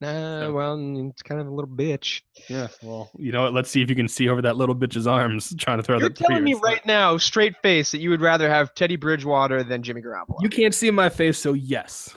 Nah, 0.00 0.40
so, 0.40 0.52
well, 0.52 1.08
it's 1.08 1.22
kind 1.22 1.40
of 1.40 1.46
a 1.46 1.50
little 1.50 1.70
bitch. 1.70 2.22
Yeah, 2.48 2.66
well, 2.82 3.10
you 3.16 3.32
know 3.32 3.44
what? 3.44 3.54
Let's 3.54 3.70
see 3.70 3.80
if 3.80 3.88
you 3.88 3.96
can 3.96 4.08
see 4.08 4.28
over 4.28 4.42
that 4.42 4.56
little 4.56 4.74
bitch's 4.74 5.06
arms 5.06 5.54
trying 5.58 5.78
to 5.78 5.82
throw 5.82 5.98
You're 5.98 6.08
that. 6.08 6.16
telling 6.16 6.42
me 6.44 6.54
right 6.54 6.84
now, 6.84 7.16
straight 7.16 7.54
face, 7.62 7.92
that 7.92 8.00
you 8.00 8.10
would 8.10 8.20
rather 8.20 8.50
have 8.50 8.74
Teddy 8.74 8.96
Bridgewater 8.96 9.62
than 9.62 9.82
Jimmy 9.82 10.02
Garoppolo. 10.02 10.42
You 10.42 10.48
can't 10.48 10.74
see 10.74 10.90
my 10.90 11.08
face, 11.08 11.38
so 11.38 11.52
yes. 11.52 12.14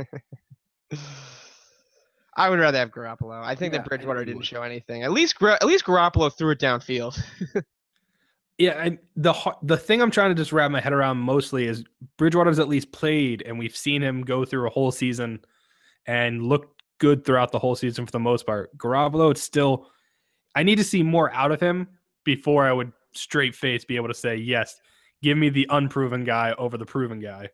I 2.36 2.50
would 2.50 2.58
rather 2.58 2.78
have 2.78 2.90
Garoppolo. 2.90 3.42
I 3.42 3.54
think 3.54 3.72
yeah, 3.72 3.78
that 3.78 3.88
Bridgewater 3.88 4.24
didn't 4.24 4.42
show 4.42 4.62
anything. 4.62 5.02
At 5.04 5.12
least, 5.12 5.40
at 5.42 5.64
least 5.64 5.84
Garoppolo 5.84 6.36
threw 6.36 6.50
it 6.50 6.58
downfield. 6.58 7.18
Yeah, 8.58 8.90
the 9.16 9.34
the 9.62 9.76
thing 9.76 10.02
I'm 10.02 10.10
trying 10.10 10.30
to 10.30 10.34
just 10.34 10.52
wrap 10.52 10.70
my 10.70 10.80
head 10.80 10.92
around 10.92 11.18
mostly 11.18 11.66
is 11.66 11.84
Bridgewater's 12.16 12.58
at 12.58 12.68
least 12.68 12.90
played, 12.90 13.42
and 13.46 13.56
we've 13.56 13.76
seen 13.76 14.02
him 14.02 14.22
go 14.22 14.44
through 14.44 14.66
a 14.66 14.70
whole 14.70 14.90
season 14.90 15.40
and 16.06 16.42
look 16.42 16.74
good 16.98 17.24
throughout 17.24 17.52
the 17.52 17.58
whole 17.58 17.76
season 17.76 18.04
for 18.04 18.10
the 18.10 18.18
most 18.18 18.46
part. 18.46 18.76
Garoppolo, 18.76 19.30
it's 19.30 19.42
still. 19.42 19.86
I 20.56 20.64
need 20.64 20.76
to 20.76 20.84
see 20.84 21.04
more 21.04 21.32
out 21.32 21.52
of 21.52 21.60
him 21.60 21.86
before 22.24 22.66
I 22.66 22.72
would 22.72 22.92
straight 23.12 23.54
face 23.54 23.84
be 23.84 23.94
able 23.94 24.08
to 24.08 24.14
say 24.14 24.34
yes. 24.34 24.80
Give 25.22 25.38
me 25.38 25.50
the 25.50 25.66
unproven 25.70 26.24
guy 26.24 26.52
over 26.58 26.76
the 26.76 26.86
proven 26.86 27.20
guy. 27.20 27.48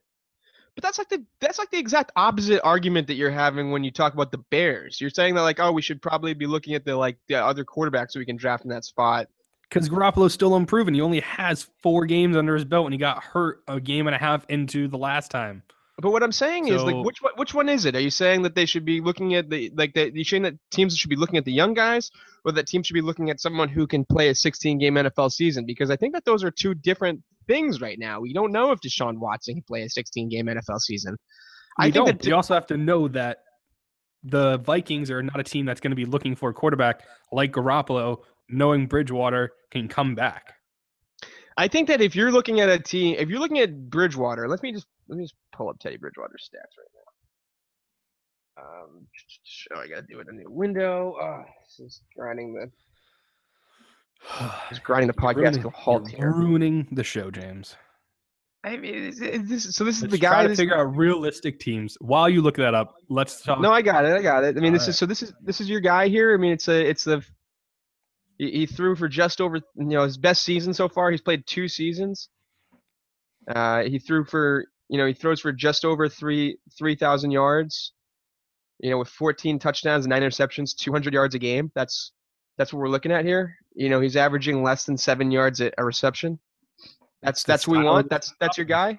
But 0.75 0.83
that's 0.83 0.97
like 0.97 1.11
the 1.11 1.23
that's 1.39 1.59
like 1.59 1.71
the 1.71 1.79
exact 1.79 2.13
opposite 2.17 2.63
argument 2.65 3.07
that 3.09 3.15
you're 3.15 3.31
having 3.31 3.71
when 3.71 3.85
you 3.85 3.91
talk 3.91 4.15
about 4.15 4.33
the 4.33 4.39
Bears. 4.39 5.03
You're 5.03 5.11
saying 5.11 5.35
that 5.35 5.43
like, 5.43 5.61
oh, 5.61 5.71
we 5.71 5.83
should 5.83 6.01
probably 6.01 6.33
be 6.33 6.47
looking 6.47 6.75
at 6.75 6.87
the 6.87 6.97
like 6.97 7.19
the 7.29 7.35
other 7.35 7.65
quarterbacks 7.65 8.13
so 8.13 8.21
we 8.21 8.27
can 8.27 8.37
draft 8.37 8.65
in 8.65 8.71
that 8.71 8.87
spot. 8.87 9.29
Because 9.75 9.89
Garoppolo's 9.89 10.33
still 10.33 10.55
unproven. 10.55 10.95
He 10.95 11.01
only 11.01 11.19
has 11.19 11.69
four 11.83 12.07
games 12.07 12.37
under 12.37 12.55
his 12.55 12.65
belt, 12.65 12.87
and 12.87 12.95
he 12.95 12.99
got 12.99 13.25
hurt 13.25 13.65
a 13.67 13.81
game 13.81 14.07
and 14.07 14.15
a 14.15 14.19
half 14.19 14.47
into 14.49 14.87
the 14.87 14.97
last 14.97 15.33
time. 15.33 15.65
But 16.01 16.13
what 16.13 16.23
I'm 16.23 16.31
saying 16.31 16.69
so, 16.69 16.75
is 16.75 16.83
like, 16.85 17.05
which 17.05 17.19
which 17.35 17.55
one 17.55 17.69
is 17.69 17.85
it? 17.85 17.97
Are 17.97 18.01
you 18.01 18.11
saying 18.11 18.43
that 18.43 18.55
they 18.55 18.67
should 18.67 18.85
be 18.85 19.01
looking 19.01 19.35
at 19.35 19.51
the 19.51 19.73
like 19.75 19.95
that? 19.95 20.15
You 20.15 20.23
saying 20.23 20.45
that 20.45 20.55
teams 20.71 20.97
should 20.97 21.11
be 21.11 21.17
looking 21.17 21.39
at 21.39 21.45
the 21.45 21.53
young 21.53 21.75
guys, 21.75 22.13
or 22.45 22.53
that 22.53 22.69
teams 22.69 22.87
should 22.87 22.95
be 22.95 23.01
looking 23.01 23.31
at 23.31 23.41
someone 23.41 23.69
who 23.69 23.85
can 23.87 24.05
play 24.05 24.29
a 24.29 24.35
16 24.35 24.79
game 24.79 24.95
NFL 24.95 25.33
season? 25.33 25.67
Because 25.67 25.91
I 25.91 25.97
think 25.97 26.15
that 26.15 26.25
those 26.25 26.45
are 26.45 26.53
two 26.53 26.75
different 26.75 27.21
things 27.49 27.81
right 27.81 27.99
now. 27.99 28.21
We 28.21 28.33
don't 28.33 28.53
know 28.53 28.71
if 28.71 28.79
Deshaun 28.81 29.19
Watson 29.19 29.55
can 29.55 29.65
play 29.65 29.83
a 29.83 29.91
16 29.91 30.29
game 30.29 30.47
NFL 30.47 30.79
season. 30.81 31.17
I 31.79 31.91
don't. 31.91 32.07
That, 32.07 32.25
you 32.25 32.37
also 32.37 32.55
have 32.55 32.67
to 32.69 32.77
know 32.77 33.09
that 33.09 33.39
the 34.25 34.59
Vikings 34.59 35.11
are 35.11 35.23
not 35.23 35.39
a 35.39 35.45
team 35.45 35.67
that's 35.67 35.81
going 35.81 35.91
to 35.91 35.97
be 35.97 36.07
looking 36.07 36.35
for 36.35 36.49
a 36.49 36.55
quarterback 36.55 37.03
like 37.31 37.53
Garoppolo, 37.53 38.21
knowing 38.49 38.87
Bridgewater 38.87 39.53
can 39.71 39.89
come 39.89 40.15
back. 40.15 40.55
I 41.57 41.69
think 41.69 41.89
that 41.89 42.01
if 42.01 42.17
you're 42.17 42.33
looking 42.33 42.61
at 42.61 42.69
a 42.69 42.79
team, 42.79 43.17
if 43.19 43.29
you're 43.29 43.39
looking 43.39 43.61
at 43.61 43.91
Bridgewater, 43.91 44.49
let 44.49 44.63
me 44.63 44.73
just 44.73 44.87
let 45.09 45.19
me 45.19 45.25
just 45.25 45.35
pull 45.55 45.69
up 45.69 45.79
Teddy 45.79 45.97
Bridgewater's 45.97 46.51
stats 46.53 46.77
right 46.79 46.89
now. 46.95 48.65
Um, 48.65 49.07
oh, 49.75 49.81
I 49.81 49.89
gotta 49.89 50.07
do 50.09 50.21
it 50.21 50.29
in 50.29 50.37
the 50.37 50.51
window. 50.51 51.17
Oh, 51.21 51.45
this 51.65 51.87
is 51.87 52.03
grinding 52.17 52.55
the 52.55 52.71
He's 54.69 54.79
grinding 54.79 55.09
the 55.09 55.13
podcast 55.21 55.61
to 55.61 55.69
a 55.69 55.71
halt 55.71 56.09
here. 56.09 56.33
Ruining 56.33 56.89
the 56.93 57.05
show, 57.05 57.31
James. 57.31 57.77
I 58.65 58.79
mean, 58.79 58.95
is, 58.95 59.21
is 59.21 59.49
this, 59.49 59.77
so 59.77 59.85
this 59.85 60.01
let's 60.01 60.05
is 60.05 60.11
the 60.11 60.19
guy. 60.19 60.43
Try 60.43 60.47
to 60.47 60.57
figure 60.57 60.77
out 60.77 60.97
realistic 60.97 61.61
teams. 61.61 61.99
While 62.01 62.31
you 62.31 62.41
look 62.41 62.57
that 62.57 62.75
up, 62.75 62.95
let's 63.11 63.43
talk. 63.43 63.61
No, 63.61 63.71
I 63.71 63.83
got 63.83 64.07
it. 64.07 64.13
I 64.13 64.23
got 64.23 64.43
it. 64.43 64.57
I 64.57 64.61
mean, 64.61 64.73
All 64.73 64.73
this 64.73 64.83
right. 64.83 64.89
is 64.89 64.99
so. 64.99 65.07
This 65.07 65.23
is 65.23 65.35
this 65.43 65.61
is 65.61 65.69
your 65.69 65.81
guy 65.81 66.09
here. 66.09 66.33
I 66.33 66.39
mean, 66.39 66.53
it's 66.53 66.69
a 66.69 66.89
it's 66.89 67.05
the. 67.05 67.23
He, 68.39 68.51
he 68.51 68.67
threw 68.67 68.97
for 68.97 69.09
just 69.09 69.41
over 69.41 69.57
you 69.57 69.85
know 69.85 70.05
his 70.05 70.17
best 70.17 70.43
season 70.43 70.75
so 70.75 70.89
far. 70.89 71.11
He's 71.11 71.21
played 71.21 71.47
two 71.47 71.69
seasons. 71.69 72.29
Uh, 73.49 73.83
he 73.83 73.99
threw 73.99 74.25
for 74.25 74.67
you 74.89 74.99
know 74.99 75.07
he 75.07 75.15
throws 75.15 75.41
for 75.41 75.53
just 75.53 75.85
over 75.85 76.09
three 76.09 76.59
three 76.79 76.95
thousand 76.95 77.31
yards. 77.31 77.93
You 78.81 78.91
know, 78.91 78.99
with 78.99 79.09
14 79.09 79.61
touchdowns 79.61 80.05
and 80.05 80.11
nine 80.11 80.23
interceptions, 80.23 80.75
200 80.75 81.15
yards 81.15 81.37
a 81.37 81.39
game. 81.39 81.71
That's 81.77 82.13
that's 82.59 82.73
what 82.73 82.81
we're 82.81 82.89
looking 82.89 83.13
at 83.13 83.25
here. 83.25 83.57
You 83.75 83.89
know, 83.89 84.01
he's 84.01 84.17
averaging 84.17 84.63
less 84.63 84.85
than 84.85 84.97
seven 84.97 85.31
yards 85.31 85.61
at 85.61 85.75
a 85.79 85.85
reception. 85.85 86.41
That's 87.23 87.45
that's, 87.45 87.67
what 87.67 87.79
we 87.79 87.85
want. 87.85 88.11
That's 88.11 88.35
that's 88.41 88.59
your 88.59 88.67
guy. 88.67 88.99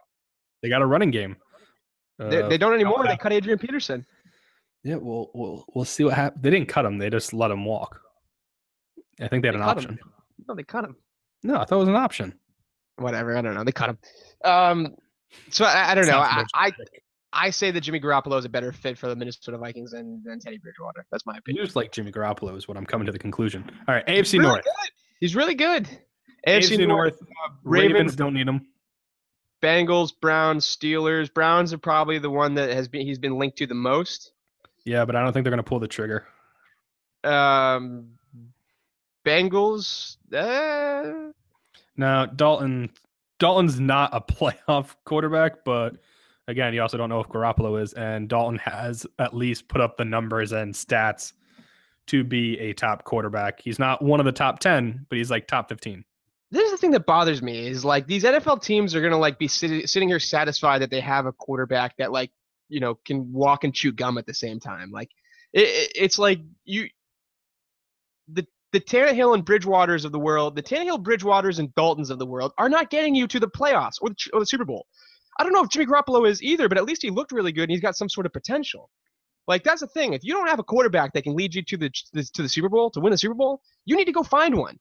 They 0.63 0.69
got 0.69 0.81
a 0.81 0.86
running 0.86 1.11
game. 1.11 1.36
Uh, 2.19 2.29
they, 2.29 2.41
they, 2.49 2.57
don't 2.57 2.73
anymore. 2.73 3.05
They 3.05 3.17
cut 3.17 3.33
Adrian 3.33 3.59
Peterson. 3.59 4.05
Yeah, 4.83 4.95
we'll 4.95 5.29
we'll 5.33 5.65
we'll 5.75 5.86
see 5.86 6.05
what 6.05 6.13
happens. 6.13 6.41
They 6.41 6.49
didn't 6.49 6.69
cut 6.69 6.86
him. 6.86 6.97
They 6.97 7.09
just 7.09 7.33
let 7.33 7.51
him 7.51 7.65
walk. 7.65 8.01
I 9.20 9.28
think 9.28 9.41
they 9.43 9.47
had 9.47 9.55
they 9.55 9.61
an 9.61 9.68
option. 9.68 9.91
Him. 9.91 9.99
No, 10.47 10.55
they 10.55 10.63
cut 10.63 10.84
him. 10.84 10.95
No, 11.43 11.55
I 11.55 11.66
thought 11.66 11.78
it 11.78 11.80
was 11.80 11.89
an 11.89 11.95
option. 11.95 12.34
Whatever. 12.97 13.38
I 13.38 13.41
don't 13.41 13.55
know. 13.55 13.63
They 13.63 13.72
cut 13.72 13.89
him. 13.89 13.97
Um. 14.43 14.95
So 15.49 15.66
I, 15.66 15.91
I 15.91 15.95
don't 15.95 16.07
know. 16.07 16.20
I, 16.20 16.45
I 16.53 16.72
I 17.36 17.49
say 17.49 17.70
that 17.72 17.82
Jimmy 17.82 17.99
Garoppolo 17.99 18.39
is 18.39 18.45
a 18.45 18.49
better 18.49 18.72
fit 18.72 18.97
for 18.97 19.07
the 19.07 19.16
Minnesota 19.16 19.57
Vikings 19.57 19.91
than, 19.91 20.22
than 20.26 20.39
Teddy 20.39 20.57
Bridgewater. 20.57 21.05
That's 21.11 21.26
my 21.26 21.38
opinion. 21.38 21.66
Just 21.66 21.76
like 21.76 21.91
Jimmy 21.91 22.11
Garoppolo 22.11 22.55
is 22.57 22.68
what 22.68 22.78
I'm 22.78 22.86
coming 22.86 23.05
to 23.05 23.11
the 23.11 23.20
conclusion. 23.20 23.70
All 23.88 23.95
right, 23.95 24.05
AFC 24.07 24.16
He's 24.16 24.34
really 24.34 24.47
North. 24.47 24.63
Good. 24.63 24.91
He's 25.20 25.36
really 25.36 25.55
good. 25.55 25.89
AFC, 26.47 26.78
AFC 26.78 26.88
North. 26.88 27.22
Uh, 27.22 27.51
Ravens, 27.63 27.93
Ravens 27.93 28.16
don't 28.16 28.34
need 28.34 28.47
him. 28.47 28.66
Bengals, 29.61 30.11
Browns, 30.22 30.66
Steelers. 30.66 31.34
Browns 31.34 31.74
are 31.74 31.78
probably 31.78 32.20
the 32.20 32.30
one 32.30 32.53
that 32.55 32.70
has 32.72 32.88
been 32.88 33.05
he's 33.05 33.20
been 33.20 33.38
linked 33.38 33.57
to 33.57 33.68
the 33.68 33.76
most. 33.76 34.32
Yeah, 34.86 35.03
but 35.03 35.16
I 35.16 35.24
don't 35.24 35.34
think 35.34 35.43
they're 35.43 35.51
going 35.51 35.57
to 35.57 35.63
pull 35.63 35.80
the 35.80 35.88
trigger. 35.88 36.26
Um, 37.24 38.11
Bengals. 39.26 40.17
Uh... 40.34 41.32
Now 41.97 42.26
Dalton. 42.26 42.91
Dalton's 43.38 43.80
not 43.80 44.11
a 44.13 44.21
playoff 44.34 44.95
quarterback, 45.03 45.65
but 45.65 45.97
Again, 46.47 46.73
you 46.73 46.82
also 46.82 46.97
don't 46.97 47.09
know 47.09 47.19
if 47.21 47.28
Garoppolo 47.28 47.82
is, 47.82 47.93
and 47.93 48.30
Dalton 48.30 48.59
has 48.59 49.05
at 49.17 49.36
least 49.36 49.67
put 49.67 49.82
up 49.82 49.97
the 49.97 50.05
numbers 50.05 50.51
and 50.51 50.73
stats 50.73 51.34
to 52.07 52.23
be 52.23 52.59
a 52.59 52.73
top 52.73 53.03
quarterback. 53.03 53.59
He's 53.59 53.80
not 53.80 54.03
one 54.03 54.19
of 54.19 54.28
the 54.28 54.32
top 54.32 54.59
10, 54.59 55.07
but 55.09 55.17
he's 55.17 55.32
like 55.32 55.47
top 55.47 55.69
15. 55.69 56.05
This 56.51 56.65
is 56.65 56.71
the 56.71 56.78
thing 56.78 56.91
that 56.91 57.07
bothers 57.07 57.41
me 57.41 57.67
is 57.67 57.84
like 57.84 58.05
these 58.05 58.23
NFL 58.23 58.61
teams 58.61 58.93
are 58.93 59.01
going 59.01 59.11
to 59.11 59.17
like 59.17 59.39
be 59.39 59.47
sitting, 59.47 59.88
sitting 59.88 60.07
here 60.07 60.19
satisfied 60.19 60.84
that 60.84 60.91
they 60.91 61.01
have 61.01 61.26
a 61.26 61.32
quarterback 61.32 61.97
that 61.97 62.11
like, 62.11 62.32
you 62.69 62.80
know, 62.80 62.95
can 63.05 63.34
walk 63.34 63.63
and 63.63 63.73
chew 63.73 63.91
gum 63.91 64.19
at 64.19 64.28
the 64.28 64.34
same 64.34 64.59
time. 64.59 64.91
Like 64.91 65.09
it, 65.51 65.63
it, 65.63 65.91
it's 65.95 66.19
like 66.19 66.41
you, 66.63 66.89
the, 68.28 68.45
the 68.76 68.82
Tannehill 68.82 69.34
and 69.36 69.45
Bridgewaters 69.45 70.03
of 70.03 70.11
the 70.11 70.19
world, 70.19 70.53
the 70.53 70.61
Tannehill, 70.61 71.01
Bridgewaters, 71.01 71.59
and 71.59 71.73
Daltons 71.76 72.09
of 72.09 72.19
the 72.19 72.26
world 72.26 72.51
are 72.57 72.67
not 72.67 72.89
getting 72.89 73.15
you 73.15 73.26
to 73.26 73.39
the 73.39 73.47
playoffs 73.47 73.93
or 74.01 74.09
the, 74.09 74.15
or 74.34 74.41
the 74.41 74.45
Super 74.45 74.65
Bowl. 74.65 74.86
I 75.39 75.43
don't 75.43 75.53
know 75.53 75.63
if 75.63 75.69
Jimmy 75.69 75.86
Garoppolo 75.86 76.28
is 76.28 76.43
either, 76.43 76.67
but 76.67 76.78
at 76.78 76.84
least 76.84 77.01
he 77.01 77.09
looked 77.09 77.32
really 77.32 77.53
good 77.53 77.63
and 77.63 77.71
he's 77.71 77.80
got 77.80 77.95
some 77.95 78.09
sort 78.09 78.26
of 78.26 78.34
potential. 78.34 78.89
Like 79.47 79.63
that's 79.63 79.80
the 79.80 79.88
thing. 79.88 80.11
If 80.11 80.26
you 80.26 80.34
don't 80.34 80.49
have 80.49 80.59
a 80.59 80.63
quarterback 80.63 81.13
that 81.13 81.23
can 81.23 81.38
lead 81.38 81.55
you 81.55 81.61
to 81.63 81.78
the, 81.78 81.89
to 81.89 82.41
the 82.41 82.49
Super 82.49 82.67
Bowl 82.67 82.91
to 82.91 82.99
win 82.99 83.11
the 83.11 83.17
Super 83.17 83.34
Bowl, 83.34 83.61
you 83.86 83.95
need 83.95 84.05
to 84.05 84.11
go 84.11 84.23
find 84.23 84.57
one. 84.57 84.78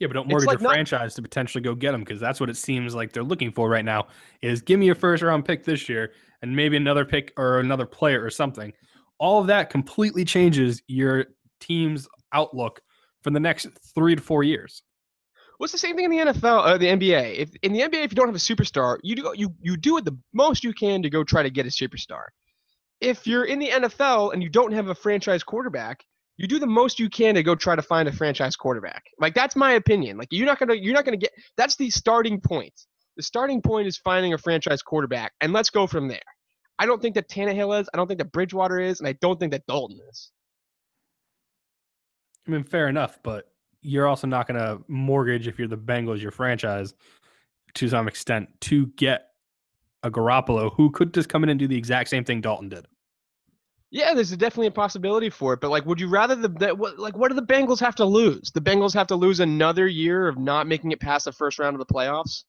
Yeah, 0.00 0.08
but 0.08 0.14
don't 0.14 0.28
mortgage 0.28 0.46
like 0.46 0.58
your 0.58 0.64
not- 0.64 0.74
franchise 0.74 1.14
to 1.14 1.22
potentially 1.22 1.62
go 1.62 1.74
get 1.74 1.94
him 1.94 2.00
because 2.00 2.20
that's 2.20 2.40
what 2.40 2.50
it 2.50 2.58
seems 2.58 2.94
like 2.94 3.14
they're 3.14 3.22
looking 3.22 3.52
for 3.52 3.70
right 3.70 3.86
now. 3.86 4.08
Is 4.42 4.60
give 4.60 4.78
me 4.78 4.90
a 4.90 4.94
first 4.94 5.22
round 5.22 5.46
pick 5.46 5.64
this 5.64 5.88
year 5.88 6.12
and 6.42 6.54
maybe 6.54 6.76
another 6.76 7.06
pick 7.06 7.32
or 7.38 7.60
another 7.60 7.86
player 7.86 8.22
or 8.22 8.28
something. 8.28 8.74
All 9.18 9.40
of 9.40 9.46
that 9.46 9.70
completely 9.70 10.26
changes 10.26 10.82
your 10.88 11.24
team's 11.58 12.06
outlook 12.34 12.82
for 13.22 13.30
the 13.30 13.40
next 13.40 13.68
three 13.94 14.14
to 14.14 14.22
four 14.22 14.42
years. 14.42 14.82
What's 15.58 15.72
the 15.72 15.78
same 15.78 15.94
thing 15.94 16.06
in 16.06 16.10
the 16.10 16.32
NFL, 16.32 16.64
uh, 16.64 16.78
the 16.78 16.86
NBA? 16.86 17.36
If 17.36 17.50
in 17.62 17.72
the 17.72 17.80
NBA, 17.80 18.02
if 18.02 18.12
you 18.12 18.16
don't 18.16 18.28
have 18.28 18.34
a 18.34 18.38
superstar, 18.38 18.98
you 19.02 19.14
do 19.14 19.32
you 19.36 19.54
you 19.60 19.76
do 19.76 19.98
it 19.98 20.06
the 20.06 20.16
most 20.32 20.64
you 20.64 20.72
can 20.72 21.02
to 21.02 21.10
go 21.10 21.22
try 21.22 21.42
to 21.42 21.50
get 21.50 21.66
a 21.66 21.68
superstar. 21.68 22.24
If 23.00 23.26
you're 23.26 23.44
in 23.44 23.58
the 23.58 23.68
NFL 23.68 24.32
and 24.32 24.42
you 24.42 24.48
don't 24.48 24.72
have 24.72 24.88
a 24.88 24.94
franchise 24.94 25.42
quarterback, 25.42 26.02
you 26.38 26.46
do 26.46 26.58
the 26.58 26.66
most 26.66 26.98
you 26.98 27.10
can 27.10 27.34
to 27.34 27.42
go 27.42 27.54
try 27.54 27.76
to 27.76 27.82
find 27.82 28.08
a 28.08 28.12
franchise 28.12 28.56
quarterback. 28.56 29.04
Like 29.18 29.34
that's 29.34 29.54
my 29.54 29.72
opinion. 29.72 30.16
Like 30.16 30.28
you're 30.30 30.46
not 30.46 30.58
gonna 30.58 30.74
you're 30.74 30.94
not 30.94 31.04
gonna 31.04 31.18
get 31.18 31.32
that's 31.58 31.76
the 31.76 31.90
starting 31.90 32.40
point. 32.40 32.72
The 33.18 33.22
starting 33.22 33.60
point 33.60 33.86
is 33.86 33.98
finding 33.98 34.32
a 34.32 34.38
franchise 34.38 34.80
quarterback, 34.80 35.32
and 35.42 35.52
let's 35.52 35.68
go 35.68 35.86
from 35.86 36.08
there. 36.08 36.22
I 36.78 36.86
don't 36.86 37.02
think 37.02 37.14
that 37.16 37.28
Tannehill 37.28 37.78
is. 37.78 37.90
I 37.92 37.98
don't 37.98 38.06
think 38.06 38.18
that 38.18 38.32
Bridgewater 38.32 38.80
is, 38.80 39.00
and 39.00 39.06
I 39.06 39.12
don't 39.20 39.38
think 39.38 39.52
that 39.52 39.66
Dalton 39.66 39.98
is. 40.08 40.30
I 42.50 42.56
mean, 42.56 42.64
fair 42.64 42.88
enough, 42.88 43.18
but 43.22 43.48
you're 43.80 44.08
also 44.08 44.26
not 44.26 44.48
going 44.48 44.58
to 44.60 44.82
mortgage 44.88 45.46
if 45.46 45.58
you're 45.58 45.68
the 45.68 45.78
Bengals, 45.78 46.20
your 46.20 46.32
franchise, 46.32 46.94
to 47.74 47.88
some 47.88 48.08
extent, 48.08 48.48
to 48.62 48.86
get 48.96 49.28
a 50.02 50.10
Garoppolo 50.10 50.74
who 50.74 50.90
could 50.90 51.14
just 51.14 51.28
come 51.28 51.44
in 51.44 51.50
and 51.50 51.58
do 51.58 51.68
the 51.68 51.76
exact 51.76 52.10
same 52.10 52.24
thing 52.24 52.40
Dalton 52.40 52.68
did. 52.68 52.86
Yeah, 53.92 54.14
there's 54.14 54.30
definitely 54.30 54.68
a 54.68 54.72
possibility 54.72 55.30
for 55.30 55.52
it, 55.52 55.60
but 55.60 55.70
like, 55.70 55.84
would 55.84 56.00
you 56.00 56.08
rather 56.08 56.34
the 56.34 56.48
that, 56.48 56.78
what, 56.78 56.98
like 56.98 57.16
what 57.16 57.28
do 57.28 57.34
the 57.34 57.42
Bengals 57.42 57.80
have 57.80 57.96
to 57.96 58.04
lose? 58.04 58.50
The 58.52 58.60
Bengals 58.60 58.94
have 58.94 59.08
to 59.08 59.16
lose 59.16 59.40
another 59.40 59.86
year 59.86 60.28
of 60.28 60.38
not 60.38 60.66
making 60.66 60.92
it 60.92 61.00
past 61.00 61.24
the 61.24 61.32
first 61.32 61.58
round 61.58 61.74
of 61.74 61.86
the 61.86 61.92
playoffs. 61.92 62.44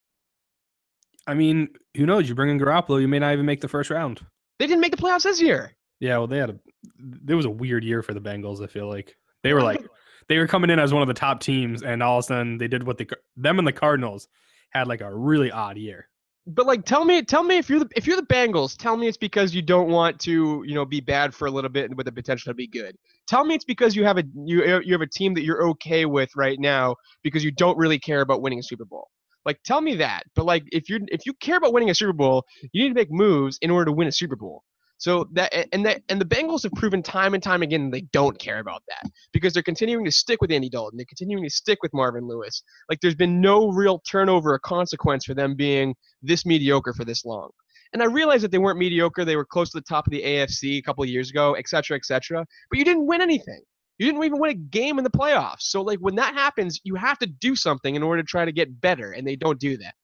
I 1.28 1.34
mean, 1.34 1.70
who 1.95 2.06
knows? 2.06 2.30
You 2.30 2.36
bring 2.36 2.49
in 2.49 2.60
Garoppolo, 2.60 3.02
you 3.02 3.08
may 3.08 3.20
not 3.20 3.34
even 3.34 3.45
make 3.45 3.62
the 3.62 3.68
first 3.68 3.89
round. 3.89 4.26
They 4.60 4.68
didn't 4.68 4.82
make 4.82 4.95
the 4.95 5.02
playoffs 5.02 5.24
this 5.24 5.41
year. 5.41 5.76
Yeah, 5.99 6.18
well, 6.18 6.28
they 6.28 6.38
had 6.38 6.52
a. 6.52 6.60
There 6.97 7.38
was 7.38 7.45
a 7.45 7.49
weird 7.49 7.84
year 7.84 8.02
for 8.02 8.14
the 8.14 8.22
Bengals. 8.22 8.64
I 8.64 8.68
feel 8.68 8.88
like 8.88 9.16
they 9.44 9.54
were 9.54 9.62
like 9.62 9.84
they 10.30 10.38
were 10.38 10.48
coming 10.48 10.70
in 10.70 10.80
as 10.80 10.94
one 10.94 11.02
of 11.02 11.08
the 11.08 11.14
top 11.14 11.42
teams, 11.42 11.84
and 11.84 12.02
all 12.02 12.20
of 12.20 12.24
a 12.24 12.28
sudden 12.28 12.58
they 12.58 12.68
did 12.68 12.84
what 12.84 12.98
the 12.98 13.10
them 13.36 13.60
and 13.60 13.68
the 13.68 13.74
Cardinals 13.74 14.28
had 14.72 14.88
like 14.88 15.02
a 15.02 15.14
really 15.14 15.52
odd 15.52 15.78
year. 15.78 16.08
But 16.48 16.66
like, 16.66 16.86
tell 16.86 17.06
me, 17.06 17.22
tell 17.22 17.44
me 17.44 17.58
if 17.58 17.70
you're 17.70 17.80
the 17.80 17.89
if 17.96 18.08
you're 18.08 18.16
the 18.16 18.24
Bengals, 18.24 18.76
tell 18.76 18.98
me 18.98 19.08
it's 19.08 19.18
because 19.18 19.54
you 19.54 19.62
don't 19.62 19.89
want 19.89 20.20
to, 20.22 20.64
you 20.66 20.74
know, 20.74 20.86
be 20.86 21.00
bad 21.00 21.36
for 21.36 21.48
a 21.48 21.52
little 21.52 21.70
bit 21.70 21.96
with 21.96 22.08
the 22.08 22.12
potential 22.12 22.50
to 22.50 22.56
be 22.56 22.68
good. 22.68 22.96
Tell 23.28 23.46
me 23.46 23.54
it's 23.54 23.66
because 23.66 23.96
you 23.96 24.04
have 24.06 24.18
a 24.18 24.24
you 24.46 24.82
you 24.84 24.94
have 24.94 25.02
a 25.02 25.08
team 25.08 25.36
that 25.36 25.44
you're 25.44 25.64
okay 25.70 26.06
with 26.06 26.32
right 26.36 26.60
now 26.60 26.96
because 27.24 27.44
you 27.44 27.52
don't 27.52 27.78
really 27.78 28.00
care 28.00 28.22
about 28.22 28.42
winning 28.42 28.60
a 28.60 28.64
Super 28.64 28.86
Bowl. 28.86 29.08
Like, 29.46 29.62
tell 29.64 29.82
me 29.82 29.96
that. 29.96 30.24
But 30.36 30.46
like, 30.46 30.64
if 30.72 30.89
you're 30.89 31.00
if 31.08 31.26
you 31.26 31.34
care 31.34 31.58
about 31.58 31.74
winning 31.74 31.92
a 31.92 31.96
Super 31.96 32.14
Bowl, 32.14 32.44
you 32.72 32.84
need 32.84 32.89
to 32.89 32.96
make 32.96 33.12
moves 33.12 33.60
in 33.62 33.70
order 33.70 33.86
to 33.86 33.92
win 33.92 34.08
a 34.08 34.12
Super 34.12 34.36
Bowl. 34.36 34.64
So 35.02 35.28
that 35.32 35.52
and 35.74 35.84
that 35.84 36.04
and 36.10 36.22
the 36.22 36.26
Bengals 36.26 36.62
have 36.62 36.74
proven 36.74 37.02
time 37.02 37.34
and 37.34 37.41
time 37.41 37.64
again 37.64 37.89
they 37.89 38.02
don't 38.14 38.38
care 38.38 38.60
about 38.60 38.84
that 38.88 39.10
because 39.34 39.52
they're 39.52 39.64
continuing 39.64 40.06
to 40.06 40.12
stick 40.12 40.39
with 40.41 40.52
Andy 40.52 40.70
Dalton. 40.70 40.95
They're 40.95 41.08
continuing 41.10 41.43
to 41.43 41.49
stick 41.49 41.80
with 41.82 41.91
Marvin 41.91 42.28
Lewis. 42.28 42.62
Like 42.88 42.99
there's 43.02 43.16
been 43.16 43.41
no 43.41 43.70
real 43.70 43.97
turnover 44.08 44.54
or 44.54 44.60
consequence 44.60 45.26
for 45.26 45.34
them 45.34 45.56
being 45.56 45.95
this 46.22 46.45
mediocre 46.45 46.93
for 46.93 47.04
this 47.04 47.26
long. 47.26 47.49
And 47.93 48.04
I 48.04 48.06
realized 48.06 48.43
that 48.43 48.52
they 48.52 48.60
weren't 48.60 48.78
mediocre. 48.78 49.26
They 49.26 49.36
were 49.36 49.43
close 49.43 49.72
to 49.72 49.80
the 49.80 49.86
top 49.89 50.06
of 50.06 50.12
the 50.12 50.22
AFC 50.22 50.78
a 50.78 50.84
couple 50.84 51.04
years 51.06 51.32
ago, 51.32 51.54
et 51.56 51.68
cetera, 51.68 51.97
et 51.97 52.06
cetera. 52.06 52.45
But 52.70 52.78
you 52.78 52.86
didn't 52.86 53.08
win 53.08 53.22
anything. 53.22 53.62
You 53.97 54.06
didn't 54.06 54.24
even 54.24 54.39
win 54.39 54.52
a 54.52 54.54
game 54.54 54.99
in 54.99 55.04
the 55.04 55.10
playoffs. 55.10 55.62
So 55.62 55.82
like 55.82 55.97
when 55.97 56.14
that 56.18 56.36
happens, 56.36 56.80
you 56.84 56.93
have 56.93 57.18
to 57.20 57.26
do 57.26 57.56
something 57.56 57.95
in 57.95 58.04
order 58.04 58.22
to 58.22 58.28
try 58.28 58.45
to 58.45 58.52
get 58.52 58.80
better, 58.82 59.14
and 59.14 59.26
they 59.26 59.36
don't 59.36 59.60
do 59.60 59.78
that. 59.78 59.95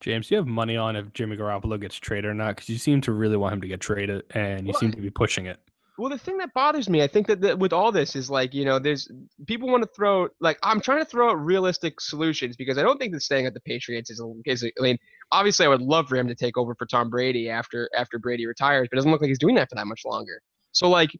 James, 0.00 0.28
do 0.28 0.34
you 0.34 0.38
have 0.38 0.46
money 0.46 0.76
on 0.76 0.94
if 0.96 1.12
Jimmy 1.12 1.36
Garoppolo 1.36 1.80
gets 1.80 1.96
traded 1.96 2.26
or 2.26 2.34
not? 2.34 2.56
Because 2.56 2.68
you 2.68 2.78
seem 2.78 3.00
to 3.02 3.12
really 3.12 3.36
want 3.36 3.54
him 3.54 3.60
to 3.62 3.68
get 3.68 3.80
traded, 3.80 4.24
and 4.30 4.66
you 4.66 4.72
Well, 4.72 4.80
seem 4.80 4.92
to 4.92 5.00
be 5.00 5.10
pushing 5.10 5.46
it. 5.46 5.58
Well, 5.98 6.10
the 6.10 6.18
thing 6.18 6.36
that 6.38 6.52
bothers 6.52 6.90
me, 6.90 7.02
I 7.02 7.06
think 7.06 7.26
that, 7.26 7.40
that 7.40 7.58
with 7.58 7.72
all 7.72 7.90
this 7.90 8.14
is 8.16 8.28
like, 8.28 8.52
you 8.52 8.66
know, 8.66 8.78
there's 8.78 9.10
people 9.46 9.68
want 9.70 9.82
to 9.82 9.88
throw 9.96 10.28
like 10.40 10.58
I'm 10.62 10.80
trying 10.80 10.98
to 10.98 11.06
throw 11.06 11.30
out 11.30 11.42
realistic 11.42 12.02
solutions 12.02 12.54
because 12.54 12.76
I 12.76 12.82
don't 12.82 12.98
think 12.98 13.14
that 13.14 13.22
staying 13.22 13.46
at 13.46 13.54
the 13.54 13.60
Patriots 13.60 14.10
is, 14.10 14.20
a- 14.20 14.34
is 14.44 14.62
I 14.62 14.82
mean, 14.82 14.98
obviously 15.32 15.64
I 15.64 15.70
would 15.70 15.80
love 15.80 16.06
for 16.08 16.16
him 16.16 16.28
to 16.28 16.34
take 16.34 16.58
over 16.58 16.74
for 16.74 16.84
Tom 16.84 17.08
Brady 17.08 17.48
after 17.48 17.88
after 17.96 18.18
Brady 18.18 18.46
retires, 18.46 18.88
but 18.90 18.96
it 18.96 18.98
doesn't 18.98 19.10
look 19.10 19.22
like 19.22 19.28
he's 19.28 19.38
doing 19.38 19.54
that 19.54 19.70
for 19.70 19.76
that 19.76 19.86
much 19.86 20.02
longer. 20.04 20.42
So 20.72 20.90
like 20.90 21.18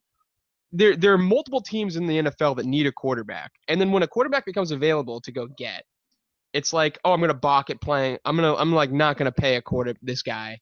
there 0.72 0.94
there 0.94 1.14
are 1.14 1.18
multiple 1.18 1.62
teams 1.62 1.96
in 1.96 2.06
the 2.06 2.18
NFL 2.18 2.56
that 2.56 2.66
need 2.66 2.86
a 2.86 2.92
quarterback. 2.92 3.52
And 3.68 3.80
then 3.80 3.92
when 3.92 4.02
a 4.02 4.08
quarterback 4.08 4.44
becomes 4.44 4.72
available 4.72 5.22
to 5.22 5.32
go 5.32 5.46
get, 5.56 5.84
it's 6.52 6.72
like, 6.72 6.98
oh, 7.04 7.12
I'm 7.12 7.20
gonna 7.20 7.34
balk 7.34 7.70
at 7.70 7.80
playing. 7.80 8.18
I'm 8.24 8.36
gonna 8.36 8.54
I'm 8.54 8.72
like 8.72 8.92
not 8.92 9.16
gonna 9.16 9.32
pay 9.32 9.56
a 9.56 9.62
quarter 9.62 9.94
this 10.02 10.22
guy 10.22 10.60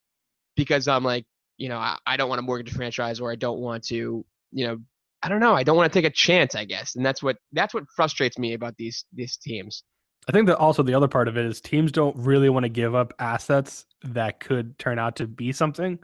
because 0.56 0.88
I'm 0.88 1.04
like, 1.04 1.24
you 1.56 1.68
know, 1.68 1.78
I, 1.78 1.98
I 2.06 2.16
don't 2.16 2.28
want 2.28 2.38
to 2.38 2.42
mortgage 2.42 2.72
a 2.72 2.74
franchise 2.74 3.20
or 3.20 3.30
I 3.30 3.36
don't 3.36 3.58
want 3.58 3.84
to, 3.84 4.24
you 4.52 4.66
know, 4.66 4.78
I 5.22 5.28
don't 5.28 5.40
know. 5.40 5.54
I 5.54 5.62
don't 5.62 5.76
want 5.76 5.92
to 5.92 5.98
take 5.98 6.04
a 6.04 6.14
chance, 6.14 6.54
I 6.54 6.64
guess. 6.64 6.96
And 6.96 7.04
that's 7.04 7.22
what 7.22 7.36
that's 7.52 7.72
what 7.72 7.84
frustrates 7.96 8.38
me 8.38 8.54
about 8.54 8.76
these 8.76 9.04
these 9.12 9.36
teams. 9.36 9.84
I 10.28 10.32
think 10.32 10.46
that 10.46 10.56
also 10.56 10.82
the 10.82 10.94
other 10.94 11.08
part 11.08 11.28
of 11.28 11.36
it 11.36 11.44
is 11.44 11.60
teams 11.60 11.92
don't 11.92 12.16
really 12.16 12.48
want 12.48 12.64
to 12.64 12.70
give 12.70 12.94
up 12.94 13.12
assets 13.18 13.84
that 14.02 14.40
could 14.40 14.78
turn 14.78 14.98
out 14.98 15.16
to 15.16 15.26
be 15.26 15.52
something 15.52 15.98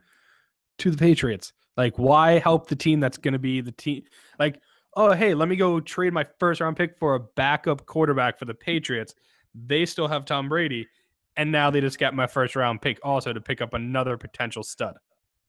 to 0.78 0.90
the 0.90 0.96
Patriots. 0.96 1.52
Like, 1.76 1.98
why 1.98 2.38
help 2.38 2.68
the 2.68 2.76
team 2.76 3.00
that's 3.00 3.16
going 3.16 3.32
to 3.32 3.38
be 3.38 3.60
the 3.60 3.72
team? 3.72 4.02
Like, 4.38 4.60
oh, 4.96 5.12
hey, 5.12 5.34
let 5.34 5.48
me 5.48 5.56
go 5.56 5.80
trade 5.80 6.12
my 6.12 6.26
first 6.38 6.60
round 6.60 6.76
pick 6.76 6.98
for 6.98 7.14
a 7.14 7.20
backup 7.20 7.86
quarterback 7.86 8.38
for 8.38 8.44
the 8.44 8.54
Patriots. 8.54 9.14
They 9.54 9.84
still 9.86 10.08
have 10.08 10.24
Tom 10.24 10.48
Brady. 10.48 10.88
And 11.36 11.50
now 11.52 11.70
they 11.70 11.80
just 11.80 11.98
got 11.98 12.14
my 12.14 12.26
first 12.26 12.56
round 12.56 12.82
pick 12.82 12.98
also 13.02 13.32
to 13.32 13.40
pick 13.40 13.60
up 13.60 13.72
another 13.74 14.16
potential 14.16 14.62
stud. 14.62 14.96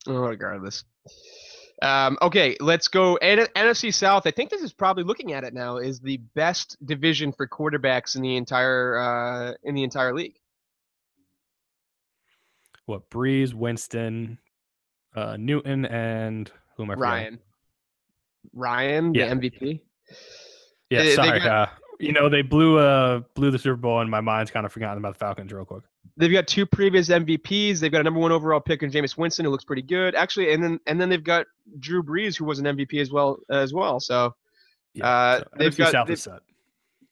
Oh, 0.07 0.13
regardless. 0.21 0.83
Um, 1.81 2.17
okay, 2.21 2.55
let's 2.59 2.87
go. 2.87 3.15
N- 3.15 3.47
NFC 3.55 3.91
South. 3.93 4.27
I 4.27 4.31
think 4.31 4.51
this 4.51 4.61
is 4.61 4.71
probably 4.71 5.03
looking 5.03 5.33
at 5.33 5.43
it 5.43 5.53
now 5.53 5.77
is 5.77 5.99
the 5.99 6.17
best 6.35 6.77
division 6.85 7.31
for 7.33 7.47
quarterbacks 7.47 8.15
in 8.15 8.21
the 8.21 8.37
entire 8.37 8.97
uh, 8.99 9.53
in 9.63 9.73
the 9.73 9.83
entire 9.83 10.13
league. 10.13 10.35
What, 12.85 13.09
Brees, 13.09 13.53
Winston, 13.53 14.37
uh, 15.15 15.37
Newton, 15.39 15.85
and 15.85 16.51
who 16.75 16.83
am 16.83 16.91
I 16.91 16.95
forgetting? 16.95 16.99
Ryan. 17.11 17.39
Ryan, 18.53 19.13
Yeah. 19.15 19.25
the 19.25 19.31
MVP. 19.49 19.81
Yeah, 20.89 20.99
They- 20.99 21.09
they 21.09 21.15
sorry. 21.15 21.39
got- 21.39 21.69
uh, 21.69 21.71
you 22.01 22.11
know, 22.11 22.29
they 22.29 22.41
blew 22.41 22.77
uh 22.77 23.21
blew 23.35 23.51
the 23.51 23.59
Super 23.59 23.75
Bowl, 23.77 23.99
and 24.01 24.09
my 24.09 24.21
mind's 24.21 24.51
kind 24.51 24.65
of 24.65 24.71
forgotten 24.71 24.97
about 24.97 25.13
the 25.13 25.19
Falcons 25.19 25.51
real 25.53 25.65
quick. 25.65 25.83
They've 26.17 26.31
got 26.31 26.47
two 26.47 26.65
previous 26.65 27.09
MVPs. 27.09 27.79
They've 27.79 27.91
got 27.91 28.01
a 28.01 28.03
number 28.03 28.19
one 28.19 28.31
overall 28.31 28.59
pick 28.59 28.83
in 28.83 28.91
Jameis 28.91 29.17
Winston, 29.17 29.45
who 29.45 29.51
looks 29.51 29.63
pretty 29.63 29.81
good, 29.81 30.13
actually. 30.15 30.53
And 30.53 30.63
then 30.63 30.79
and 30.87 30.99
then 30.99 31.09
they've 31.09 31.23
got 31.23 31.45
Drew 31.79 32.03
Brees, 32.03 32.37
who 32.37 32.45
was 32.45 32.59
an 32.59 32.65
MVP 32.65 32.99
as 32.99 33.11
well 33.11 33.37
as 33.49 33.73
well. 33.73 33.99
So 33.99 34.33
Uh, 35.01 35.37
so 35.39 35.43
they've 35.57 35.67
got- 35.77 35.91
they've- 36.07 36.15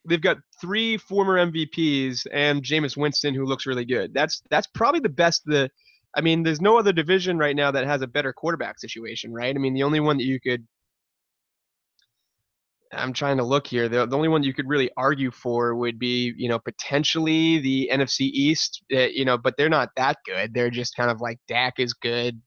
they've 0.06 0.22
got 0.22 0.38
three 0.60 0.98
former 0.98 1.38
MVPs 1.38 2.26
and 2.34 2.62
Jameis 2.64 2.98
Winston, 2.98 3.34
who 3.34 3.46
looks 3.46 3.66
really 3.66 3.86
good. 3.86 4.14
That's 4.14 4.42
that's 4.50 4.68
probably 4.68 5.00
the 5.00 5.10
best. 5.10 5.44
The 5.46 5.70
I 6.16 6.22
mean, 6.22 6.42
there's 6.44 6.60
no 6.62 6.78
other 6.80 6.92
division 6.92 7.38
right 7.38 7.56
now 7.56 7.70
that 7.72 7.86
has 7.86 8.02
a 8.02 8.08
better 8.08 8.34
quarterback 8.34 8.80
situation, 8.80 9.32
right? 9.32 9.56
I 9.56 9.60
mean, 9.60 9.74
the 9.76 9.84
only 9.84 10.00
one 10.00 10.18
that 10.18 10.24
you 10.26 10.40
could. 10.40 10.66
I'm 12.92 13.14
trying 13.14 13.38
to 13.38 13.44
look 13.44 13.68
here. 13.68 13.88
The, 13.88 14.06
the 14.08 14.16
only 14.16 14.30
one 14.30 14.42
you 14.44 14.54
could 14.54 14.68
really 14.68 14.90
argue 14.98 15.30
for 15.32 15.76
would 15.76 16.00
be, 16.00 16.34
you 16.38 16.50
know, 16.50 16.58
potentially 16.58 17.60
the 17.60 17.90
NFC 17.94 18.22
East. 18.22 18.82
Uh, 18.92 19.02
you 19.02 19.26
know, 19.26 19.38
but 19.38 19.56
they're 19.58 19.70
not 19.70 19.90
that 19.96 20.18
good. 20.26 20.54
They're 20.54 20.72
just 20.72 20.96
kind 20.96 21.12
of 21.12 21.22
like 21.22 21.38
Dak 21.48 21.76
is 21.78 21.94
good. 21.94 22.42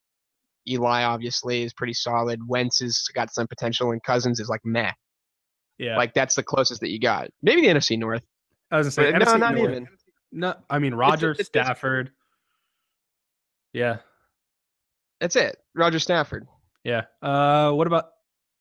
Eli 0.69 1.03
obviously 1.05 1.63
is 1.63 1.73
pretty 1.73 1.93
solid. 1.95 2.41
Wentz 2.49 2.81
has 2.81 3.05
got 3.15 3.33
some 3.33 3.47
potential, 3.47 3.93
and 3.93 4.03
Cousins 4.03 4.41
is 4.41 4.49
like 4.49 4.61
meh. 4.65 4.91
Yeah, 5.79 5.97
Like 5.97 6.15
that's 6.15 6.35
the 6.37 6.43
closest 6.43 6.81
that 6.83 6.91
you 6.91 7.01
got. 7.01 7.31
Maybe 7.43 7.63
the 7.63 7.69
NFC 7.69 7.99
North. 7.99 8.25
I 8.71 8.79
was 8.79 8.87
gonna 8.95 9.13
say, 9.13 9.13
But 9.19 9.25
no, 9.25 9.37
not 9.37 9.55
North. 9.55 9.71
even. 9.71 9.89
No, 10.33 10.55
I 10.71 10.79
mean 10.79 10.95
Roger 10.95 11.33
it's- 11.33 11.49
it's- 11.49 11.67
Stafford. 11.67 12.11
Yeah, 13.73 13.99
That's 15.21 15.37
it. 15.37 15.57
Roger 15.75 15.99
Stafford. 15.99 16.47
yeah. 16.85 17.03
Uh, 17.23 17.73
what 17.73 17.87
about 17.87 18.11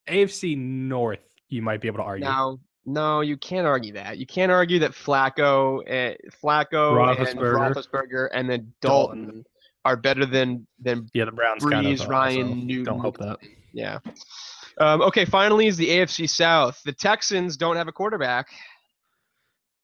AFC 0.08 0.56
North? 0.58 1.20
You 1.52 1.62
might 1.62 1.82
be 1.82 1.88
able 1.88 2.00
to 2.00 2.04
argue. 2.04 2.26
No, 2.26 2.60
no, 2.86 3.22
you 3.22 3.38
can't 3.38 3.68
argue 3.68 3.94
that. 3.94 4.18
You 4.18 4.26
can't 4.26 4.52
argue 4.52 4.80
that 4.80 4.92
Flacco, 4.92 5.82
uh, 5.88 6.16
Flacco, 6.44 6.98
and 6.98 7.40
Roethlisberger. 7.40 7.74
Roethlisberger, 7.76 8.30
and 8.34 8.50
then 8.50 8.74
Dalton. 8.82 9.24
Dalton, 9.26 9.46
are 9.86 9.96
better 9.96 10.26
than 10.26 10.68
than 10.80 11.08
yeah, 11.14 11.26
the 11.26 11.32
Browns 11.32 11.64
Brees, 11.64 11.72
kind 11.72 11.88
of. 11.88 12.08
Ryan, 12.08 12.48
so 12.50 12.54
Newton. 12.56 12.84
Don't 12.86 13.00
hope 13.00 13.18
that. 13.18 13.38
Yeah. 13.74 14.00
Um, 14.78 15.02
okay, 15.02 15.26
finally 15.26 15.68
is 15.68 15.78
the 15.78 15.90
AFC 15.90 16.30
South. 16.30 16.82
The 16.86 16.94
Texans 16.94 17.58
don't 17.58 17.76
have 17.76 17.88
a 17.88 17.92
quarterback. 17.92 18.48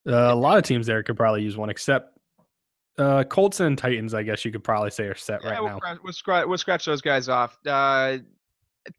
Uh, 0.07 0.31
a 0.31 0.35
lot 0.35 0.57
of 0.57 0.63
teams 0.63 0.87
there 0.87 1.03
could 1.03 1.17
probably 1.17 1.43
use 1.43 1.57
one, 1.57 1.69
except 1.69 2.17
uh, 2.97 3.23
Colts 3.25 3.59
and 3.59 3.77
Titans. 3.77 4.13
I 4.13 4.23
guess 4.23 4.45
you 4.45 4.51
could 4.51 4.63
probably 4.63 4.91
say 4.91 5.05
are 5.05 5.15
set 5.15 5.41
Yeah, 5.43 5.51
right 5.51 5.61
we'll, 5.61 5.71
now. 5.71 5.77
scratch, 5.77 5.97
we'll, 6.03 6.13
scratch, 6.13 6.47
we'll 6.47 6.57
scratch 6.57 6.85
those 6.85 7.01
guys 7.01 7.27
off. 7.27 7.57
Uh, 7.65 8.19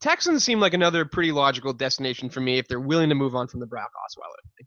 Texans 0.00 0.44
seem 0.44 0.60
like 0.60 0.74
another 0.74 1.04
pretty 1.04 1.32
logical 1.32 1.72
destination 1.72 2.28
for 2.28 2.40
me 2.40 2.58
if 2.58 2.68
they're 2.68 2.80
willing 2.80 3.08
to 3.08 3.14
move 3.14 3.34
on 3.34 3.48
from 3.48 3.60
the 3.60 3.66
Brock 3.66 3.90
Osweiler. 3.96 4.66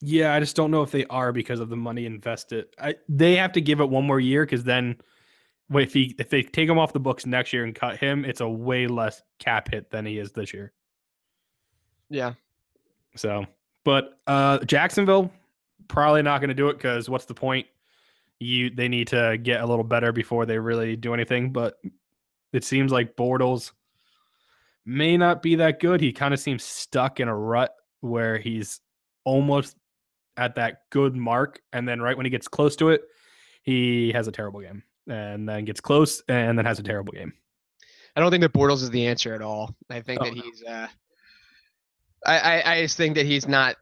Yeah, 0.00 0.34
I 0.34 0.40
just 0.40 0.54
don't 0.54 0.70
know 0.70 0.82
if 0.82 0.90
they 0.90 1.04
are 1.06 1.32
because 1.32 1.60
of 1.60 1.70
the 1.70 1.76
money 1.76 2.06
invested. 2.06 2.66
I, 2.80 2.94
they 3.08 3.36
have 3.36 3.52
to 3.52 3.60
give 3.60 3.80
it 3.80 3.88
one 3.88 4.06
more 4.06 4.20
year 4.20 4.44
because 4.44 4.64
then, 4.64 4.96
if 5.70 5.92
he 5.92 6.14
if 6.18 6.30
they 6.30 6.42
take 6.42 6.68
him 6.68 6.78
off 6.78 6.92
the 6.92 7.00
books 7.00 7.26
next 7.26 7.52
year 7.52 7.64
and 7.64 7.74
cut 7.74 7.96
him, 7.96 8.24
it's 8.24 8.40
a 8.40 8.48
way 8.48 8.86
less 8.86 9.22
cap 9.38 9.70
hit 9.70 9.90
than 9.90 10.06
he 10.06 10.18
is 10.18 10.32
this 10.32 10.54
year. 10.54 10.72
Yeah. 12.08 12.34
So, 13.16 13.44
but 13.84 14.20
uh 14.26 14.58
Jacksonville 14.60 15.32
probably 15.88 16.22
not 16.22 16.40
going 16.40 16.48
to 16.48 16.54
do 16.54 16.68
it 16.68 16.74
because 16.74 17.08
what's 17.10 17.24
the 17.24 17.34
point? 17.34 17.66
You 18.38 18.70
they 18.70 18.88
need 18.88 19.08
to 19.08 19.36
get 19.42 19.60
a 19.60 19.66
little 19.66 19.84
better 19.84 20.12
before 20.12 20.46
they 20.46 20.58
really 20.58 20.94
do 20.94 21.12
anything. 21.12 21.52
But 21.52 21.78
it 22.52 22.64
seems 22.64 22.92
like 22.92 23.16
Bortles 23.16 23.72
may 24.88 25.18
not 25.18 25.42
be 25.42 25.56
that 25.56 25.80
good. 25.80 26.00
He 26.00 26.12
kind 26.12 26.32
of 26.32 26.40
seems 26.40 26.64
stuck 26.64 27.20
in 27.20 27.28
a 27.28 27.36
rut 27.36 27.74
where 28.00 28.38
he's 28.38 28.80
almost 29.24 29.76
at 30.38 30.54
that 30.54 30.82
good 30.90 31.14
mark, 31.14 31.60
and 31.72 31.86
then 31.86 32.00
right 32.00 32.16
when 32.16 32.24
he 32.24 32.30
gets 32.30 32.48
close 32.48 32.74
to 32.76 32.88
it, 32.88 33.02
he 33.62 34.12
has 34.12 34.28
a 34.28 34.32
terrible 34.32 34.60
game, 34.60 34.82
and 35.06 35.46
then 35.48 35.64
gets 35.66 35.80
close, 35.80 36.22
and 36.28 36.56
then 36.56 36.64
has 36.64 36.78
a 36.78 36.82
terrible 36.82 37.12
game. 37.12 37.32
I 38.16 38.20
don't 38.20 38.30
think 38.30 38.40
that 38.42 38.52
Bortles 38.54 38.82
is 38.82 38.90
the 38.90 39.06
answer 39.06 39.34
at 39.34 39.42
all. 39.42 39.74
I 39.90 40.00
think 40.00 40.20
Oh, 40.22 40.24
that 40.24 40.34
no. 40.36 40.42
he's. 40.42 40.64
Uh, 40.64 40.88
I, 42.26 42.38
I 42.38 42.72
I 42.74 42.82
just 42.82 42.96
think 42.96 43.14
that 43.16 43.26
he's 43.26 43.46
not. 43.46 43.76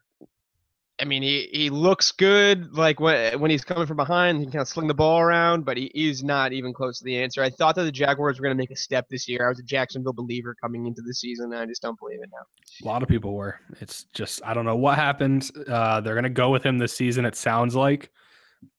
I 0.98 1.04
mean, 1.04 1.22
he, 1.22 1.48
he 1.52 1.68
looks 1.68 2.10
good, 2.10 2.72
like 2.74 3.00
when 3.00 3.38
when 3.38 3.50
he's 3.50 3.64
coming 3.64 3.86
from 3.86 3.98
behind, 3.98 4.38
he 4.38 4.44
can 4.44 4.52
kind 4.52 4.62
of 4.62 4.68
sling 4.68 4.86
the 4.86 4.94
ball 4.94 5.20
around, 5.20 5.66
but 5.66 5.76
he 5.76 5.90
is 5.94 6.24
not 6.24 6.54
even 6.54 6.72
close 6.72 6.98
to 6.98 7.04
the 7.04 7.18
answer. 7.22 7.42
I 7.42 7.50
thought 7.50 7.74
that 7.74 7.82
the 7.82 7.92
Jaguars 7.92 8.38
were 8.38 8.44
going 8.44 8.56
to 8.56 8.58
make 8.58 8.70
a 8.70 8.76
step 8.76 9.06
this 9.10 9.28
year. 9.28 9.44
I 9.44 9.50
was 9.50 9.58
a 9.58 9.62
Jacksonville 9.62 10.14
believer 10.14 10.54
coming 10.58 10.86
into 10.86 11.02
the 11.02 11.12
season, 11.12 11.52
and 11.52 11.60
I 11.60 11.66
just 11.66 11.82
don't 11.82 11.98
believe 11.98 12.20
it 12.22 12.30
now. 12.32 12.46
A 12.82 12.86
lot 12.86 13.02
of 13.02 13.08
people 13.08 13.34
were. 13.34 13.60
It's 13.80 14.04
just 14.14 14.40
I 14.42 14.54
don't 14.54 14.64
know 14.64 14.76
what 14.76 14.96
happened. 14.96 15.50
Uh, 15.68 16.00
they're 16.00 16.14
gonna 16.14 16.30
go 16.30 16.48
with 16.48 16.64
him 16.64 16.78
this 16.78 16.94
season. 16.94 17.26
It 17.26 17.36
sounds 17.36 17.74
like, 17.74 18.10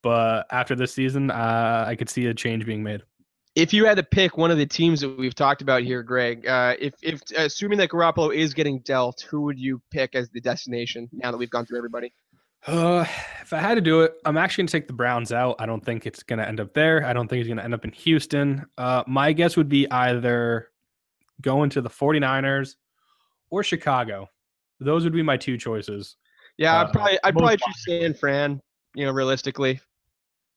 but 0.01 0.47
after 0.51 0.75
this 0.75 0.93
season, 0.93 1.29
uh, 1.29 1.85
I 1.87 1.95
could 1.95 2.09
see 2.09 2.25
a 2.25 2.33
change 2.33 2.65
being 2.65 2.81
made. 2.81 3.03
If 3.57 3.73
you 3.73 3.85
had 3.85 3.97
to 3.97 4.03
pick 4.03 4.37
one 4.37 4.51
of 4.51 4.59
the 4.59 4.67
teams 4.67 5.01
that 5.01 5.17
we've 5.17 5.33
talked 5.33 5.63
about 5.63 5.81
here, 5.81 6.03
Greg, 6.03 6.45
uh, 6.45 6.75
if 6.79 6.93
if 7.01 7.21
assuming 7.35 7.79
that 7.79 7.89
Garoppolo 7.89 8.31
is 8.31 8.53
getting 8.53 8.81
dealt, 8.81 9.21
who 9.21 9.41
would 9.41 9.57
you 9.57 9.81
pick 9.89 10.13
as 10.13 10.29
the 10.29 10.39
destination? 10.39 11.09
Now 11.11 11.31
that 11.31 11.37
we've 11.37 11.49
gone 11.49 11.65
through 11.65 11.79
everybody. 11.79 12.13
Uh, 12.67 13.03
if 13.41 13.53
I 13.53 13.57
had 13.57 13.73
to 13.73 13.81
do 13.81 14.01
it, 14.01 14.13
I'm 14.25 14.37
actually 14.37 14.63
gonna 14.63 14.71
take 14.73 14.85
the 14.85 14.93
Browns 14.93 15.31
out. 15.31 15.55
I 15.57 15.65
don't 15.65 15.83
think 15.83 16.05
it's 16.05 16.21
gonna 16.21 16.43
end 16.43 16.59
up 16.59 16.71
there. 16.75 17.03
I 17.03 17.13
don't 17.13 17.27
think 17.27 17.39
he's 17.39 17.47
gonna 17.47 17.63
end 17.63 17.73
up 17.73 17.83
in 17.83 17.91
Houston. 17.93 18.63
Uh, 18.77 19.03
my 19.07 19.33
guess 19.33 19.57
would 19.57 19.69
be 19.69 19.89
either 19.89 20.69
going 21.41 21.71
to 21.71 21.81
the 21.81 21.89
49ers 21.89 22.75
or 23.49 23.63
Chicago. 23.63 24.29
Those 24.79 25.03
would 25.03 25.13
be 25.13 25.23
my 25.23 25.35
two 25.35 25.57
choices. 25.57 26.15
Yeah, 26.59 26.75
Uh, 26.77 26.83
I'd 26.83 26.93
probably 26.93 27.19
I'd 27.23 27.33
probably 27.33 27.57
choose 27.57 27.85
San 27.87 28.13
Fran. 28.13 28.61
You 28.93 29.05
know, 29.05 29.11
realistically, 29.13 29.79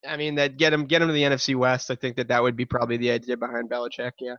I 0.07 0.17
mean 0.17 0.35
that 0.37 0.57
get 0.57 0.73
him 0.73 0.87
get 0.87 1.03
him 1.03 1.09
to 1.09 1.15
the 1.15 1.23
NFC 1.23 1.55
West. 1.55 1.91
I 1.91 1.95
think 1.95 2.17
that 2.17 2.29
that 2.29 2.43
would 2.43 2.57
be 2.57 2.65
probably 2.65 2.97
the 2.97 3.11
idea 3.11 3.37
behind 3.37 3.69
Belichick. 3.69 4.13
Yeah. 4.21 4.37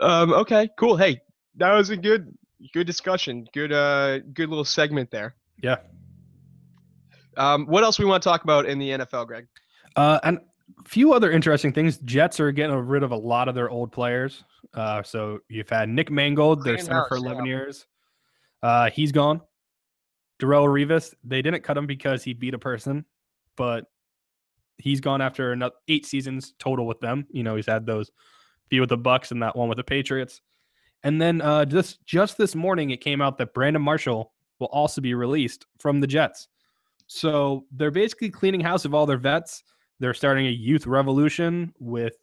Um. 0.00 0.32
Okay. 0.32 0.68
Cool. 0.78 0.96
Hey, 0.96 1.20
that 1.56 1.72
was 1.72 1.90
a 1.90 1.96
good 1.96 2.36
good 2.74 2.86
discussion. 2.86 3.46
Good 3.54 3.72
uh 3.72 4.18
good 4.18 4.48
little 4.48 4.64
segment 4.64 5.10
there. 5.10 5.34
Yeah. 5.62 5.76
Um. 7.36 7.66
What 7.66 7.84
else 7.84 7.98
we 7.98 8.04
want 8.04 8.22
to 8.22 8.28
talk 8.28 8.44
about 8.44 8.66
in 8.66 8.78
the 8.78 8.90
NFL, 8.90 9.26
Greg? 9.26 9.46
Uh, 9.96 10.18
and 10.22 10.38
a 10.84 10.88
few 10.88 11.12
other 11.12 11.30
interesting 11.30 11.72
things. 11.72 11.98
Jets 11.98 12.40
are 12.40 12.52
getting 12.52 12.76
rid 12.76 13.02
of 13.02 13.10
a 13.12 13.16
lot 13.16 13.48
of 13.48 13.54
their 13.54 13.70
old 13.70 13.92
players. 13.92 14.44
Uh, 14.74 15.02
so 15.02 15.40
you've 15.48 15.68
had 15.68 15.88
Nick 15.88 16.10
Mangold, 16.10 16.64
their 16.64 16.78
center 16.78 17.04
for 17.08 17.16
11 17.16 17.44
yeah. 17.44 17.50
years. 17.50 17.86
Uh, 18.62 18.90
he's 18.90 19.12
gone. 19.12 19.40
Darrelle 20.40 20.66
Revis, 20.66 21.14
they 21.24 21.42
didn't 21.42 21.62
cut 21.62 21.76
him 21.76 21.86
because 21.86 22.24
he 22.24 22.32
beat 22.32 22.54
a 22.54 22.58
person, 22.58 23.04
but 23.56 23.84
he's 24.82 25.00
gone 25.00 25.20
after 25.20 25.52
another 25.52 25.74
eight 25.88 26.06
seasons 26.06 26.54
total 26.58 26.86
with 26.86 27.00
them. 27.00 27.26
You 27.30 27.42
know, 27.42 27.56
he's 27.56 27.66
had 27.66 27.86
those 27.86 28.10
few 28.68 28.80
with 28.80 28.90
the 28.90 28.98
Bucs 28.98 29.30
and 29.30 29.42
that 29.42 29.56
one 29.56 29.68
with 29.68 29.76
the 29.76 29.84
Patriots. 29.84 30.40
And 31.02 31.20
then 31.20 31.40
uh, 31.40 31.64
just 31.64 32.04
just 32.04 32.38
this 32.38 32.54
morning, 32.54 32.90
it 32.90 33.00
came 33.00 33.20
out 33.20 33.38
that 33.38 33.54
Brandon 33.54 33.82
Marshall 33.82 34.32
will 34.58 34.68
also 34.68 35.00
be 35.00 35.14
released 35.14 35.66
from 35.78 36.00
the 36.00 36.06
Jets. 36.06 36.48
So 37.06 37.66
they're 37.72 37.90
basically 37.90 38.30
cleaning 38.30 38.60
house 38.60 38.84
of 38.84 38.94
all 38.94 39.06
their 39.06 39.18
vets. 39.18 39.64
They're 39.98 40.14
starting 40.14 40.46
a 40.46 40.50
youth 40.50 40.86
revolution 40.86 41.74
with 41.78 42.14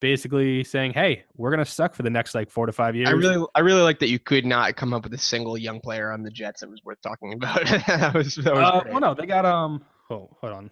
basically 0.00 0.64
saying, 0.64 0.92
"Hey, 0.92 1.24
we're 1.36 1.50
gonna 1.50 1.64
suck 1.64 1.94
for 1.94 2.02
the 2.02 2.10
next 2.10 2.34
like 2.34 2.50
four 2.50 2.66
to 2.66 2.72
five 2.72 2.96
years." 2.96 3.08
I 3.08 3.12
really 3.12 3.46
I 3.54 3.60
really 3.60 3.82
like 3.82 3.98
that 4.00 4.08
you 4.08 4.18
could 4.18 4.46
not 4.46 4.76
come 4.76 4.92
up 4.92 5.04
with 5.04 5.14
a 5.14 5.18
single 5.18 5.58
young 5.58 5.80
player 5.80 6.10
on 6.10 6.22
the 6.22 6.30
Jets 6.30 6.60
that 6.60 6.70
was 6.70 6.82
worth 6.84 7.00
talking 7.02 7.34
about. 7.34 7.66
that 7.86 8.14
was 8.14 8.34
that 8.36 8.54
was 8.54 8.64
uh, 8.64 8.82
well, 8.90 9.00
no, 9.00 9.14
they 9.14 9.26
got 9.26 9.44
um. 9.44 9.84
Oh, 10.10 10.30
hold 10.40 10.54
on. 10.54 10.70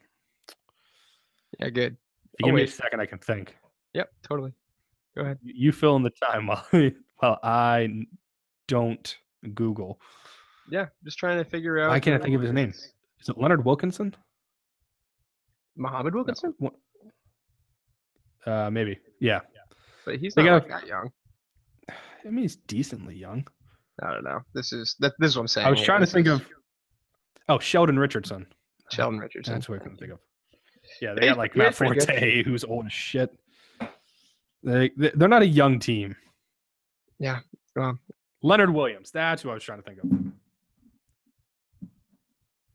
Yeah. 1.59 1.71
Good. 1.71 1.97
If 2.35 2.41
you 2.41 2.45
Oh, 2.45 2.47
give 2.49 2.55
me 2.55 2.63
a 2.63 2.67
second, 2.69 3.01
I 3.01 3.07
can 3.07 3.19
think. 3.19 3.57
Yep. 3.95 4.11
Totally. 4.29 4.53
Go 5.17 5.23
ahead. 5.23 5.39
You 5.43 5.55
you 5.57 5.73
fill 5.73 5.97
in 5.97 6.03
the 6.03 6.11
time 6.11 6.47
while 6.47 6.67
while 7.17 7.39
I 7.43 7.85
n- 7.85 8.07
don't 8.69 9.17
Google. 9.55 10.01
Yeah. 10.71 10.87
Just 11.05 11.19
trying 11.19 11.39
to 11.39 11.45
figure 11.49 11.79
out. 11.79 11.91
I 11.91 12.01
can't 12.01 12.23
think 12.23 12.35
of 12.35 12.43
his 12.43 12.53
name? 12.53 12.69
it 12.71 12.75
is. 12.75 12.93
Is 13.23 13.29
it 13.31 13.39
Leonard 13.39 13.65
Wilkerson? 13.65 14.15
Muhammad 15.77 16.15
Wilkerson. 16.15 16.55
What- 16.59 16.75
Uh, 18.47 18.71
maybe. 18.71 18.99
Yeah. 19.21 19.41
But 20.05 20.17
he's 20.21 20.35
They 20.35 20.43
not 20.45 20.63
got- 20.63 20.71
like 20.71 20.81
that 20.83 20.87
young. 20.89 21.11
I 21.91 22.29
mean, 22.31 22.43
he's 22.43 22.57
decently 22.57 23.17
young. 23.17 23.47
I 24.03 24.13
don't 24.13 24.25
know. 24.25 24.41
This 24.55 24.73
is 24.73 24.95
that. 25.01 25.15
This 25.19 25.31
is 25.31 25.37
what 25.37 25.43
I'm 25.43 25.49
saying. 25.49 25.67
I 25.67 25.71
was 25.71 25.79
here. 25.79 25.87
trying 25.87 26.01
to 26.01 26.07
think 26.07 26.27
is 26.27 26.35
of. 26.35 26.49
Oh, 27.49 27.59
Sheldon 27.59 27.99
Richardson. 27.99 28.47
Sheldon 28.91 29.19
Richardson. 29.21 29.55
That's 29.55 29.69
what 29.69 29.77
I 29.81 29.83
couldn't 29.83 29.99
think 29.99 30.13
of. 30.13 30.19
Yeah, 31.01 31.15
they 31.15 31.23
He's- 31.23 31.31
got 31.33 31.39
like 31.39 31.57
Matt. 31.57 31.75
Forte, 31.75 32.43
who's 32.45 32.65
old 32.65 32.87
as 32.87 32.93
shit. 32.93 33.37
They 34.63 34.91
they- 34.97 35.13
they're 35.15 35.29
not 35.29 35.43
a 35.43 35.47
young 35.47 35.79
team. 35.79 36.17
Yeah, 37.19 37.41
well. 37.75 37.99
Leonard 38.43 38.71
Williams. 38.71 39.11
That's 39.11 39.43
who 39.43 39.51
I 39.51 39.55
was 39.55 39.63
trying 39.65 39.79
to 39.79 39.85
think 39.85 39.99
of. 40.03 40.11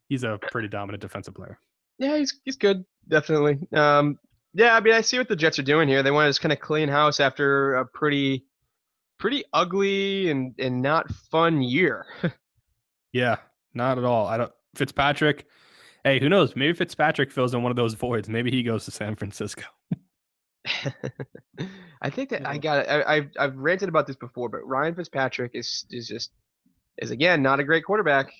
He's 0.09 0.23
a 0.23 0.39
pretty 0.51 0.67
dominant 0.67 1.01
defensive 1.01 1.33
player. 1.35 1.57
Yeah, 1.97 2.17
he's 2.17 2.39
he's 2.43 2.55
good. 2.57 2.83
Definitely. 3.07 3.59
Um. 3.73 4.19
Yeah, 4.53 4.75
I 4.75 4.81
mean, 4.81 4.93
I 4.93 4.99
see 5.01 5.17
what 5.17 5.29
the 5.29 5.35
Jets 5.35 5.59
are 5.59 5.63
doing 5.63 5.87
here. 5.87 6.03
They 6.03 6.11
want 6.11 6.25
to 6.25 6.29
just 6.29 6.41
kind 6.41 6.51
of 6.51 6.59
clean 6.59 6.89
house 6.89 7.21
after 7.21 7.75
a 7.75 7.85
pretty, 7.85 8.45
pretty 9.17 9.45
ugly 9.53 10.29
and 10.29 10.53
and 10.59 10.81
not 10.81 11.09
fun 11.31 11.61
year. 11.61 12.05
Yeah, 13.13 13.35
not 13.73 13.97
at 13.97 14.05
all. 14.05 14.25
I 14.25 14.37
don't. 14.37 14.53
Fitzpatrick. 14.75 15.45
Hey, 16.03 16.19
who 16.19 16.29
knows? 16.29 16.55
Maybe 16.55 16.73
Fitzpatrick 16.73 17.31
fills 17.31 17.53
in 17.53 17.61
one 17.61 17.71
of 17.71 17.75
those 17.75 17.93
voids. 17.93 18.27
Maybe 18.27 18.51
he 18.51 18.63
goes 18.63 18.85
to 18.85 18.91
San 18.91 19.15
Francisco. 19.15 19.63
I 22.01 22.09
think 22.09 22.29
that 22.29 22.47
I 22.47 22.57
got 22.57 22.85
it. 22.85 22.89
I, 22.89 23.15
I've 23.15 23.29
I've 23.39 23.55
ranted 23.55 23.89
about 23.89 24.07
this 24.07 24.15
before, 24.15 24.49
but 24.49 24.65
Ryan 24.65 24.95
Fitzpatrick 24.95 25.51
is 25.53 25.85
is 25.91 26.07
just 26.07 26.31
is 26.97 27.11
again 27.11 27.41
not 27.41 27.59
a 27.59 27.63
great 27.63 27.83
quarterback. 27.83 28.31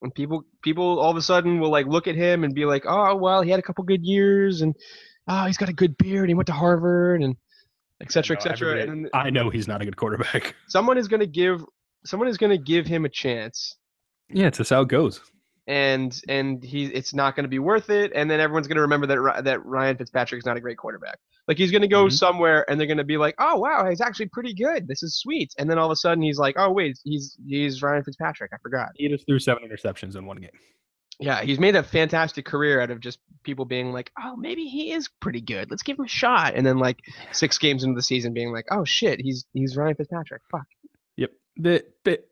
When 0.00 0.10
people 0.10 0.44
people 0.62 0.98
all 0.98 1.10
of 1.10 1.16
a 1.16 1.22
sudden 1.22 1.60
will 1.60 1.70
like 1.70 1.86
look 1.86 2.08
at 2.08 2.14
him 2.14 2.44
and 2.44 2.54
be 2.54 2.64
like, 2.64 2.84
oh 2.86 3.14
well, 3.16 3.42
he 3.42 3.50
had 3.50 3.60
a 3.60 3.62
couple 3.62 3.84
good 3.84 4.04
years 4.04 4.62
and 4.62 4.74
oh 5.28 5.44
he's 5.44 5.58
got 5.58 5.68
a 5.68 5.74
good 5.74 5.96
beard. 5.98 6.28
He 6.28 6.34
went 6.34 6.46
to 6.46 6.52
Harvard 6.52 7.22
and 7.22 7.36
et 8.00 8.10
cetera, 8.12 8.36
et 8.36 8.42
cetera. 8.42 8.80
And 8.80 9.04
then 9.04 9.10
I 9.12 9.30
know 9.30 9.50
he's 9.50 9.68
not 9.68 9.82
a 9.82 9.84
good 9.84 9.96
quarterback. 9.96 10.54
someone 10.68 10.96
is 10.96 11.08
going 11.08 11.20
to 11.20 11.26
give 11.26 11.64
someone 12.04 12.28
is 12.28 12.38
going 12.38 12.50
to 12.50 12.62
give 12.62 12.86
him 12.86 13.04
a 13.04 13.10
chance 13.10 13.76
yeah, 14.32 14.46
it's 14.46 14.58
just 14.58 14.70
how 14.70 14.82
it 14.82 14.88
goes. 14.88 15.20
And 15.70 16.20
and 16.28 16.64
he 16.64 16.86
it's 16.86 17.14
not 17.14 17.36
going 17.36 17.44
to 17.44 17.48
be 17.48 17.60
worth 17.60 17.90
it 17.90 18.10
and 18.12 18.28
then 18.28 18.40
everyone's 18.40 18.66
going 18.66 18.74
to 18.76 18.82
remember 18.82 19.06
that 19.06 19.44
that 19.44 19.64
Ryan 19.64 19.96
Fitzpatrick 19.96 20.40
is 20.40 20.44
not 20.46 20.56
a 20.56 20.60
great 20.60 20.76
quarterback. 20.76 21.18
Like 21.46 21.58
he's 21.58 21.70
going 21.70 21.82
to 21.82 21.88
go 21.88 22.06
Mhm. 22.06 22.12
somewhere 22.12 22.68
and 22.68 22.78
they're 22.78 22.88
going 22.88 22.98
to 22.98 23.04
be 23.04 23.16
like, 23.16 23.36
"Oh 23.38 23.56
wow, 23.56 23.88
he's 23.88 24.00
actually 24.00 24.26
pretty 24.30 24.52
good. 24.52 24.88
This 24.88 25.02
is 25.04 25.16
sweet." 25.18 25.52
And 25.58 25.70
then 25.70 25.78
all 25.78 25.86
of 25.86 25.92
a 25.92 25.96
sudden 25.96 26.22
he's 26.22 26.38
like, 26.38 26.56
"Oh 26.58 26.72
wait, 26.72 26.98
he's 27.04 27.36
he's 27.46 27.82
Ryan 27.82 28.02
Fitzpatrick. 28.02 28.50
I 28.52 28.56
forgot." 28.62 28.88
He 28.96 29.08
just 29.08 29.26
threw 29.26 29.38
seven 29.38 29.62
interceptions 29.68 30.16
in 30.16 30.26
one 30.26 30.38
game. 30.38 30.50
Yeah, 31.20 31.42
he's 31.42 31.60
made 31.60 31.76
a 31.76 31.82
fantastic 31.82 32.46
career 32.46 32.80
out 32.80 32.90
of 32.90 32.98
just 33.00 33.18
people 33.44 33.64
being 33.64 33.92
like, 33.92 34.10
"Oh, 34.20 34.34
maybe 34.36 34.64
he 34.66 34.90
is 34.92 35.08
pretty 35.20 35.40
good. 35.40 35.70
Let's 35.70 35.82
give 35.84 35.98
him 35.98 36.06
a 36.06 36.08
shot." 36.08 36.54
And 36.56 36.66
then 36.66 36.78
like 36.78 36.98
6 37.32 37.58
games 37.58 37.84
into 37.84 37.94
the 37.94 38.02
season 38.02 38.32
being 38.32 38.52
like, 38.52 38.66
"Oh 38.72 38.84
shit, 38.84 39.20
he's 39.20 39.44
he's 39.52 39.76
Ryan 39.76 39.94
Fitzpatrick." 39.94 40.42
Fuck. 40.50 40.66
Yep. 41.16 41.30
The, 41.56 41.84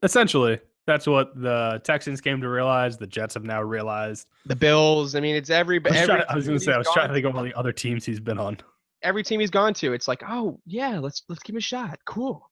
essentially, 0.03 0.59
that's 0.89 1.07
what 1.07 1.41
the 1.41 1.81
Texans 1.85 2.21
came 2.21 2.41
to 2.41 2.49
realize. 2.49 2.97
The 2.97 3.07
Jets 3.07 3.35
have 3.35 3.45
now 3.45 3.63
realized. 3.63 4.27
The 4.47 4.57
Bills, 4.57 5.15
I 5.15 5.21
mean, 5.21 5.37
it's 5.37 5.51
every 5.51 5.77
I 5.77 5.89
was, 5.89 5.97
every 5.97 6.07
trying, 6.07 6.25
I 6.29 6.35
was 6.35 6.47
gonna 6.47 6.59
say, 6.59 6.73
I 6.73 6.79
he's 6.79 6.87
was 6.87 6.95
trying 6.95 7.09
to 7.09 7.15
think 7.15 7.27
of 7.27 7.37
all 7.37 7.45
the 7.45 7.55
other 7.55 7.73
teams 7.73 8.05
he's 8.07 8.19
been 8.19 8.39
on. 8.39 8.57
every 9.03 9.23
team 9.23 9.39
he's 9.39 9.51
gone 9.51 9.75
to, 9.75 9.93
it's 9.93 10.09
like, 10.09 10.23
oh 10.29 10.59
yeah, 10.67 10.99
let's 10.99 11.23
let's 11.29 11.43
give 11.43 11.55
him 11.55 11.59
a 11.59 11.61
shot. 11.61 11.99
Cool. 12.07 12.51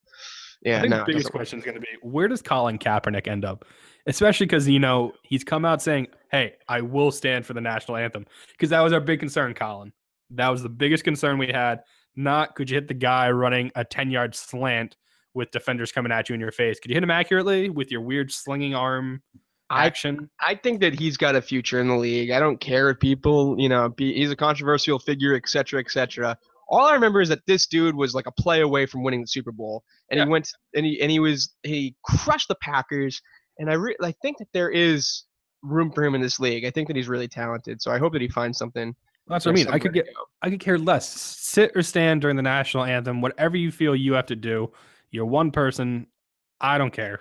Yeah, 0.62 0.78
I 0.78 0.80
think 0.82 0.90
no, 0.90 0.98
the 0.98 1.04
biggest 1.06 1.30
question 1.30 1.58
is 1.58 1.64
going 1.64 1.74
to 1.74 1.80
be 1.80 1.88
where 2.02 2.28
does 2.28 2.42
Colin 2.42 2.78
Kaepernick 2.78 3.26
end 3.26 3.44
up? 3.44 3.64
Especially 4.06 4.46
because 4.46 4.68
you 4.68 4.78
know 4.78 5.12
he's 5.22 5.42
come 5.44 5.64
out 5.64 5.82
saying, 5.82 6.08
"Hey, 6.30 6.54
I 6.68 6.80
will 6.82 7.10
stand 7.10 7.46
for 7.46 7.54
the 7.54 7.60
national 7.60 7.96
anthem," 7.96 8.26
because 8.52 8.70
that 8.70 8.80
was 8.80 8.92
our 8.92 9.00
big 9.00 9.20
concern, 9.20 9.54
Colin. 9.54 9.92
That 10.30 10.48
was 10.48 10.62
the 10.62 10.68
biggest 10.68 11.04
concern 11.04 11.38
we 11.38 11.48
had. 11.48 11.82
Not 12.16 12.54
could 12.54 12.70
you 12.70 12.76
hit 12.76 12.88
the 12.88 12.94
guy 12.94 13.30
running 13.30 13.70
a 13.74 13.84
ten 13.84 14.10
yard 14.10 14.34
slant 14.34 14.96
with 15.36 15.50
defenders 15.52 15.92
coming 15.92 16.10
at 16.10 16.28
you 16.28 16.34
in 16.34 16.40
your 16.40 16.50
face? 16.50 16.80
Could 16.80 16.90
you 16.90 16.94
hit 16.96 17.02
him 17.02 17.10
accurately 17.10 17.68
with 17.70 17.92
your 17.92 18.00
weird 18.00 18.32
slinging 18.32 18.74
arm 18.74 19.22
I- 19.70 19.86
action. 19.86 20.30
I 20.40 20.54
think 20.54 20.80
that 20.80 20.98
he's 20.98 21.16
got 21.16 21.36
a 21.36 21.42
future 21.42 21.78
in 21.80 21.88
the 21.88 21.96
league. 21.96 22.30
I 22.30 22.40
don't 22.40 22.58
care 22.58 22.90
if 22.90 22.98
people, 22.98 23.54
you 23.58 23.68
know, 23.68 23.88
be, 23.90 24.14
he's 24.14 24.30
a 24.30 24.36
controversial 24.36 24.98
figure, 24.98 25.34
et 25.34 25.48
cetera, 25.48 25.80
et 25.80 25.90
cetera. 25.90 26.36
All 26.68 26.86
I 26.86 26.94
remember 26.94 27.20
is 27.20 27.28
that 27.28 27.40
this 27.46 27.66
dude 27.66 27.94
was 27.94 28.14
like 28.14 28.26
a 28.26 28.32
play 28.32 28.60
away 28.62 28.86
from 28.86 29.02
winning 29.04 29.20
the 29.20 29.26
Super 29.28 29.52
Bowl, 29.52 29.84
and 30.10 30.18
Yeah. 30.18 30.24
he 30.24 30.30
went 30.30 30.50
and 30.74 30.84
he 30.86 31.00
and 31.00 31.10
he 31.12 31.20
was 31.20 31.54
he 31.62 31.94
crushed 32.04 32.48
the 32.48 32.56
Packers. 32.60 33.20
And 33.58 33.70
I 33.70 33.74
re- 33.74 33.96
I 34.02 34.12
think 34.22 34.38
that 34.38 34.48
there 34.52 34.70
is 34.70 35.24
room 35.62 35.92
for 35.92 36.02
him 36.04 36.14
in 36.16 36.20
this 36.20 36.40
league. 36.40 36.64
I 36.64 36.70
think 36.70 36.88
that 36.88 36.96
he's 36.96 37.08
really 37.08 37.28
talented. 37.28 37.80
So 37.82 37.90
I 37.92 37.98
hope 37.98 38.12
that 38.14 38.22
he 38.22 38.28
finds 38.28 38.58
something. 38.58 38.94
That's 39.28 39.46
what 39.46 39.52
I 39.52 39.54
mean. 39.54 39.68
I 39.68 39.78
could 39.78 39.92
get 39.94 40.08
I 40.42 40.50
could 40.50 40.60
care 40.60 40.78
less. 40.78 41.08
Sit 41.08 41.72
or 41.76 41.82
stand 41.82 42.20
during 42.20 42.36
the 42.36 42.42
national 42.42 42.84
anthem, 42.84 43.20
whatever 43.20 43.56
you 43.56 43.70
feel 43.70 43.94
you 43.94 44.12
have 44.14 44.26
to 44.26 44.36
do. 44.36 44.70
You're 45.10 45.26
one 45.26 45.50
person. 45.50 46.06
I 46.60 46.78
don't 46.78 46.92
care. 46.92 47.20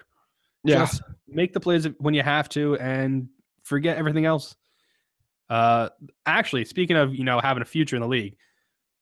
Just 0.65 1.01
make 1.27 1.53
the 1.53 1.59
plays 1.59 1.87
when 1.99 2.13
you 2.13 2.23
have 2.23 2.49
to 2.49 2.75
and 2.77 3.27
forget 3.63 3.97
everything 3.97 4.25
else. 4.25 4.55
Uh, 5.49 5.89
actually, 6.25 6.65
speaking 6.65 6.97
of 6.97 7.13
you 7.13 7.23
know 7.23 7.39
having 7.39 7.61
a 7.61 7.65
future 7.65 7.95
in 7.95 8.01
the 8.01 8.07
league, 8.07 8.35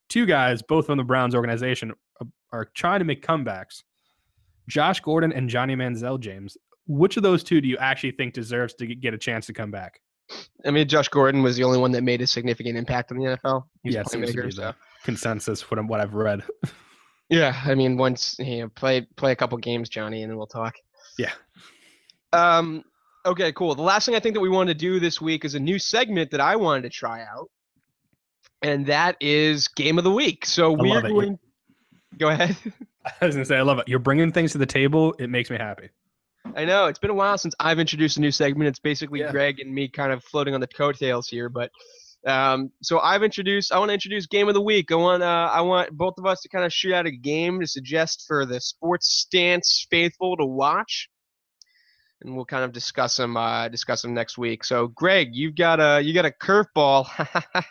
two 0.09 0.25
guys, 0.25 0.61
both 0.61 0.87
from 0.87 0.97
the 0.97 1.03
Browns 1.03 1.35
organization, 1.35 1.93
uh, 2.19 2.25
are 2.51 2.65
trying 2.73 2.99
to 2.99 3.05
make 3.05 3.25
comebacks. 3.25 3.83
Josh 4.67 4.99
Gordon 4.99 5.31
and 5.31 5.49
Johnny 5.49 5.75
Manziel. 5.75 6.19
James, 6.19 6.57
which 6.87 7.17
of 7.17 7.23
those 7.23 7.43
two 7.43 7.61
do 7.61 7.67
you 7.67 7.77
actually 7.77 8.11
think 8.11 8.33
deserves 8.33 8.73
to 8.75 8.87
get 8.87 9.13
a 9.13 9.17
chance 9.17 9.45
to 9.45 9.53
come 9.53 9.71
back? 9.71 9.99
I 10.65 10.71
mean, 10.71 10.87
Josh 10.87 11.09
Gordon 11.09 11.43
was 11.43 11.57
the 11.57 11.63
only 11.63 11.77
one 11.77 11.91
that 11.91 12.03
made 12.03 12.21
a 12.21 12.27
significant 12.27 12.77
impact 12.77 13.11
in 13.11 13.17
the 13.17 13.25
NFL. 13.25 13.63
He's 13.83 13.93
yeah, 13.93 14.01
it 14.01 14.09
seems 14.09 14.31
to 14.33 14.43
be 14.43 14.51
so- 14.51 14.61
the 14.61 14.75
consensus 15.03 15.61
from 15.61 15.87
what 15.87 15.99
I've 16.01 16.13
read. 16.13 16.43
Yeah, 17.33 17.59
I 17.65 17.73
mean, 17.73 17.97
once 17.97 18.35
you 18.37 18.59
know, 18.59 18.69
play 18.69 19.01
play 19.15 19.31
a 19.31 19.35
couple 19.35 19.57
games, 19.57 19.89
Johnny, 19.89 20.21
and 20.21 20.29
then 20.29 20.37
we'll 20.37 20.45
talk. 20.45 20.75
Yeah. 21.17 21.31
Um. 22.31 22.83
Okay. 23.25 23.51
Cool. 23.53 23.73
The 23.73 23.81
last 23.81 24.05
thing 24.05 24.13
I 24.13 24.19
think 24.19 24.35
that 24.35 24.39
we 24.41 24.49
wanted 24.49 24.77
to 24.77 24.79
do 24.79 24.99
this 24.99 25.19
week 25.19 25.43
is 25.43 25.55
a 25.55 25.59
new 25.59 25.79
segment 25.79 26.29
that 26.29 26.41
I 26.41 26.55
wanted 26.55 26.83
to 26.83 26.89
try 26.91 27.23
out, 27.23 27.49
and 28.61 28.85
that 28.85 29.17
is 29.19 29.67
game 29.67 29.97
of 29.97 30.03
the 30.03 30.11
week. 30.11 30.45
So 30.45 30.73
we're 30.73 31.01
going. 31.01 31.39
Go 32.19 32.29
ahead. 32.29 32.55
I 33.21 33.25
was 33.25 33.33
gonna 33.33 33.45
say 33.45 33.57
I 33.57 33.63
love 33.63 33.79
it. 33.79 33.87
You're 33.87 33.97
bringing 33.97 34.31
things 34.31 34.51
to 34.51 34.59
the 34.59 34.67
table. 34.67 35.15
It 35.17 35.29
makes 35.31 35.49
me 35.49 35.57
happy. 35.57 35.89
I 36.55 36.65
know 36.65 36.85
it's 36.85 36.99
been 36.99 37.09
a 37.09 37.15
while 37.15 37.39
since 37.39 37.55
I've 37.59 37.79
introduced 37.79 38.17
a 38.17 38.21
new 38.21 38.31
segment. 38.31 38.67
It's 38.67 38.79
basically 38.79 39.21
Yeah. 39.21 39.31
Greg 39.31 39.59
and 39.59 39.73
me 39.73 39.87
kind 39.87 40.11
of 40.11 40.23
floating 40.23 40.53
on 40.53 40.61
the 40.61 40.67
coattails 40.67 41.27
here, 41.27 41.49
but 41.49 41.71
um, 42.25 42.71
so 42.81 42.99
I've 42.99 43.23
introduced. 43.23 43.71
I 43.71 43.79
want 43.79 43.89
to 43.89 43.93
introduce 43.93 44.25
game 44.27 44.47
of 44.47 44.53
the 44.53 44.61
week. 44.61 44.91
I 44.91 44.95
want. 44.95 45.23
Uh, 45.23 45.49
I 45.51 45.61
want 45.61 45.91
both 45.91 46.15
of 46.17 46.25
us 46.25 46.41
to 46.41 46.49
kind 46.49 46.65
of 46.65 46.71
shoot 46.73 46.93
out 46.93 47.05
a 47.05 47.11
game 47.11 47.59
to 47.59 47.67
suggest 47.67 48.25
for 48.27 48.45
the 48.45 48.59
sports 48.61 49.07
stance 49.13 49.85
faithful 49.89 50.37
to 50.37 50.45
watch, 50.45 51.09
and 52.21 52.35
we'll 52.35 52.45
kind 52.45 52.63
of 52.63 52.71
discuss 52.71 53.17
them. 53.17 53.35
Uh, 53.37 53.67
discuss 53.67 54.01
them 54.01 54.13
next 54.13 54.37
week. 54.37 54.63
So, 54.63 54.87
Greg, 54.87 55.29
you've 55.33 55.55
got 55.55 55.79
a 55.79 56.01
you 56.01 56.13
got 56.13 56.25
a 56.25 56.31
curveball. 56.31 57.07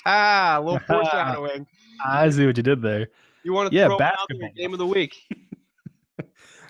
a 0.07 0.61
little 0.65 0.79
foreshadowing. 0.87 1.67
I 2.05 2.29
see 2.31 2.45
what 2.47 2.57
you 2.57 2.63
did 2.63 2.83
there. 2.83 3.09
You 3.45 3.53
want 3.53 3.71
to 3.71 3.77
Yeah, 3.77 3.87
throw 3.87 3.97
it 3.97 4.03
out 4.03 4.17
basketball. 4.29 4.51
game 4.57 4.73
of 4.73 4.79
the 4.79 4.87
week? 4.87 5.17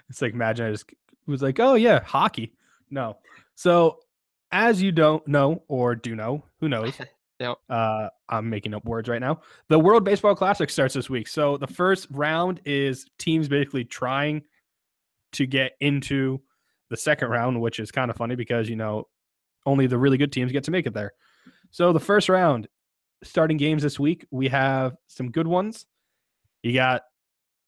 It's 0.08 0.20
like 0.20 0.34
imagine 0.34 0.66
I 0.66 0.70
just 0.72 0.84
was 1.26 1.40
like, 1.42 1.58
oh 1.58 1.74
yeah, 1.74 2.02
hockey. 2.04 2.52
No. 2.90 3.16
So 3.54 4.00
as 4.50 4.82
you 4.82 4.92
don't 4.92 5.26
know 5.26 5.62
or 5.68 5.94
do 5.94 6.14
know, 6.14 6.44
who 6.60 6.68
knows? 6.68 6.92
Yep. 7.40 7.58
Uh, 7.68 8.08
I'm 8.28 8.48
making 8.48 8.74
up 8.74 8.84
words 8.84 9.08
right 9.08 9.20
now. 9.20 9.40
The 9.68 9.78
World 9.78 10.04
Baseball 10.04 10.34
Classic 10.34 10.70
starts 10.70 10.94
this 10.94 11.10
week. 11.10 11.26
So 11.26 11.56
the 11.56 11.66
first 11.66 12.06
round 12.10 12.60
is 12.64 13.06
teams 13.18 13.48
basically 13.48 13.84
trying 13.84 14.42
to 15.32 15.46
get 15.46 15.72
into 15.80 16.40
the 16.90 16.96
second 16.96 17.28
round, 17.28 17.60
which 17.60 17.80
is 17.80 17.90
kind 17.90 18.10
of 18.10 18.16
funny 18.16 18.36
because 18.36 18.68
you 18.68 18.76
know 18.76 19.08
only 19.66 19.86
the 19.86 19.98
really 19.98 20.18
good 20.18 20.32
teams 20.32 20.52
get 20.52 20.64
to 20.64 20.70
make 20.70 20.86
it 20.86 20.94
there. 20.94 21.14
So 21.70 21.92
the 21.92 22.00
first 22.00 22.28
round, 22.28 22.68
starting 23.24 23.56
games 23.56 23.82
this 23.82 23.98
week, 23.98 24.26
we 24.30 24.48
have 24.48 24.96
some 25.06 25.30
good 25.30 25.46
ones. 25.46 25.86
You 26.62 26.74
got 26.74 27.02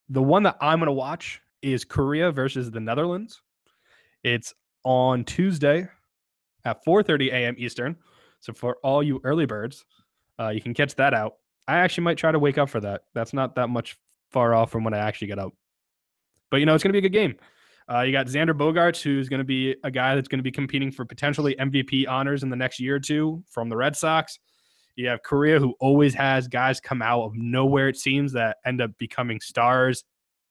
the 0.08 0.22
one 0.22 0.42
that 0.44 0.56
I'm 0.60 0.78
going 0.78 0.86
to 0.86 0.92
watch 0.92 1.40
is 1.62 1.84
Korea 1.84 2.30
versus 2.30 2.70
the 2.70 2.80
Netherlands. 2.80 3.40
It's 4.22 4.52
on 4.84 5.24
Tuesday 5.24 5.88
at 6.64 6.84
4:30 6.84 7.28
a.m. 7.28 7.54
Eastern. 7.58 7.96
So 8.44 8.52
for 8.52 8.76
all 8.82 9.02
you 9.02 9.22
early 9.24 9.46
birds, 9.46 9.86
uh, 10.38 10.50
you 10.50 10.60
can 10.60 10.74
catch 10.74 10.94
that 10.96 11.14
out. 11.14 11.36
I 11.66 11.78
actually 11.78 12.04
might 12.04 12.18
try 12.18 12.30
to 12.30 12.38
wake 12.38 12.58
up 12.58 12.68
for 12.68 12.78
that. 12.80 13.02
That's 13.14 13.32
not 13.32 13.54
that 13.54 13.68
much 13.68 13.96
far 14.32 14.52
off 14.54 14.70
from 14.70 14.84
when 14.84 14.92
I 14.92 14.98
actually 14.98 15.28
get 15.28 15.38
up. 15.38 15.54
But 16.50 16.58
you 16.58 16.66
know, 16.66 16.74
it's 16.74 16.84
going 16.84 16.92
to 16.92 17.00
be 17.00 17.04
a 17.04 17.08
good 17.08 17.16
game. 17.16 17.36
Uh, 17.90 18.02
you 18.02 18.12
got 18.12 18.26
Xander 18.26 18.52
Bogaerts, 18.52 19.00
who's 19.00 19.30
going 19.30 19.38
to 19.38 19.44
be 19.44 19.76
a 19.82 19.90
guy 19.90 20.14
that's 20.14 20.28
going 20.28 20.40
to 20.40 20.44
be 20.44 20.50
competing 20.50 20.92
for 20.92 21.06
potentially 21.06 21.54
MVP 21.58 22.06
honors 22.06 22.42
in 22.42 22.50
the 22.50 22.56
next 22.56 22.80
year 22.80 22.96
or 22.96 23.00
two 23.00 23.42
from 23.48 23.70
the 23.70 23.76
Red 23.76 23.96
Sox. 23.96 24.38
You 24.96 25.08
have 25.08 25.22
Korea, 25.22 25.58
who 25.58 25.74
always 25.80 26.12
has 26.14 26.46
guys 26.46 26.80
come 26.80 27.00
out 27.00 27.24
of 27.24 27.34
nowhere, 27.34 27.88
it 27.88 27.96
seems, 27.96 28.32
that 28.32 28.58
end 28.66 28.82
up 28.82 28.90
becoming 28.98 29.40
stars 29.40 30.04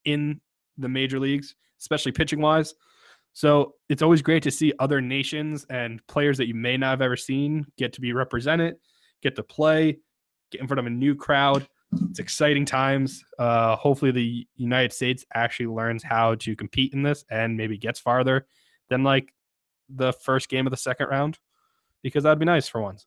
in 0.03 0.41
the 0.79 0.89
major 0.89 1.19
leagues, 1.19 1.53
especially 1.79 2.11
pitching 2.11 2.41
wise. 2.41 2.73
So 3.33 3.73
it's 3.89 4.01
always 4.01 4.21
great 4.21 4.43
to 4.43 4.51
see 4.51 4.73
other 4.79 5.01
nations 5.01 5.65
and 5.69 6.05
players 6.07 6.37
that 6.37 6.47
you 6.47 6.53
may 6.53 6.77
not 6.77 6.91
have 6.91 7.01
ever 7.01 7.17
seen 7.17 7.65
get 7.77 7.93
to 7.93 8.01
be 8.01 8.13
represented, 8.13 8.75
get 9.21 9.35
to 9.35 9.43
play, 9.43 9.97
get 10.51 10.61
in 10.61 10.67
front 10.67 10.79
of 10.79 10.85
a 10.85 10.91
new 10.91 11.15
crowd. 11.15 11.67
It's 12.09 12.19
exciting 12.19 12.65
times. 12.65 13.23
Uh, 13.37 13.75
hopefully, 13.75 14.11
the 14.11 14.47
United 14.55 14.93
States 14.93 15.25
actually 15.33 15.67
learns 15.67 16.03
how 16.03 16.35
to 16.35 16.55
compete 16.55 16.93
in 16.93 17.03
this 17.03 17.23
and 17.29 17.57
maybe 17.57 17.77
gets 17.77 17.99
farther 17.99 18.47
than 18.89 19.03
like 19.03 19.33
the 19.89 20.13
first 20.13 20.49
game 20.49 20.65
of 20.65 20.71
the 20.71 20.77
second 20.77 21.07
round, 21.07 21.37
because 22.01 22.23
that'd 22.23 22.39
be 22.39 22.45
nice 22.45 22.67
for 22.67 22.81
once. 22.81 23.05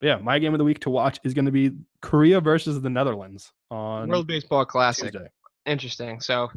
But 0.00 0.06
yeah, 0.06 0.16
my 0.16 0.38
game 0.38 0.52
of 0.52 0.58
the 0.58 0.64
week 0.64 0.80
to 0.80 0.90
watch 0.90 1.20
is 1.24 1.34
going 1.34 1.44
to 1.44 1.52
be 1.52 1.72
Korea 2.00 2.40
versus 2.40 2.80
the 2.80 2.90
Netherlands 2.90 3.52
on 3.70 4.08
World 4.08 4.26
Baseball 4.26 4.64
Classic. 4.64 5.12
Tuesday. 5.12 5.28
Interesting. 5.66 6.20
So, 6.20 6.50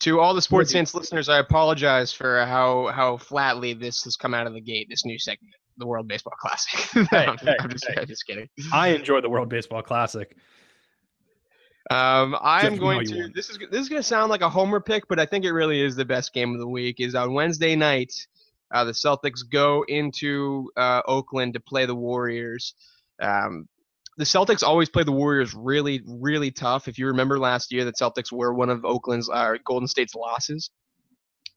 to 0.00 0.20
all 0.20 0.34
the 0.34 0.42
sports 0.42 0.72
fans 0.72 0.94
listeners, 0.94 1.28
I 1.28 1.38
apologize 1.38 2.12
for 2.12 2.44
how 2.44 2.88
how 2.88 3.16
flatly 3.16 3.72
this 3.72 4.02
has 4.04 4.16
come 4.16 4.34
out 4.34 4.46
of 4.46 4.54
the 4.54 4.60
gate. 4.60 4.88
This 4.90 5.04
new 5.04 5.18
segment, 5.18 5.54
the 5.76 5.86
World 5.86 6.08
Baseball 6.08 6.34
Classic. 6.40 6.80
Hey, 7.10 7.26
I'm, 7.26 7.38
hey, 7.38 7.56
I'm 7.60 7.70
just, 7.70 7.86
hey. 7.86 7.94
I'm 8.00 8.06
just 8.06 8.26
kidding. 8.26 8.48
I 8.72 8.88
enjoy 8.88 9.20
the 9.20 9.28
World 9.28 9.48
Baseball 9.48 9.82
Classic. 9.82 10.36
Um, 11.90 12.36
I 12.40 12.66
am 12.66 12.76
going 12.76 13.06
to. 13.06 13.20
won. 13.20 13.32
This 13.34 13.48
is 13.48 13.58
this 13.70 13.80
is 13.80 13.88
going 13.88 14.00
to 14.00 14.06
sound 14.06 14.30
like 14.30 14.40
a 14.40 14.48
homer 14.48 14.80
pick, 14.80 15.06
but 15.08 15.20
I 15.20 15.26
think 15.26 15.44
it 15.44 15.52
really 15.52 15.80
is 15.80 15.94
the 15.94 16.04
best 16.04 16.32
game 16.32 16.52
of 16.52 16.58
the 16.58 16.68
week. 16.68 17.00
Is 17.00 17.14
on 17.14 17.32
Wednesday 17.32 17.76
night. 17.76 18.12
Uh, 18.72 18.82
the 18.82 18.92
Celtics 18.92 19.48
go 19.48 19.84
into 19.86 20.68
uh, 20.76 21.00
Oakland 21.06 21.54
to 21.54 21.60
play 21.60 21.86
the 21.86 21.94
Warriors. 21.94 22.74
Um, 23.22 23.68
the 24.16 24.24
Celtics 24.24 24.62
always 24.62 24.88
play 24.88 25.02
the 25.02 25.12
Warriors 25.12 25.54
really, 25.54 26.02
really 26.06 26.50
tough. 26.50 26.88
If 26.88 26.98
you 26.98 27.06
remember 27.06 27.38
last 27.38 27.72
year, 27.72 27.84
the 27.84 27.92
Celtics 27.92 28.32
were 28.32 28.54
one 28.54 28.70
of 28.70 28.84
Oakland's 28.84 29.28
uh, 29.28 29.54
Golden 29.64 29.86
State's 29.88 30.14
losses. 30.14 30.70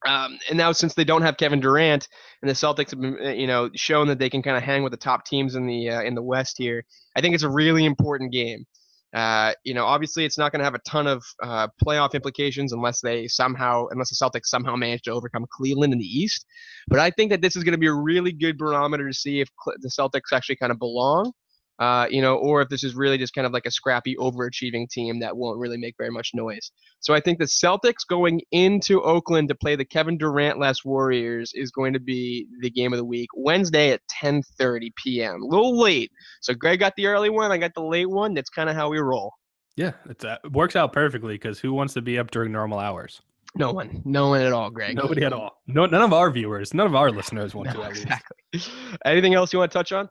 Um, 0.05 0.39
and 0.49 0.57
now 0.57 0.71
since 0.71 0.93
they 0.93 1.03
don't 1.03 1.21
have 1.21 1.37
Kevin 1.37 1.59
Durant, 1.59 2.07
and 2.41 2.49
the 2.49 2.53
Celtics 2.53 2.91
have 2.91 3.01
been, 3.01 3.17
uh, 3.21 3.29
you 3.31 3.47
know, 3.47 3.69
shown 3.75 4.07
that 4.07 4.19
they 4.19 4.29
can 4.29 4.41
kind 4.41 4.55
of 4.55 4.63
hang 4.63 4.81
with 4.83 4.91
the 4.91 4.97
top 4.97 5.25
teams 5.25 5.55
in 5.55 5.67
the 5.67 5.89
uh, 5.89 6.01
in 6.01 6.15
the 6.15 6.23
West 6.23 6.55
here, 6.57 6.83
I 7.15 7.21
think 7.21 7.35
it's 7.35 7.43
a 7.43 7.49
really 7.49 7.85
important 7.85 8.31
game. 8.31 8.65
Uh, 9.13 9.53
you 9.63 9.73
know, 9.73 9.85
obviously 9.85 10.23
it's 10.23 10.37
not 10.37 10.51
going 10.51 10.59
to 10.59 10.63
have 10.63 10.75
a 10.75 10.79
ton 10.87 11.07
of 11.07 11.23
uh, 11.41 11.67
playoff 11.83 12.13
implications 12.13 12.73
unless 12.73 13.01
they 13.01 13.27
somehow, 13.27 13.87
unless 13.89 14.09
the 14.09 14.15
Celtics 14.15 14.45
somehow 14.45 14.75
manage 14.75 15.01
to 15.01 15.11
overcome 15.11 15.45
Cleveland 15.51 15.93
in 15.93 15.99
the 15.99 16.05
East. 16.05 16.45
But 16.87 16.99
I 16.99 17.09
think 17.09 17.31
that 17.31 17.41
this 17.41 17.55
is 17.55 17.63
going 17.63 17.71
to 17.71 17.79
be 17.79 17.87
a 17.87 17.93
really 17.93 18.31
good 18.31 18.57
barometer 18.57 19.07
to 19.07 19.13
see 19.13 19.41
if 19.41 19.49
the 19.65 19.89
Celtics 19.89 20.31
actually 20.31 20.57
kind 20.57 20.71
of 20.71 20.77
belong, 20.77 21.31
uh, 21.79 22.07
you 22.09 22.21
know, 22.21 22.35
or 22.35 22.61
if 22.61 22.69
this 22.69 22.83
is 22.83 22.93
really 22.93 23.17
just 23.17 23.33
kind 23.33 23.47
of 23.47 23.53
like 23.53 23.65
a 23.65 23.71
scrappy, 23.71 24.15
overachieving 24.17 24.89
team 24.89 25.19
that 25.21 25.37
won't 25.37 25.57
really 25.59 25.77
make 25.77 25.95
very 25.97 26.11
much 26.11 26.31
noise. 26.33 26.71
So 26.99 27.13
I 27.13 27.21
think 27.21 27.39
the 27.39 27.45
Celtics 27.45 28.05
going 28.07 28.41
into 28.51 29.01
Oakland 29.01 29.47
to 29.47 29.55
play 29.55 29.75
the 29.77 29.85
Kevin 29.85 30.17
Durant-less 30.17 30.83
Warriors 30.83 31.51
is 31.55 31.71
going 31.71 31.93
to 31.93 31.99
be 31.99 32.47
the 32.61 32.69
game 32.69 32.91
of 32.91 32.97
the 32.97 33.05
week, 33.05 33.29
Wednesday 33.35 33.91
at 33.91 34.01
10:30 34.21 34.89
p.m. 35.01 35.41
A 35.41 35.45
little 35.45 35.79
late. 35.79 36.11
So 36.41 36.53
Greg 36.53 36.79
got 36.79 36.93
the 36.97 37.07
early 37.07 37.29
one, 37.29 37.51
I 37.51 37.57
got 37.57 37.73
the 37.73 37.83
late 37.83 38.09
one. 38.09 38.33
That's 38.33 38.49
kind 38.49 38.69
of 38.69 38.75
how 38.75 38.89
we 38.89 38.99
roll. 38.99 39.31
Yeah, 39.77 39.93
uh, 40.25 40.35
it 40.43 40.51
works 40.51 40.75
out 40.75 40.91
perfectly 40.91 41.35
because 41.35 41.59
who 41.59 41.71
wants 41.71 41.93
to 41.93 42.01
be 42.01 42.19
up 42.19 42.31
during 42.31 42.51
normal 42.51 42.79
hours? 42.79 43.21
No 43.55 43.71
one, 43.71 44.01
no 44.05 44.29
one 44.29 44.41
at 44.41 44.51
all, 44.51 44.69
Greg. 44.69 44.95
Nobody 44.95 45.23
at 45.23 45.33
all. 45.33 45.61
No, 45.65 45.85
none 45.85 46.01
of 46.01 46.11
our 46.13 46.29
viewers, 46.29 46.73
none 46.73 46.85
of 46.85 46.95
our 46.95 47.09
listeners 47.09 47.55
want 47.55 47.73
No, 47.73 47.83
to. 47.83 47.89
Exactly. 47.89 48.37
Anything 49.05 49.33
else 49.33 49.53
you 49.53 49.59
want 49.59 49.71
to 49.71 49.77
touch 49.77 49.91
on? 49.91 50.09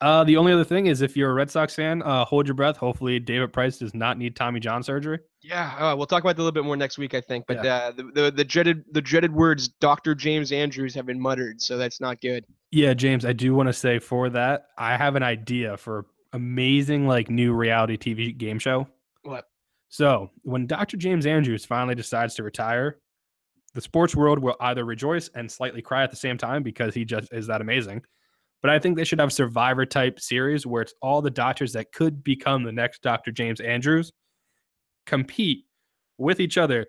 Uh, 0.00 0.22
the 0.22 0.36
only 0.36 0.52
other 0.52 0.64
thing 0.64 0.86
is 0.86 1.02
if 1.02 1.16
you're 1.16 1.30
a 1.30 1.34
Red 1.34 1.50
Sox 1.50 1.74
fan, 1.74 2.02
uh, 2.02 2.24
hold 2.24 2.46
your 2.46 2.54
breath. 2.54 2.76
Hopefully, 2.76 3.18
David 3.18 3.52
Price 3.52 3.78
does 3.78 3.94
not 3.94 4.16
need 4.16 4.36
Tommy 4.36 4.60
John 4.60 4.82
surgery. 4.82 5.18
Yeah, 5.42 5.74
uh, 5.76 5.96
we'll 5.96 6.06
talk 6.06 6.22
about 6.22 6.36
that 6.36 6.42
a 6.42 6.44
little 6.44 6.52
bit 6.52 6.64
more 6.64 6.76
next 6.76 6.98
week, 6.98 7.14
I 7.14 7.20
think. 7.20 7.46
But 7.48 7.66
uh, 7.66 7.92
the, 7.96 8.04
the 8.14 8.30
the 8.30 8.44
dreaded 8.44 8.84
the 8.92 9.00
dreaded 9.00 9.32
words 9.32 9.68
Dr. 9.68 10.14
James 10.14 10.52
Andrews 10.52 10.94
have 10.94 11.06
been 11.06 11.20
muttered, 11.20 11.60
so 11.60 11.76
that's 11.76 12.00
not 12.00 12.20
good. 12.20 12.44
Yeah, 12.70 12.94
James, 12.94 13.24
I 13.24 13.32
do 13.32 13.54
want 13.54 13.68
to 13.68 13.72
say 13.72 13.98
for 13.98 14.28
that, 14.30 14.66
I 14.76 14.96
have 14.96 15.16
an 15.16 15.22
idea 15.22 15.76
for 15.76 16.06
amazing 16.32 17.06
like 17.06 17.30
new 17.30 17.52
reality 17.52 17.96
TV 17.96 18.36
game 18.36 18.58
show. 18.58 18.86
What? 19.22 19.46
So 19.88 20.30
when 20.42 20.66
Dr. 20.66 20.96
James 20.96 21.26
Andrews 21.26 21.64
finally 21.64 21.94
decides 21.94 22.34
to 22.34 22.42
retire, 22.42 22.98
the 23.74 23.80
sports 23.80 24.14
world 24.14 24.38
will 24.38 24.56
either 24.60 24.84
rejoice 24.84 25.30
and 25.34 25.50
slightly 25.50 25.82
cry 25.82 26.02
at 26.02 26.10
the 26.10 26.16
same 26.16 26.36
time 26.36 26.62
because 26.62 26.94
he 26.94 27.04
just 27.04 27.32
is 27.32 27.46
that 27.46 27.60
amazing. 27.60 28.02
But 28.60 28.70
I 28.70 28.78
think 28.78 28.96
they 28.96 29.04
should 29.04 29.20
have 29.20 29.32
survivor 29.32 29.86
type 29.86 30.18
series 30.18 30.66
where 30.66 30.82
it's 30.82 30.94
all 31.00 31.22
the 31.22 31.30
doctors 31.30 31.72
that 31.74 31.92
could 31.92 32.24
become 32.24 32.64
the 32.64 32.72
next 32.72 33.02
Dr. 33.02 33.30
James 33.30 33.60
Andrews 33.60 34.12
compete 35.06 35.64
with 36.18 36.40
each 36.40 36.58
other 36.58 36.86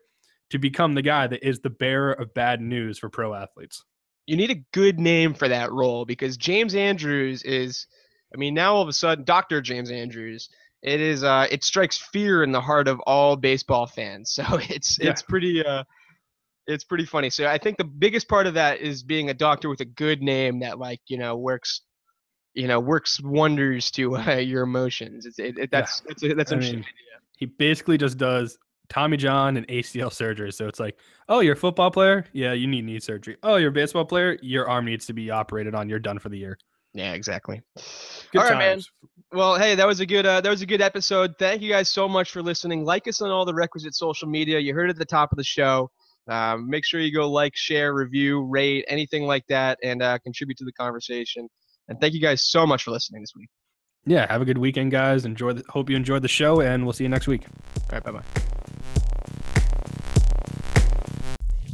to 0.49 0.57
become 0.57 0.95
the 0.95 1.01
guy 1.01 1.27
that 1.27 1.47
is 1.47 1.59
the 1.59 1.69
bearer 1.69 2.13
of 2.13 2.33
bad 2.33 2.59
news 2.59 2.97
for 2.97 3.09
pro 3.09 3.33
athletes. 3.33 3.83
You 4.25 4.35
need 4.35 4.51
a 4.51 4.63
good 4.73 4.99
name 4.99 5.33
for 5.33 5.47
that 5.47 5.71
role 5.71 6.05
because 6.05 6.37
James 6.37 6.75
Andrews 6.75 7.43
is, 7.43 7.87
I 8.33 8.37
mean, 8.37 8.53
now 8.53 8.75
all 8.75 8.81
of 8.81 8.87
a 8.87 8.93
sudden, 8.93 9.23
Dr. 9.23 9.61
James 9.61 9.91
Andrews, 9.91 10.49
it 10.81 11.01
is, 11.01 11.23
uh, 11.23 11.47
it 11.51 11.63
strikes 11.63 11.97
fear 11.97 12.43
in 12.43 12.51
the 12.51 12.61
heart 12.61 12.87
of 12.87 12.99
all 13.01 13.35
baseball 13.35 13.85
fans. 13.85 14.31
So 14.35 14.43
it's, 14.69 14.97
Yeah. 14.99 15.11
it's 15.11 15.21
pretty, 15.21 15.63
uh, 15.63 15.83
it's 16.69 16.83
pretty 16.83 17.05
funny. 17.05 17.29
So 17.29 17.47
I 17.47 17.57
think 17.57 17.77
the 17.77 17.83
biggest 17.83 18.27
part 18.27 18.47
of 18.47 18.53
that 18.53 18.79
is 18.79 19.03
being 19.03 19.29
a 19.29 19.33
doctor 19.33 19.69
with 19.69 19.81
a 19.81 19.85
good 19.85 20.21
name 20.21 20.59
that, 20.59 20.79
like, 20.79 21.01
you 21.07 21.17
know, 21.17 21.35
works, 21.35 21.81
you 22.53 22.67
know, 22.67 22.79
works 22.79 23.19
wonders 23.21 23.91
to 23.91 24.17
uh, 24.27 24.35
your 24.35 24.63
emotions. 24.63 25.25
It's, 25.25 25.39
it, 25.39 25.57
it, 25.57 25.71
that's, 25.71 26.01
that's, 26.01 26.23
a, 26.23 26.33
that's 26.33 26.51
I 26.51 26.55
interesting. 26.55 26.79
mean, 26.81 26.89
he 27.37 27.45
basically 27.47 27.97
just 27.97 28.17
does 28.17 28.57
Tommy 28.89 29.17
John 29.17 29.57
and 29.57 29.67
ACL 29.67 30.11
surgery. 30.11 30.51
So 30.51 30.67
it's 30.67 30.79
like, 30.79 30.97
oh, 31.27 31.39
you're 31.39 31.53
a 31.53 31.57
football 31.57 31.91
player? 31.91 32.25
Yeah, 32.33 32.53
you 32.53 32.67
need 32.67 32.85
knee 32.85 32.99
surgery. 32.99 33.37
Oh, 33.43 33.55
you're 33.55 33.69
a 33.69 33.73
baseball 33.73 34.05
player? 34.05 34.37
Your 34.41 34.69
arm 34.69 34.85
needs 34.85 35.05
to 35.07 35.13
be 35.13 35.31
operated 35.31 35.73
on. 35.75 35.89
You're 35.89 35.99
done 35.99 36.19
for 36.19 36.29
the 36.29 36.37
year. 36.37 36.57
yeah, 36.93 37.13
exactly. 37.13 37.61
Good 38.31 38.39
All 38.39 38.43
right, 38.43 38.57
man. 38.57 38.71
times. 38.75 38.91
Well, 39.31 39.57
hey, 39.59 39.75
that 39.75 39.85
was 39.85 39.99
a 39.99 40.07
good 40.07 40.25
uh, 40.25 40.41
that 40.41 40.49
was 40.49 40.63
a 40.63 40.65
good 40.65 40.81
episode. 40.81 41.35
Thank 41.37 41.61
you 41.61 41.69
guys 41.69 41.87
so 41.87 42.07
much 42.09 42.31
for 42.31 42.41
listening. 42.41 42.83
Like 42.83 43.07
us 43.07 43.21
on 43.21 43.29
all 43.29 43.45
the 43.45 43.53
requisite 43.53 43.93
social 43.93 44.27
media. 44.27 44.57
You 44.57 44.73
heard 44.73 44.89
it 44.89 44.93
at 44.93 44.97
the 44.97 45.05
top 45.05 45.31
of 45.31 45.37
the 45.37 45.43
show. 45.43 45.91
Um, 46.29 46.69
make 46.69 46.85
sure 46.85 46.99
you 46.99 47.13
go 47.13 47.29
like, 47.29 47.55
share, 47.55 47.93
review, 47.93 48.43
rate, 48.43 48.85
anything 48.87 49.23
like 49.23 49.45
that, 49.47 49.79
and 49.83 50.01
uh, 50.01 50.19
contribute 50.19 50.57
to 50.59 50.65
the 50.65 50.71
conversation. 50.73 51.49
And 51.87 51.99
thank 51.99 52.13
you 52.13 52.21
guys 52.21 52.47
so 52.47 52.67
much 52.67 52.83
for 52.83 52.91
listening 52.91 53.21
this 53.21 53.33
week. 53.35 53.49
Yeah, 54.05 54.31
have 54.31 54.41
a 54.41 54.45
good 54.45 54.57
weekend, 54.57 54.91
guys. 54.91 55.25
Enjoy. 55.25 55.53
The, 55.53 55.63
hope 55.69 55.89
you 55.89 55.95
enjoyed 55.95 56.21
the 56.21 56.27
show, 56.27 56.61
and 56.61 56.83
we'll 56.83 56.93
see 56.93 57.03
you 57.03 57.09
next 57.09 57.27
week. 57.27 57.45
All 57.75 57.83
right, 57.91 58.03
bye 58.03 58.11
bye. 58.11 58.23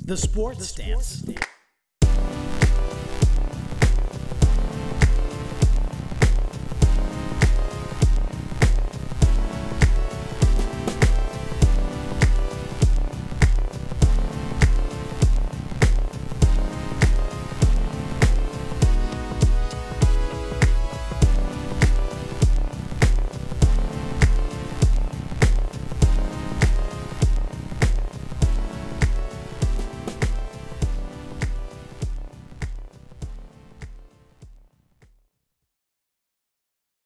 The 0.05 0.17
Sports 0.17 0.67
Stance. 0.67 1.23